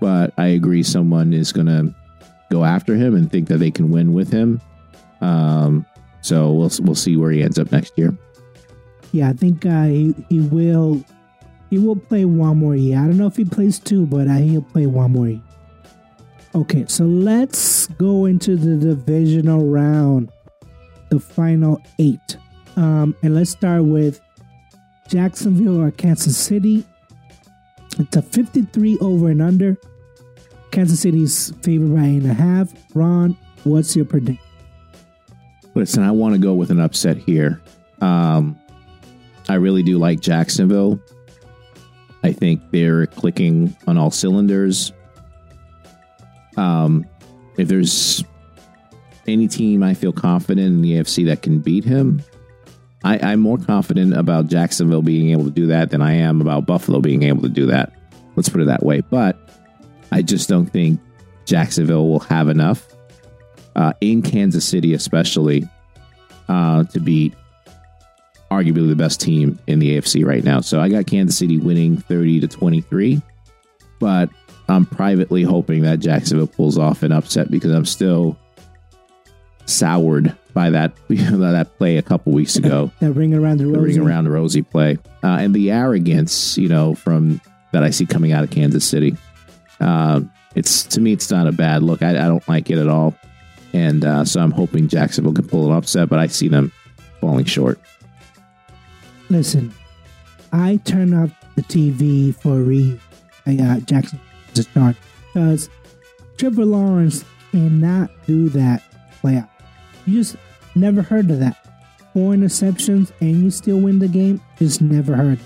But 0.00 0.32
I 0.38 0.46
agree 0.46 0.82
someone 0.84 1.32
is 1.32 1.52
going 1.52 1.66
to 1.66 1.92
go 2.48 2.64
after 2.64 2.94
him 2.94 3.14
and 3.16 3.30
think 3.30 3.48
that 3.48 3.58
they 3.58 3.72
can 3.72 3.90
win 3.90 4.12
with 4.12 4.30
him. 4.30 4.60
Um, 5.20 5.84
so 6.20 6.52
we'll 6.52 6.70
we'll 6.80 6.94
see 6.94 7.16
where 7.16 7.32
he 7.32 7.42
ends 7.42 7.58
up 7.58 7.72
next 7.72 7.92
year. 7.96 8.16
Yeah, 9.12 9.30
I 9.30 9.32
think 9.32 9.66
uh, 9.66 9.84
he, 9.84 10.14
he 10.28 10.40
will 10.40 11.04
he 11.70 11.78
will 11.78 11.96
play 11.96 12.24
one 12.24 12.58
more 12.58 12.76
year. 12.76 12.98
I 12.98 13.06
don't 13.06 13.16
know 13.16 13.26
if 13.26 13.36
he 13.36 13.44
plays 13.44 13.78
two, 13.80 14.06
but 14.06 14.28
I, 14.28 14.40
he'll 14.40 14.62
play 14.62 14.86
one 14.86 15.12
more 15.12 15.28
year. 15.28 15.42
Okay, 16.54 16.84
so 16.88 17.04
let's 17.04 17.86
go 17.86 18.26
into 18.26 18.56
the 18.56 18.76
divisional 18.76 19.66
round, 19.66 20.30
the 21.10 21.18
final 21.18 21.80
eight. 21.98 22.36
Um, 22.76 23.16
and 23.22 23.34
let's 23.34 23.50
start 23.50 23.84
with 23.84 24.20
Jacksonville 25.08 25.80
or 25.80 25.90
Kansas 25.90 26.36
City. 26.36 26.84
It's 27.98 28.16
a 28.16 28.22
53 28.22 28.98
over 29.00 29.30
and 29.30 29.40
under. 29.40 29.76
Kansas 30.70 31.00
City's 31.00 31.52
favored 31.62 31.94
by 31.94 32.02
eight 32.02 32.22
and 32.22 32.30
a 32.30 32.34
half. 32.34 32.72
Ron, 32.94 33.36
what's 33.64 33.96
your 33.96 34.04
prediction? 34.04 34.44
Listen, 35.74 36.02
I 36.02 36.10
want 36.10 36.34
to 36.34 36.40
go 36.40 36.54
with 36.54 36.70
an 36.70 36.80
upset 36.80 37.16
here. 37.16 37.60
Um, 38.00 38.58
I 39.48 39.54
really 39.54 39.82
do 39.82 39.98
like 39.98 40.20
Jacksonville. 40.20 41.00
I 42.22 42.32
think 42.32 42.62
they're 42.70 43.06
clicking 43.06 43.76
on 43.86 43.96
all 43.96 44.10
cylinders. 44.10 44.92
Um, 46.56 47.06
if 47.56 47.68
there's 47.68 48.24
any 49.26 49.48
team 49.48 49.82
I 49.82 49.94
feel 49.94 50.12
confident 50.12 50.66
in 50.66 50.82
the 50.82 50.92
AFC 50.94 51.26
that 51.26 51.42
can 51.42 51.60
beat 51.60 51.84
him, 51.84 52.22
I, 53.06 53.20
I'm 53.22 53.38
more 53.38 53.56
confident 53.56 54.16
about 54.16 54.48
Jacksonville 54.48 55.00
being 55.00 55.30
able 55.30 55.44
to 55.44 55.50
do 55.50 55.68
that 55.68 55.90
than 55.90 56.02
I 56.02 56.14
am 56.14 56.40
about 56.40 56.66
Buffalo 56.66 57.00
being 57.00 57.22
able 57.22 57.42
to 57.42 57.48
do 57.48 57.66
that. 57.66 57.92
Let's 58.34 58.48
put 58.48 58.60
it 58.60 58.66
that 58.66 58.82
way. 58.82 59.00
But 59.00 59.38
I 60.10 60.22
just 60.22 60.48
don't 60.48 60.66
think 60.66 61.00
Jacksonville 61.44 62.08
will 62.08 62.20
have 62.20 62.48
enough 62.48 62.84
uh, 63.76 63.92
in 64.00 64.22
Kansas 64.22 64.64
City, 64.64 64.92
especially 64.92 65.68
uh, 66.48 66.82
to 66.84 66.98
beat 66.98 67.32
arguably 68.50 68.88
the 68.88 68.96
best 68.96 69.20
team 69.20 69.56
in 69.68 69.78
the 69.78 69.96
AFC 69.96 70.26
right 70.26 70.42
now. 70.42 70.60
So 70.60 70.80
I 70.80 70.88
got 70.88 71.06
Kansas 71.06 71.38
City 71.38 71.58
winning 71.58 71.98
30 71.98 72.40
to 72.40 72.48
23, 72.48 73.22
but 74.00 74.30
I'm 74.68 74.84
privately 74.84 75.44
hoping 75.44 75.82
that 75.82 76.00
Jacksonville 76.00 76.48
pulls 76.48 76.76
off 76.76 77.04
an 77.04 77.12
upset 77.12 77.52
because 77.52 77.72
I'm 77.72 77.86
still 77.86 78.36
soured 79.66 80.36
by 80.56 80.70
that 80.70 80.96
that 81.08 81.68
play 81.76 81.98
a 81.98 82.02
couple 82.02 82.32
weeks 82.32 82.56
ago. 82.62 82.90
that 83.00 83.12
ring 83.12 83.34
around 83.34 83.58
the 83.58 83.66
rosy, 83.66 83.92
the 83.92 84.00
ring 84.00 84.08
around 84.08 84.24
the 84.24 84.30
rosy 84.30 84.62
play, 84.62 84.98
uh, 85.22 85.36
and 85.38 85.54
the 85.54 85.70
arrogance, 85.70 86.56
you 86.56 86.68
know, 86.68 86.94
from 86.94 87.40
that 87.72 87.84
I 87.84 87.90
see 87.90 88.06
coming 88.06 88.32
out 88.32 88.42
of 88.42 88.50
Kansas 88.50 88.84
City. 88.84 89.14
Uh, 89.80 90.22
it's 90.54 90.84
to 90.84 91.00
me, 91.02 91.12
it's 91.12 91.30
not 91.30 91.46
a 91.46 91.52
bad 91.52 91.82
look. 91.82 92.02
I, 92.02 92.10
I 92.10 92.26
don't 92.26 92.46
like 92.48 92.70
it 92.70 92.78
at 92.78 92.88
all, 92.88 93.14
and 93.74 94.02
uh, 94.02 94.24
so 94.24 94.40
I'm 94.40 94.50
hoping 94.50 94.88
Jacksonville 94.88 95.34
can 95.34 95.46
pull 95.46 95.70
an 95.70 95.76
upset, 95.76 96.08
but 96.08 96.18
I 96.18 96.26
see 96.26 96.48
them 96.48 96.72
falling 97.20 97.44
short. 97.44 97.78
Listen, 99.28 99.74
I 100.52 100.80
turn 100.84 101.12
off 101.12 101.30
the 101.54 101.62
TV 101.62 102.34
for 102.34 102.54
a 102.54 102.62
reason. 102.62 102.98
I 103.44 103.54
got 103.56 103.84
Jackson 103.84 104.18
to 104.54 104.62
start 104.62 104.96
because 105.26 105.68
Trevor 106.38 106.64
Lawrence 106.64 107.26
cannot 107.52 108.10
do 108.26 108.48
that 108.50 108.82
playoff. 109.22 109.50
You 110.06 110.22
just 110.22 110.36
never 110.76 111.02
heard 111.02 111.30
of 111.30 111.40
that. 111.40 111.56
Four 112.12 112.32
interceptions 112.32 113.12
and 113.20 113.42
you 113.42 113.50
still 113.50 113.78
win 113.78 113.98
the 113.98 114.08
game. 114.08 114.40
Just 114.58 114.80
never 114.80 115.14
heard. 115.14 115.38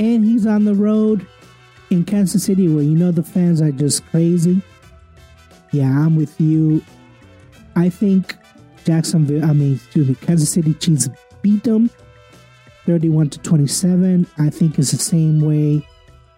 And 0.00 0.24
he's 0.24 0.46
on 0.46 0.64
the 0.64 0.74
road. 0.74 1.26
in 1.90 2.04
Kansas 2.04 2.44
City 2.44 2.68
where 2.68 2.82
you 2.82 2.96
know 2.96 3.12
the 3.12 3.22
fans 3.22 3.60
are 3.62 3.70
just 3.70 4.04
crazy. 4.06 4.60
Yeah, 5.72 5.88
I'm 5.88 6.16
with 6.16 6.40
you. 6.40 6.82
I 7.76 7.90
think 7.90 8.34
Jacksonville, 8.84 9.44
I 9.44 9.52
mean, 9.52 9.74
excuse 9.76 10.08
me, 10.08 10.14
Kansas 10.16 10.50
City 10.50 10.74
Chiefs 10.74 11.08
beat 11.42 11.62
them 11.64 11.90
31 12.86 13.30
to 13.30 13.38
27. 13.40 14.26
I 14.38 14.50
think 14.50 14.78
it's 14.78 14.92
the 14.92 14.98
same 14.98 15.40
way 15.40 15.86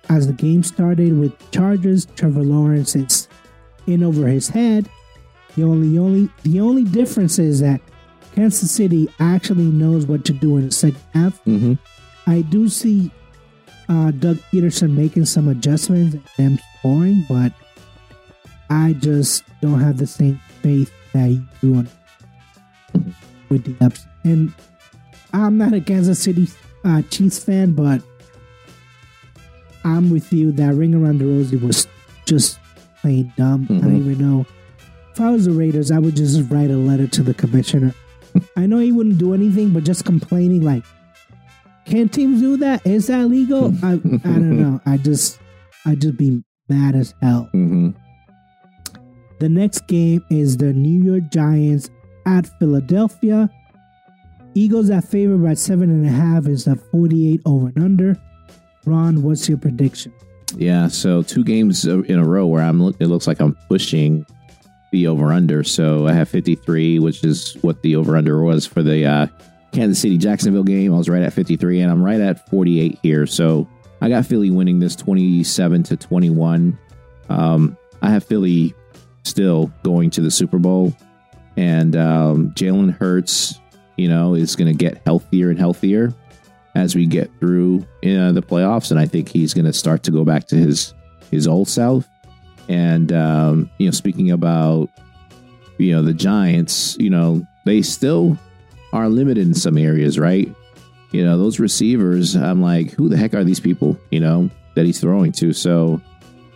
as 0.09 0.27
the 0.27 0.33
game 0.33 0.63
started 0.63 1.19
with 1.19 1.51
Chargers. 1.51 2.07
Trevor 2.17 2.43
Lawrence 2.43 2.97
is 2.97 3.29
in 3.87 4.03
over 4.03 4.27
his 4.27 4.49
head. 4.49 4.89
The 5.59 5.65
only 5.65 5.99
only 5.99 6.29
the 6.45 6.61
only 6.61 6.85
difference 6.85 7.41
is 7.41 7.59
that 7.63 7.81
Kansas 8.33 8.71
City 8.71 9.09
actually 9.19 9.65
knows 9.65 10.07
what 10.07 10.25
to 10.27 10.33
do 10.33 10.57
in 10.57 10.67
the 10.67 10.71
second 10.71 11.03
half. 11.15 11.45
Mm-hmm. 11.47 11.75
I 12.31 12.43
do 12.43 12.69
see 12.69 13.11
uh, 13.89 14.13
Doug 14.13 14.37
Pederson 14.53 14.95
making 14.95 15.25
some 15.25 15.49
adjustments 15.49 16.15
and 16.15 16.25
them 16.37 16.61
scoring, 16.79 17.25
but 17.29 17.53
I 18.71 18.93
just 19.01 19.43
don't 19.61 19.81
have 19.81 19.97
the 19.97 20.07
same 20.07 20.41
faith 20.63 20.93
that 21.13 21.29
you 21.29 21.43
do 21.61 21.75
on, 21.79 21.89
with 23.49 23.65
the 23.65 23.85
ups. 23.85 24.07
And 24.23 24.55
I'm 25.33 25.59
not 25.59 25.73
a 25.73 25.81
Kansas 25.81 26.23
City 26.23 26.47
uh, 26.85 27.03
Chiefs 27.11 27.43
fan, 27.43 27.73
but 27.73 28.01
I'm 29.83 30.09
with 30.09 30.33
you. 30.33 30.53
That 30.53 30.75
ring 30.75 30.95
around 30.95 31.19
the 31.19 31.27
rosy 31.27 31.57
was 31.57 31.89
just 32.27 32.61
plain 33.01 33.33
dumb. 33.37 33.67
I 33.69 33.81
don't 33.81 33.97
even 33.97 34.19
know. 34.19 34.47
If 35.19 35.23
I 35.23 35.31
was 35.31 35.47
the 35.47 35.51
Raiders, 35.51 35.91
I 35.91 35.99
would 35.99 36.15
just 36.15 36.49
write 36.49 36.71
a 36.71 36.77
letter 36.77 37.09
to 37.09 37.25
the 37.25 37.35
commissioner. 37.35 37.93
I 38.57 38.67
know 38.67 38.79
he 38.79 38.93
wouldn't 38.93 39.19
do 39.19 39.35
anything, 39.35 39.71
but 39.71 39.83
just 39.83 40.05
complaining 40.05 40.63
like, 40.63 40.85
can 41.87 42.09
teams 42.09 42.41
do 42.41 42.57
that? 42.59 42.87
Is 42.87 43.09
that 43.09 43.27
legal? 43.27 43.75
I 43.83 43.95
I 43.95 43.97
don't 43.97 44.63
know. 44.63 44.81
I 44.87 44.97
just 44.97 45.41
I 45.85 45.97
just 45.97 46.17
be 46.17 46.45
mad 46.69 46.95
as 46.95 47.17
hell. 47.21 47.51
Mm-hmm. 47.53 47.91
The 49.41 49.49
next 49.49 49.89
game 49.89 50.25
is 50.31 50.57
the 50.57 50.73
New 50.73 51.03
York 51.03 51.33
Giants 51.33 51.91
at 52.25 52.47
Philadelphia. 52.61 53.51
Eagles 54.55 54.89
are 54.89 55.03
favored 55.03 55.43
by 55.43 55.55
seven 55.55 55.91
and 55.91 56.07
a 56.07 56.11
half. 56.11 56.47
Is 56.47 56.69
a 56.69 56.77
48 56.77 57.41
over 57.45 57.67
and 57.75 57.85
under. 57.85 58.17
Ron, 58.87 59.25
what's 59.25 59.49
your 59.49 59.59
prediction? 59.59 60.15
Yeah, 60.55 60.87
so 60.87 61.23
two 61.23 61.43
games 61.43 61.87
in 61.87 62.21
a 62.21 62.25
row 62.25 62.47
where 62.47 62.63
I'm. 62.63 62.81
It 63.01 63.07
looks 63.09 63.27
like 63.27 63.41
I'm 63.41 63.57
pushing 63.69 64.25
the 64.91 65.07
over 65.07 65.33
under. 65.33 65.65
So 65.65 66.07
I 66.07 66.13
have 66.13 66.29
53, 66.29 66.99
which 66.99 67.25
is 67.25 67.55
what 67.63 67.83
the 67.83 67.97
over 67.97 68.17
under 68.17 68.43
was 68.43 68.67
for 68.67 68.83
the 68.83 69.05
uh, 69.05 69.27
Kansas 69.73 70.01
City 70.01 70.19
Jacksonville 70.19 70.65
game. 70.65 70.95
I 70.95 70.99
was 70.99 71.09
right 71.09 71.23
at 71.23 71.33
53, 71.33 71.81
and 71.81 71.91
I'm 71.91 72.03
right 72.03 72.21
at 72.21 72.49
48 72.49 72.99
here. 73.03 73.27
So 73.27 73.69
I 74.01 74.09
got 74.09 74.27
Philly 74.27 74.51
winning 74.51 74.79
this 74.79 74.97
27 74.97 75.83
to 75.85 75.97
21. 75.97 76.79
Um, 77.29 77.77
I 78.01 78.11
have 78.11 78.25
Philly 78.25 78.75
still 79.25 79.73
going 79.83 80.11
to 80.11 80.21
the 80.21 80.31
Super 80.31 80.59
Bowl, 80.59 80.95
and 81.57 81.97
um, 81.97 82.53
Jalen 82.53 82.97
Hurts, 82.97 83.61
you 83.97 84.09
know, 84.09 84.35
is 84.35 84.57
going 84.57 84.71
to 84.71 84.77
get 84.77 85.03
healthier 85.05 85.51
and 85.51 85.59
healthier 85.59 86.15
as 86.75 86.95
we 86.95 87.07
get 87.07 87.31
through 87.41 87.81
uh, 88.05 88.33
the 88.33 88.45
playoffs, 88.47 88.91
and 88.91 89.01
I 89.01 89.07
think 89.07 89.29
he's 89.29 89.53
going 89.53 89.65
to 89.65 89.73
start 89.73 90.03
to 90.05 90.11
go 90.11 90.25
back 90.25 90.47
to 90.49 90.57
his 90.57 90.95
his 91.31 91.47
old 91.47 91.69
self. 91.69 92.09
And 92.69 93.13
um, 93.13 93.71
you 93.79 93.87
know, 93.87 93.93
speaking 93.93 94.31
about 94.31 94.91
you 95.79 95.93
know 95.95 96.03
the 96.03 96.15
Giants, 96.15 96.97
you 96.99 97.11
know 97.11 97.47
they 97.65 97.83
still 97.83 98.39
are 98.93 99.09
limited 99.09 99.47
in 99.47 99.55
some 99.55 99.79
areas, 99.79 100.19
right? 100.19 100.53
You 101.11 101.25
know 101.25 101.39
those 101.39 101.59
receivers. 101.59 102.35
I'm 102.35 102.61
like, 102.61 102.91
who 102.91 103.09
the 103.09 103.17
heck 103.17 103.35
are 103.35 103.45
these 103.45 103.61
people? 103.61 103.99
You 104.11 104.21
know 104.21 104.51
that 104.75 104.85
he's 104.85 105.01
throwing 105.01 105.33
to. 105.33 105.53
So 105.53 106.01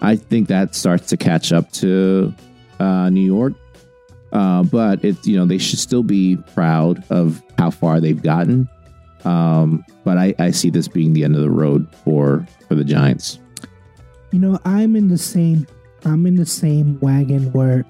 I 0.00 0.16
think 0.16 0.48
that 0.48 0.74
starts 0.74 1.08
to 1.08 1.16
catch 1.16 1.52
up 1.52 1.70
to 1.72 2.34
uh, 2.78 3.08
New 3.10 3.24
York. 3.24 3.54
Uh, 4.32 4.62
but 4.62 5.04
it, 5.04 5.26
you 5.26 5.36
know, 5.36 5.44
they 5.44 5.58
should 5.58 5.78
still 5.78 6.02
be 6.02 6.36
proud 6.54 7.04
of 7.10 7.42
how 7.58 7.70
far 7.70 8.00
they've 8.00 8.22
gotten. 8.22 8.68
Um, 9.24 9.84
but 10.04 10.18
I, 10.18 10.34
I 10.38 10.50
see 10.50 10.70
this 10.70 10.88
being 10.88 11.12
the 11.12 11.22
end 11.22 11.36
of 11.36 11.42
the 11.42 11.50
road 11.50 11.86
for 12.04 12.46
for 12.68 12.74
the 12.74 12.84
Giants. 12.84 13.38
You 14.32 14.40
know, 14.40 14.58
I'm 14.64 14.96
in 14.96 15.08
the 15.08 15.18
same 15.18 15.66
I'm 16.04 16.26
in 16.26 16.36
the 16.36 16.46
same 16.46 16.98
wagon 17.00 17.52
where 17.52 17.84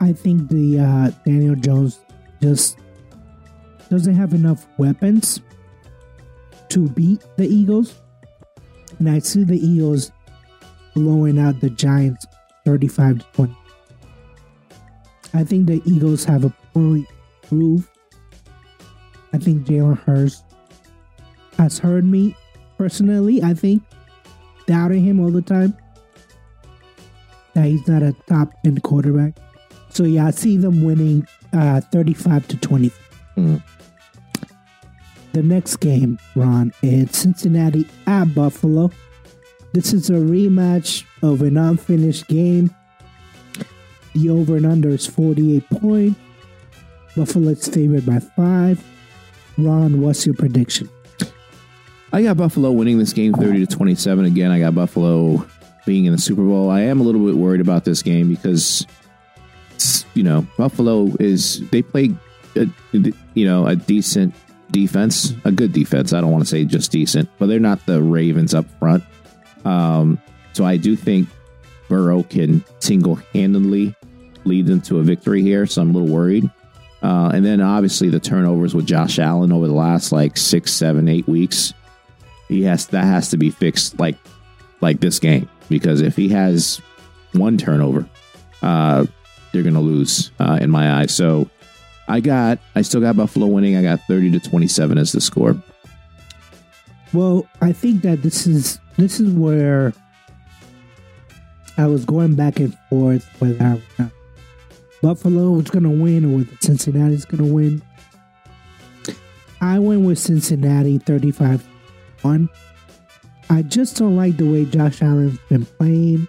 I 0.00 0.12
think 0.12 0.48
the 0.48 0.80
uh, 0.80 1.10
Daniel 1.24 1.54
Jones 1.54 2.00
just 2.40 2.78
doesn't 3.90 4.14
have 4.14 4.34
enough 4.34 4.66
weapons 4.78 5.40
to 6.70 6.88
beat 6.88 7.24
the 7.36 7.46
Eagles. 7.46 7.94
And 8.98 9.08
I 9.08 9.20
see 9.20 9.44
the 9.44 9.58
Eagles 9.58 10.12
blowing 10.94 11.38
out 11.38 11.60
the 11.60 11.70
Giants 11.70 12.26
35 12.64 13.20
to 13.20 13.26
20. 13.32 13.56
I 15.34 15.44
think 15.44 15.66
the 15.66 15.82
Eagles 15.84 16.24
have 16.24 16.44
a 16.44 16.50
point 16.72 17.06
prove. 17.42 17.88
I 19.32 19.38
think 19.38 19.66
Jalen 19.66 19.98
Hurts 20.00 20.42
has 21.56 21.78
heard 21.78 22.04
me 22.04 22.36
personally. 22.76 23.42
I 23.42 23.54
think 23.54 23.82
doubting 24.66 25.04
him 25.04 25.20
all 25.20 25.30
the 25.30 25.42
time 25.42 25.76
that 27.58 27.66
he's 27.66 27.88
not 27.88 28.02
a 28.02 28.12
top 28.28 28.52
10 28.62 28.78
quarterback. 28.78 29.34
So, 29.88 30.04
yeah, 30.04 30.26
I 30.26 30.30
see 30.30 30.56
them 30.56 30.84
winning 30.84 31.26
uh, 31.52 31.80
35 31.80 32.46
to 32.48 32.56
20. 32.56 32.92
Mm. 33.36 33.62
The 35.32 35.42
next 35.42 35.76
game, 35.76 36.18
Ron, 36.36 36.72
is 36.82 37.10
Cincinnati 37.10 37.86
at 38.06 38.26
Buffalo. 38.26 38.90
This 39.72 39.92
is 39.92 40.08
a 40.08 40.14
rematch 40.14 41.04
of 41.22 41.42
an 41.42 41.56
unfinished 41.56 42.28
game. 42.28 42.74
The 44.14 44.30
over 44.30 44.56
and 44.56 44.66
under 44.66 44.90
is 44.90 45.06
48 45.06 45.68
points. 45.70 46.20
Buffalo 47.16 47.48
is 47.50 47.66
favored 47.66 48.06
by 48.06 48.20
five. 48.20 48.84
Ron, 49.56 50.00
what's 50.00 50.24
your 50.24 50.36
prediction? 50.36 50.88
I 52.12 52.22
got 52.22 52.36
Buffalo 52.36 52.70
winning 52.70 52.98
this 52.98 53.12
game 53.12 53.32
30 53.34 53.66
to 53.66 53.76
27. 53.76 54.24
Again, 54.24 54.50
I 54.50 54.60
got 54.60 54.74
Buffalo 54.74 55.44
being 55.88 56.04
in 56.04 56.12
the 56.12 56.18
Super 56.18 56.42
Bowl. 56.42 56.68
I 56.70 56.82
am 56.82 57.00
a 57.00 57.02
little 57.02 57.24
bit 57.24 57.34
worried 57.34 57.62
about 57.62 57.86
this 57.86 58.02
game 58.02 58.28
because, 58.28 58.86
you 60.12 60.22
know, 60.22 60.46
Buffalo 60.58 61.10
is, 61.18 61.66
they 61.70 61.80
play, 61.80 62.10
a, 62.56 62.66
you 62.92 63.46
know, 63.46 63.66
a 63.66 63.74
decent 63.74 64.34
defense, 64.70 65.32
a 65.46 65.50
good 65.50 65.72
defense. 65.72 66.12
I 66.12 66.20
don't 66.20 66.30
want 66.30 66.44
to 66.44 66.50
say 66.50 66.66
just 66.66 66.92
decent, 66.92 67.30
but 67.38 67.46
they're 67.46 67.58
not 67.58 67.86
the 67.86 68.02
Ravens 68.02 68.52
up 68.52 68.66
front. 68.78 69.02
Um, 69.64 70.20
so 70.52 70.66
I 70.66 70.76
do 70.76 70.94
think 70.94 71.26
Burrow 71.88 72.22
can 72.22 72.62
single 72.80 73.14
handedly 73.32 73.96
lead 74.44 74.66
them 74.66 74.82
to 74.82 74.98
a 74.98 75.02
victory 75.02 75.40
here. 75.40 75.64
So 75.64 75.80
I'm 75.80 75.88
a 75.88 75.98
little 75.98 76.14
worried. 76.14 76.50
Uh, 77.02 77.30
and 77.32 77.46
then 77.46 77.62
obviously 77.62 78.10
the 78.10 78.20
turnovers 78.20 78.74
with 78.74 78.84
Josh 78.84 79.18
Allen 79.18 79.52
over 79.52 79.66
the 79.66 79.72
last 79.72 80.12
like 80.12 80.36
six, 80.36 80.70
seven, 80.70 81.08
eight 81.08 81.26
weeks. 81.26 81.72
He 82.48 82.62
has 82.64 82.88
that 82.88 83.04
has 83.04 83.30
to 83.30 83.38
be 83.38 83.48
fixed 83.48 83.98
like 83.98 84.16
like 84.82 85.00
this 85.00 85.18
game 85.18 85.48
because 85.68 86.00
if 86.00 86.16
he 86.16 86.28
has 86.30 86.80
one 87.32 87.58
turnover, 87.58 88.08
uh, 88.62 89.06
they're 89.52 89.62
gonna 89.62 89.80
lose 89.80 90.30
uh, 90.40 90.58
in 90.60 90.70
my 90.70 91.00
eyes. 91.00 91.14
So 91.14 91.48
I 92.08 92.20
got 92.20 92.58
I 92.74 92.82
still 92.82 93.00
got 93.00 93.16
Buffalo 93.16 93.46
winning. 93.46 93.76
I 93.76 93.82
got 93.82 94.00
thirty 94.06 94.30
to 94.30 94.40
twenty 94.40 94.68
seven 94.68 94.98
as 94.98 95.12
the 95.12 95.20
score. 95.20 95.56
Well, 97.12 97.46
I 97.60 97.72
think 97.72 98.02
that 98.02 98.22
this 98.22 98.46
is 98.46 98.78
this 98.96 99.20
is 99.20 99.32
where 99.32 99.92
I 101.78 101.86
was 101.86 102.04
going 102.04 102.34
back 102.34 102.58
and 102.58 102.76
forth 102.90 103.24
whether 103.40 103.80
Buffalo 105.00 105.50
was 105.50 105.70
going 105.70 105.84
to 105.84 105.90
win 105.90 106.24
or 106.24 106.38
whether 106.38 106.56
Cincinnati's 106.60 107.24
going 107.24 107.44
to 107.46 107.54
win. 107.54 107.82
I 109.60 109.78
went 109.78 110.02
with 110.02 110.18
Cincinnati 110.18 110.98
35 110.98 111.66
1. 112.22 112.48
I 113.50 113.62
just 113.62 113.96
don't 113.96 114.16
like 114.16 114.36
the 114.36 114.50
way 114.50 114.64
Josh 114.64 115.02
Allen's 115.02 115.38
been 115.48 115.64
playing. 115.64 116.28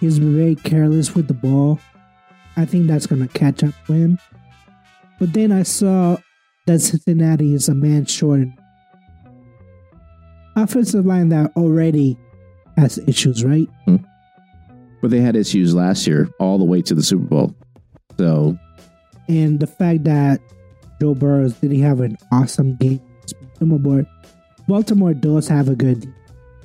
He's 0.00 0.18
been 0.18 0.36
very 0.36 0.54
careless 0.54 1.14
with 1.14 1.26
the 1.26 1.34
ball. 1.34 1.80
I 2.56 2.64
think 2.64 2.86
that's 2.86 3.06
going 3.06 3.26
to 3.26 3.38
catch 3.38 3.64
up 3.64 3.74
with 3.88 3.98
him. 3.98 4.18
But 5.18 5.32
then 5.32 5.50
I 5.50 5.64
saw 5.64 6.18
that 6.66 6.80
Cincinnati 6.80 7.54
is 7.54 7.68
a 7.68 7.74
man 7.74 8.04
short. 8.04 8.46
Offensive 10.54 11.06
line 11.06 11.28
that 11.30 11.56
already 11.56 12.16
has 12.76 12.98
issues, 13.06 13.44
right? 13.44 13.68
Hmm. 13.86 13.96
But 15.00 15.10
they 15.10 15.20
had 15.20 15.36
issues 15.36 15.74
last 15.74 16.06
year 16.06 16.28
all 16.38 16.58
the 16.58 16.64
way 16.64 16.82
to 16.82 16.94
the 16.94 17.02
Super 17.02 17.24
Bowl. 17.24 17.54
So, 18.16 18.58
and 19.28 19.60
the 19.60 19.66
fact 19.66 20.04
that 20.04 20.40
Joe 21.00 21.14
Burrow 21.14 21.48
didn't 21.48 21.80
have 21.80 22.00
an 22.00 22.16
awesome 22.32 22.76
game, 22.76 23.00
Baltimore, 23.60 24.04
Baltimore 24.66 25.14
does 25.14 25.46
have 25.48 25.68
a 25.68 25.76
good, 25.76 26.12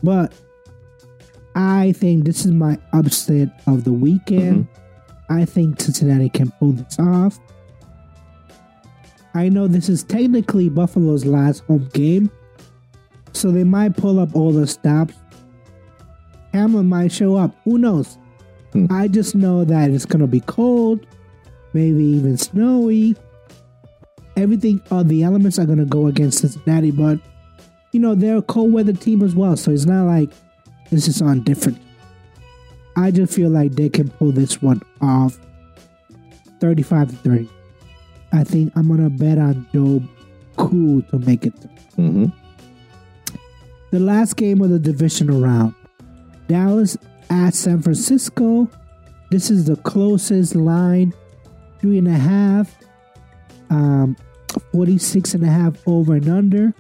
but 0.04 0.34
I 1.56 1.94
think 1.94 2.26
this 2.26 2.46
is 2.46 2.52
my 2.52 2.78
upset 2.92 3.50
of 3.68 3.86
the 3.86 3.94
weekend. 3.94 4.68
Mm-hmm. 4.68 5.34
I 5.34 5.46
think 5.46 5.80
Cincinnati 5.82 6.30
can 6.30 6.52
pull 6.52 6.74
this 6.74 7.00
off. 7.00 7.40
I 9.34 9.50
know 9.50 9.68
this 9.68 9.90
is 9.90 10.04
technically 10.04 10.70
Buffalo's 10.70 11.26
last 11.26 11.64
home 11.64 11.90
game, 11.94 12.30
so 13.32 13.50
they 13.50 13.64
might 13.64 13.98
pull 13.98 14.20
up 14.20 14.36
all 14.36 14.52
the 14.52 14.68
stops. 14.68 15.16
Hamlin 16.54 16.86
might 16.86 17.12
show 17.12 17.36
up. 17.36 17.56
Who 17.64 17.80
knows? 17.80 18.20
Hmm. 18.74 18.86
I 18.92 19.08
just 19.08 19.34
know 19.34 19.64
that 19.64 19.90
it's 19.90 20.06
gonna 20.06 20.28
be 20.28 20.42
cold, 20.42 21.06
maybe 21.74 22.04
even 22.04 22.38
snowy. 22.38 23.16
Everything, 24.36 24.82
all 24.92 25.04
the 25.04 25.24
elements 25.24 25.58
are 25.58 25.66
gonna 25.66 25.86
go 25.86 26.08
against 26.08 26.40
Cincinnati, 26.40 26.92
but 26.92 27.20
you 27.94 28.00
know 28.02 28.14
they're 28.16 28.38
a 28.38 28.42
cold 28.42 28.74
weather 28.74 28.92
team 28.94 29.22
as 29.24 29.34
well, 29.36 29.56
so 29.56 29.72
it's 29.72 29.86
not 29.86 30.04
like 30.06 30.30
this 30.92 31.08
is 31.08 31.22
on 31.22 31.42
different. 31.44 31.78
I 32.98 33.10
just 33.12 33.34
feel 33.34 33.50
like 33.50 33.72
they 33.72 33.90
can 33.90 34.10
pull 34.10 34.32
this 34.32 34.62
one 34.62 34.82
off. 35.02 35.40
Thirty-five 36.60 37.10
to 37.10 37.16
thirty. 37.18 37.50
I 38.32 38.44
think 38.44 38.72
I'm 38.76 38.88
gonna 38.88 39.10
bet 39.10 39.38
on 39.38 39.66
Joe 39.74 40.02
Cool 40.58 41.02
to 41.04 41.20
make 41.20 41.46
it. 41.46 41.54
through. 41.96 42.04
hmm 42.10 42.26
The 43.92 44.00
last 44.00 44.36
game 44.38 44.62
of 44.62 44.70
the 44.70 44.80
divisional 44.80 45.40
round. 45.42 45.74
Dallas 46.48 46.98
at 47.30 47.54
San 47.56 47.82
Francisco. 47.82 48.70
This 49.32 49.50
is 49.50 49.66
the 49.66 49.76
closest 49.78 50.56
line. 50.56 51.14
Three 51.80 51.98
and 51.98 52.08
a 52.08 52.12
half. 52.12 52.76
Um, 53.72 54.16
46 54.72 55.34
and 55.34 55.44
a 55.44 55.48
half 55.48 55.76
over 55.88 56.14
and 56.16 56.30
under. 56.30 56.74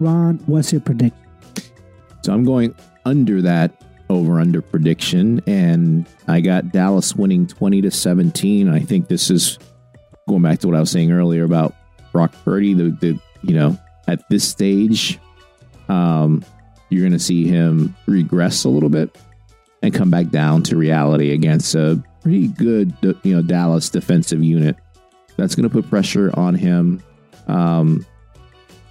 Ron, 0.00 0.38
what's 0.46 0.72
your 0.72 0.80
prediction? 0.80 1.18
So 2.22 2.32
I'm 2.32 2.44
going 2.44 2.74
under 3.04 3.42
that 3.42 3.84
over 4.08 4.40
under 4.40 4.60
prediction, 4.60 5.40
and 5.46 6.06
I 6.26 6.40
got 6.40 6.72
Dallas 6.72 7.14
winning 7.14 7.46
20 7.46 7.82
to 7.82 7.90
17. 7.90 8.68
I 8.68 8.80
think 8.80 9.08
this 9.08 9.30
is 9.30 9.58
going 10.28 10.42
back 10.42 10.58
to 10.60 10.66
what 10.66 10.76
I 10.76 10.80
was 10.80 10.90
saying 10.90 11.12
earlier 11.12 11.44
about 11.44 11.74
Brock 12.12 12.34
Purdy. 12.44 12.74
The, 12.74 12.90
the 13.00 13.20
you 13.42 13.54
know 13.54 13.78
at 14.08 14.28
this 14.28 14.48
stage, 14.48 15.18
um, 15.88 16.44
you're 16.88 17.02
going 17.02 17.12
to 17.12 17.18
see 17.18 17.46
him 17.46 17.94
regress 18.06 18.64
a 18.64 18.68
little 18.68 18.88
bit 18.88 19.16
and 19.82 19.94
come 19.94 20.10
back 20.10 20.28
down 20.30 20.62
to 20.64 20.76
reality 20.76 21.32
against 21.32 21.74
a 21.74 22.02
pretty 22.22 22.48
good 22.48 22.94
you 23.22 23.36
know 23.36 23.42
Dallas 23.42 23.88
defensive 23.90 24.42
unit. 24.42 24.76
That's 25.36 25.54
going 25.54 25.68
to 25.68 25.72
put 25.72 25.88
pressure 25.88 26.30
on 26.38 26.54
him. 26.54 27.02
Um, 27.46 28.04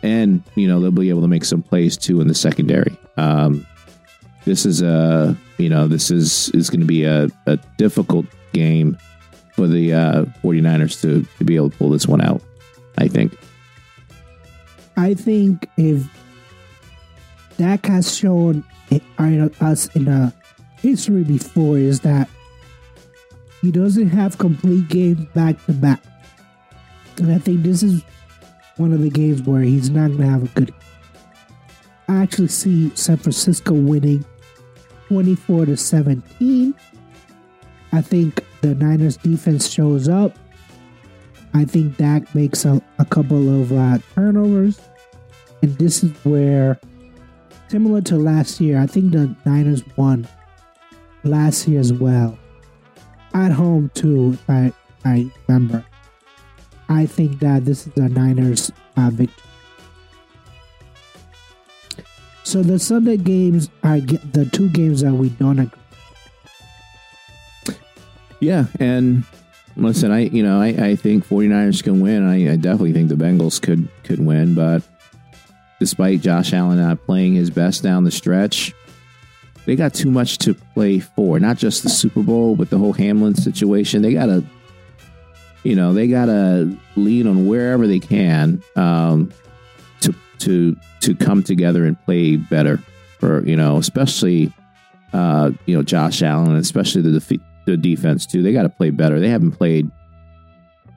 and 0.03 0.43
you 0.55 0.67
know 0.67 0.79
they'll 0.79 0.91
be 0.91 1.09
able 1.09 1.21
to 1.21 1.27
make 1.27 1.45
some 1.45 1.61
plays 1.61 1.97
too 1.97 2.21
in 2.21 2.27
the 2.27 2.35
secondary. 2.35 2.95
Um, 3.17 3.65
this 4.45 4.65
is 4.65 4.81
a 4.81 5.35
you 5.57 5.69
know 5.69 5.87
this 5.87 6.11
is 6.11 6.49
is 6.49 6.69
going 6.69 6.81
to 6.81 6.85
be 6.85 7.03
a, 7.03 7.27
a 7.45 7.57
difficult 7.77 8.25
game 8.53 8.97
for 9.53 9.67
the 9.67 9.93
uh, 9.93 10.25
49ers 10.43 11.01
to, 11.01 11.25
to 11.37 11.43
be 11.43 11.55
able 11.55 11.69
to 11.69 11.77
pull 11.77 11.89
this 11.89 12.07
one 12.07 12.21
out. 12.21 12.41
I 12.97 13.07
think. 13.07 13.37
I 14.97 15.13
think 15.13 15.69
if 15.77 16.07
Dak 17.57 17.85
has 17.85 18.17
shown 18.17 18.63
us 19.61 19.87
in 19.95 20.07
a 20.07 20.33
history 20.77 21.23
before 21.23 21.77
is 21.77 21.99
that 22.01 22.29
he 23.61 23.71
doesn't 23.71 24.09
have 24.09 24.37
complete 24.37 24.87
games 24.87 25.25
back 25.33 25.63
to 25.65 25.73
back. 25.73 26.01
And 27.17 27.31
I 27.31 27.37
think 27.37 27.63
this 27.63 27.83
is 27.83 28.01
one 28.79 28.93
of 28.93 29.01
the 29.01 29.09
games 29.09 29.41
where 29.43 29.61
he's 29.61 29.89
not 29.89 30.07
going 30.07 30.19
to 30.19 30.27
have 30.27 30.43
a 30.43 30.47
good. 30.47 30.73
I 32.07 32.23
actually 32.23 32.47
see 32.47 32.95
San 32.95 33.17
Francisco 33.17 33.73
winning 33.73 34.25
24 35.09 35.65
to 35.67 35.77
17. 35.77 36.73
I 37.91 38.01
think 38.01 38.45
the 38.61 38.75
Niners 38.75 39.17
defense 39.17 39.69
shows 39.69 40.07
up. 40.07 40.37
I 41.53 41.65
think 41.65 41.97
Dak 41.97 42.33
makes 42.33 42.63
a, 42.65 42.81
a 42.99 43.05
couple 43.05 43.61
of 43.61 43.71
uh, 43.71 43.99
turnovers. 44.15 44.79
And 45.61 45.77
this 45.77 46.03
is 46.03 46.11
where, 46.23 46.79
similar 47.67 48.01
to 48.01 48.15
last 48.15 48.61
year, 48.61 48.79
I 48.79 48.87
think 48.87 49.11
the 49.11 49.35
Niners 49.45 49.83
won 49.97 50.27
last 51.23 51.67
year 51.67 51.79
as 51.79 51.91
well. 51.91 52.37
At 53.33 53.51
home, 53.51 53.91
too, 53.93 54.33
if 54.33 54.49
I, 54.49 54.71
I 55.03 55.29
remember. 55.47 55.85
I 56.89 57.05
think 57.05 57.39
that 57.39 57.65
this 57.65 57.87
is 57.87 57.93
the 57.93 58.09
Niners' 58.09 58.71
uh, 58.97 59.09
victory. 59.11 59.43
So 62.43 62.63
the 62.63 62.79
Sunday 62.79 63.17
games 63.17 63.69
are 63.83 63.99
the 63.99 64.49
two 64.51 64.69
games 64.69 65.01
that 65.01 65.13
we 65.13 65.29
don't 65.29 65.59
agree. 65.59 65.79
Yeah, 68.39 68.65
and 68.79 69.23
listen, 69.75 70.11
I 70.11 70.21
you 70.21 70.41
know 70.41 70.59
I, 70.59 70.67
I 70.67 70.95
think 70.95 71.27
49ers 71.27 71.83
can 71.83 72.01
win. 72.01 72.27
I, 72.27 72.53
I 72.53 72.55
definitely 72.55 72.93
think 72.93 73.09
the 73.09 73.15
Bengals 73.15 73.61
could 73.61 73.87
could 74.03 74.19
win, 74.19 74.55
but 74.55 74.81
despite 75.79 76.21
Josh 76.21 76.53
Allen 76.53 76.79
not 76.79 77.05
playing 77.05 77.35
his 77.35 77.49
best 77.51 77.83
down 77.83 78.03
the 78.03 78.11
stretch, 78.11 78.73
they 79.65 79.75
got 79.75 79.93
too 79.93 80.09
much 80.09 80.39
to 80.39 80.53
play 80.53 80.99
for. 80.99 81.39
Not 81.39 81.57
just 81.57 81.83
the 81.83 81.89
Super 81.89 82.23
Bowl, 82.23 82.55
but 82.55 82.71
the 82.71 82.77
whole 82.77 82.93
Hamlin 82.93 83.35
situation. 83.35 84.01
They 84.01 84.13
gotta, 84.13 84.43
you 85.63 85.75
know, 85.75 85.93
they 85.93 86.07
gotta 86.07 86.75
lean 86.95 87.27
on 87.27 87.47
wherever 87.47 87.87
they 87.87 87.99
can 87.99 88.61
um, 88.75 89.31
to 90.01 90.13
to 90.39 90.75
to 91.01 91.15
come 91.15 91.43
together 91.43 91.85
and 91.85 91.99
play 92.05 92.35
better. 92.35 92.79
For 93.19 93.45
you 93.45 93.57
know, 93.57 93.77
especially 93.77 94.53
uh, 95.13 95.51
you 95.65 95.75
know 95.75 95.83
Josh 95.83 96.21
Allen, 96.21 96.55
especially 96.55 97.01
the 97.01 97.41
the 97.65 97.77
defense 97.77 98.25
too. 98.25 98.41
They 98.41 98.53
got 98.53 98.63
to 98.63 98.69
play 98.69 98.89
better. 98.89 99.19
They 99.19 99.29
haven't 99.29 99.51
played, 99.51 99.89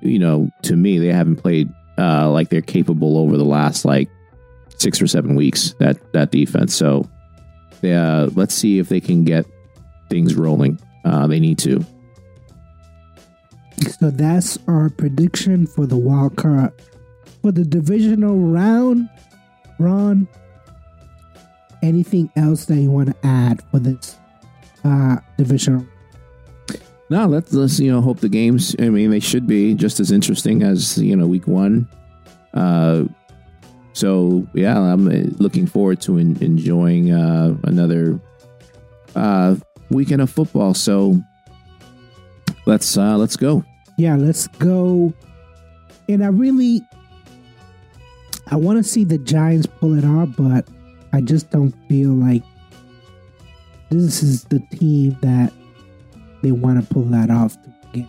you 0.00 0.18
know, 0.18 0.50
to 0.62 0.76
me, 0.76 0.98
they 0.98 1.12
haven't 1.12 1.36
played 1.36 1.72
uh, 1.98 2.30
like 2.30 2.48
they're 2.48 2.62
capable 2.62 3.18
over 3.18 3.36
the 3.36 3.44
last 3.44 3.84
like 3.84 4.08
six 4.78 5.00
or 5.02 5.06
seven 5.06 5.34
weeks. 5.34 5.74
That 5.78 5.98
that 6.12 6.30
defense. 6.30 6.74
So, 6.74 7.08
yeah, 7.82 8.28
let's 8.34 8.54
see 8.54 8.78
if 8.78 8.88
they 8.88 9.00
can 9.00 9.24
get 9.24 9.46
things 10.08 10.34
rolling. 10.34 10.78
Uh, 11.04 11.26
they 11.26 11.40
need 11.40 11.58
to. 11.58 11.84
So 13.80 14.10
that's 14.10 14.58
our 14.68 14.90
prediction 14.90 15.66
for 15.66 15.86
the 15.86 15.96
wild 15.96 16.36
card. 16.36 16.72
For 17.40 17.52
the 17.52 17.64
divisional 17.64 18.38
round, 18.38 19.08
Ron, 19.78 20.28
anything 21.82 22.30
else 22.36 22.66
that 22.66 22.76
you 22.76 22.90
want 22.90 23.08
to 23.08 23.26
add 23.26 23.62
for 23.70 23.78
this 23.80 24.16
uh, 24.84 25.16
divisional? 25.36 25.86
No, 27.10 27.26
let's 27.26 27.52
let's 27.52 27.78
you 27.78 27.92
know 27.92 28.00
hope 28.00 28.20
the 28.20 28.28
games. 28.28 28.74
I 28.78 28.88
mean, 28.88 29.10
they 29.10 29.20
should 29.20 29.46
be 29.46 29.74
just 29.74 30.00
as 30.00 30.10
interesting 30.10 30.62
as 30.62 30.96
you 30.98 31.14
know 31.16 31.26
week 31.26 31.46
one. 31.46 31.88
Uh, 32.54 33.04
so 33.92 34.46
yeah, 34.54 34.78
I'm 34.78 35.08
uh, 35.08 35.28
looking 35.38 35.66
forward 35.66 36.00
to 36.02 36.18
en- 36.18 36.38
enjoying 36.40 37.12
uh, 37.12 37.56
another 37.64 38.18
uh, 39.14 39.56
weekend 39.90 40.22
of 40.22 40.30
football. 40.30 40.74
So 40.74 41.20
let's 42.66 42.96
uh, 42.96 43.16
let's 43.16 43.36
go. 43.36 43.64
Yeah, 43.96 44.16
let's 44.16 44.46
go. 44.48 45.12
And 46.08 46.24
I 46.24 46.28
really, 46.28 46.82
I 48.50 48.56
want 48.56 48.78
to 48.78 48.82
see 48.84 49.04
the 49.04 49.18
Giants 49.18 49.66
pull 49.66 49.96
it 49.96 50.04
off, 50.04 50.30
but 50.36 50.66
I 51.12 51.20
just 51.20 51.50
don't 51.50 51.72
feel 51.88 52.10
like 52.10 52.42
this 53.90 54.22
is 54.22 54.44
the 54.44 54.60
team 54.72 55.16
that 55.20 55.52
they 56.42 56.50
want 56.52 56.80
to 56.86 56.94
pull 56.94 57.04
that 57.04 57.30
off 57.30 57.56
again. 57.92 58.08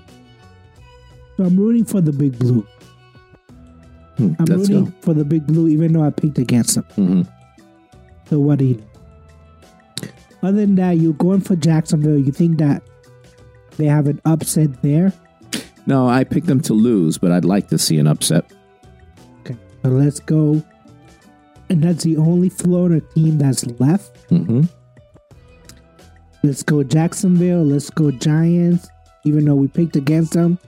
So 1.37 1.43
I'm 1.43 1.57
rooting 1.57 1.85
for 1.85 2.01
the 2.01 2.13
Big 2.13 2.37
Blue. 2.39 2.65
Hmm, 4.17 4.33
I'm 4.39 4.45
rooting 4.45 4.85
go. 4.85 4.91
for 5.01 5.13
the 5.13 5.25
Big 5.25 5.45
Blue, 5.45 5.67
even 5.67 5.93
though 5.93 6.03
I 6.03 6.09
picked 6.09 6.37
against 6.37 6.75
them. 6.75 6.85
Mhm. 6.95 7.27
So 8.29 8.39
what 8.39 8.59
do 8.59 8.65
you? 8.65 8.83
Other 10.41 10.57
than 10.61 10.75
that, 10.75 10.97
you're 10.97 11.13
going 11.13 11.41
for 11.41 11.55
Jacksonville. 11.55 12.17
You 12.17 12.31
think 12.31 12.57
that 12.59 12.83
they 13.77 13.85
have 13.85 14.07
an 14.07 14.21
upset 14.25 14.81
there? 14.81 15.13
No, 15.85 16.07
I 16.07 16.23
picked 16.23 16.47
them 16.47 16.61
to 16.61 16.73
lose, 16.73 17.17
but 17.17 17.31
I'd 17.31 17.45
like 17.45 17.67
to 17.69 17.77
see 17.77 17.97
an 17.97 18.07
upset. 18.07 18.45
Okay, 19.41 19.57
so 19.83 19.89
let's 19.89 20.19
go. 20.19 20.63
And 21.69 21.83
that's 21.83 22.03
the 22.03 22.17
only 22.17 22.49
Florida 22.49 23.01
team 23.15 23.37
that's 23.37 23.65
left. 23.79 24.17
hmm 24.29 24.63
Let's 26.43 26.61
go 26.61 26.83
Jacksonville. 26.83 27.63
Let's 27.63 27.89
go 27.89 28.11
Giants. 28.11 28.89
Even 29.23 29.45
though 29.45 29.55
we 29.55 29.69
picked 29.69 29.95
against 29.95 30.33
them, 30.33 30.59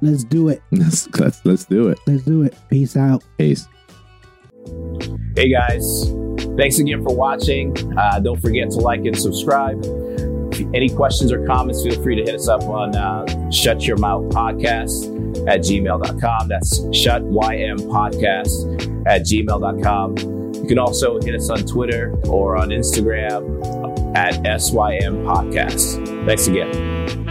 let's 0.00 0.22
do 0.22 0.48
it. 0.48 0.62
Let's, 0.70 1.08
let's 1.18 1.44
let's 1.44 1.64
do 1.64 1.88
it. 1.88 1.98
Let's 2.06 2.22
do 2.22 2.42
it. 2.42 2.54
Peace 2.70 2.96
out. 2.96 3.24
Peace. 3.36 3.66
Hey 5.34 5.50
guys, 5.50 6.12
thanks 6.56 6.78
again 6.78 7.02
for 7.02 7.16
watching. 7.16 7.76
Uh, 7.98 8.20
don't 8.20 8.40
forget 8.40 8.70
to 8.70 8.76
like 8.78 9.04
and 9.06 9.18
subscribe. 9.18 9.82
Any 10.74 10.88
questions 10.88 11.32
or 11.32 11.44
comments, 11.46 11.82
feel 11.82 12.00
free 12.02 12.16
to 12.16 12.22
hit 12.22 12.34
us 12.34 12.48
up 12.48 12.62
on 12.64 12.94
uh, 12.96 13.50
Shut 13.50 13.82
Your 13.84 13.96
Mouth 13.96 14.24
Podcast 14.24 15.16
at 15.48 15.60
gmail.com. 15.60 16.48
That's 16.48 16.78
Shut 16.96 17.22
YM 17.22 17.78
Podcast 17.88 19.06
at 19.06 19.22
gmail.com. 19.22 20.16
You 20.54 20.66
can 20.66 20.78
also 20.78 21.20
hit 21.20 21.34
us 21.34 21.50
on 21.50 21.58
Twitter 21.66 22.14
or 22.28 22.56
on 22.56 22.68
Instagram 22.70 24.16
at 24.16 24.34
SYM 24.60 25.24
Podcast. 25.24 26.26
Thanks 26.26 26.46
again. 26.46 27.27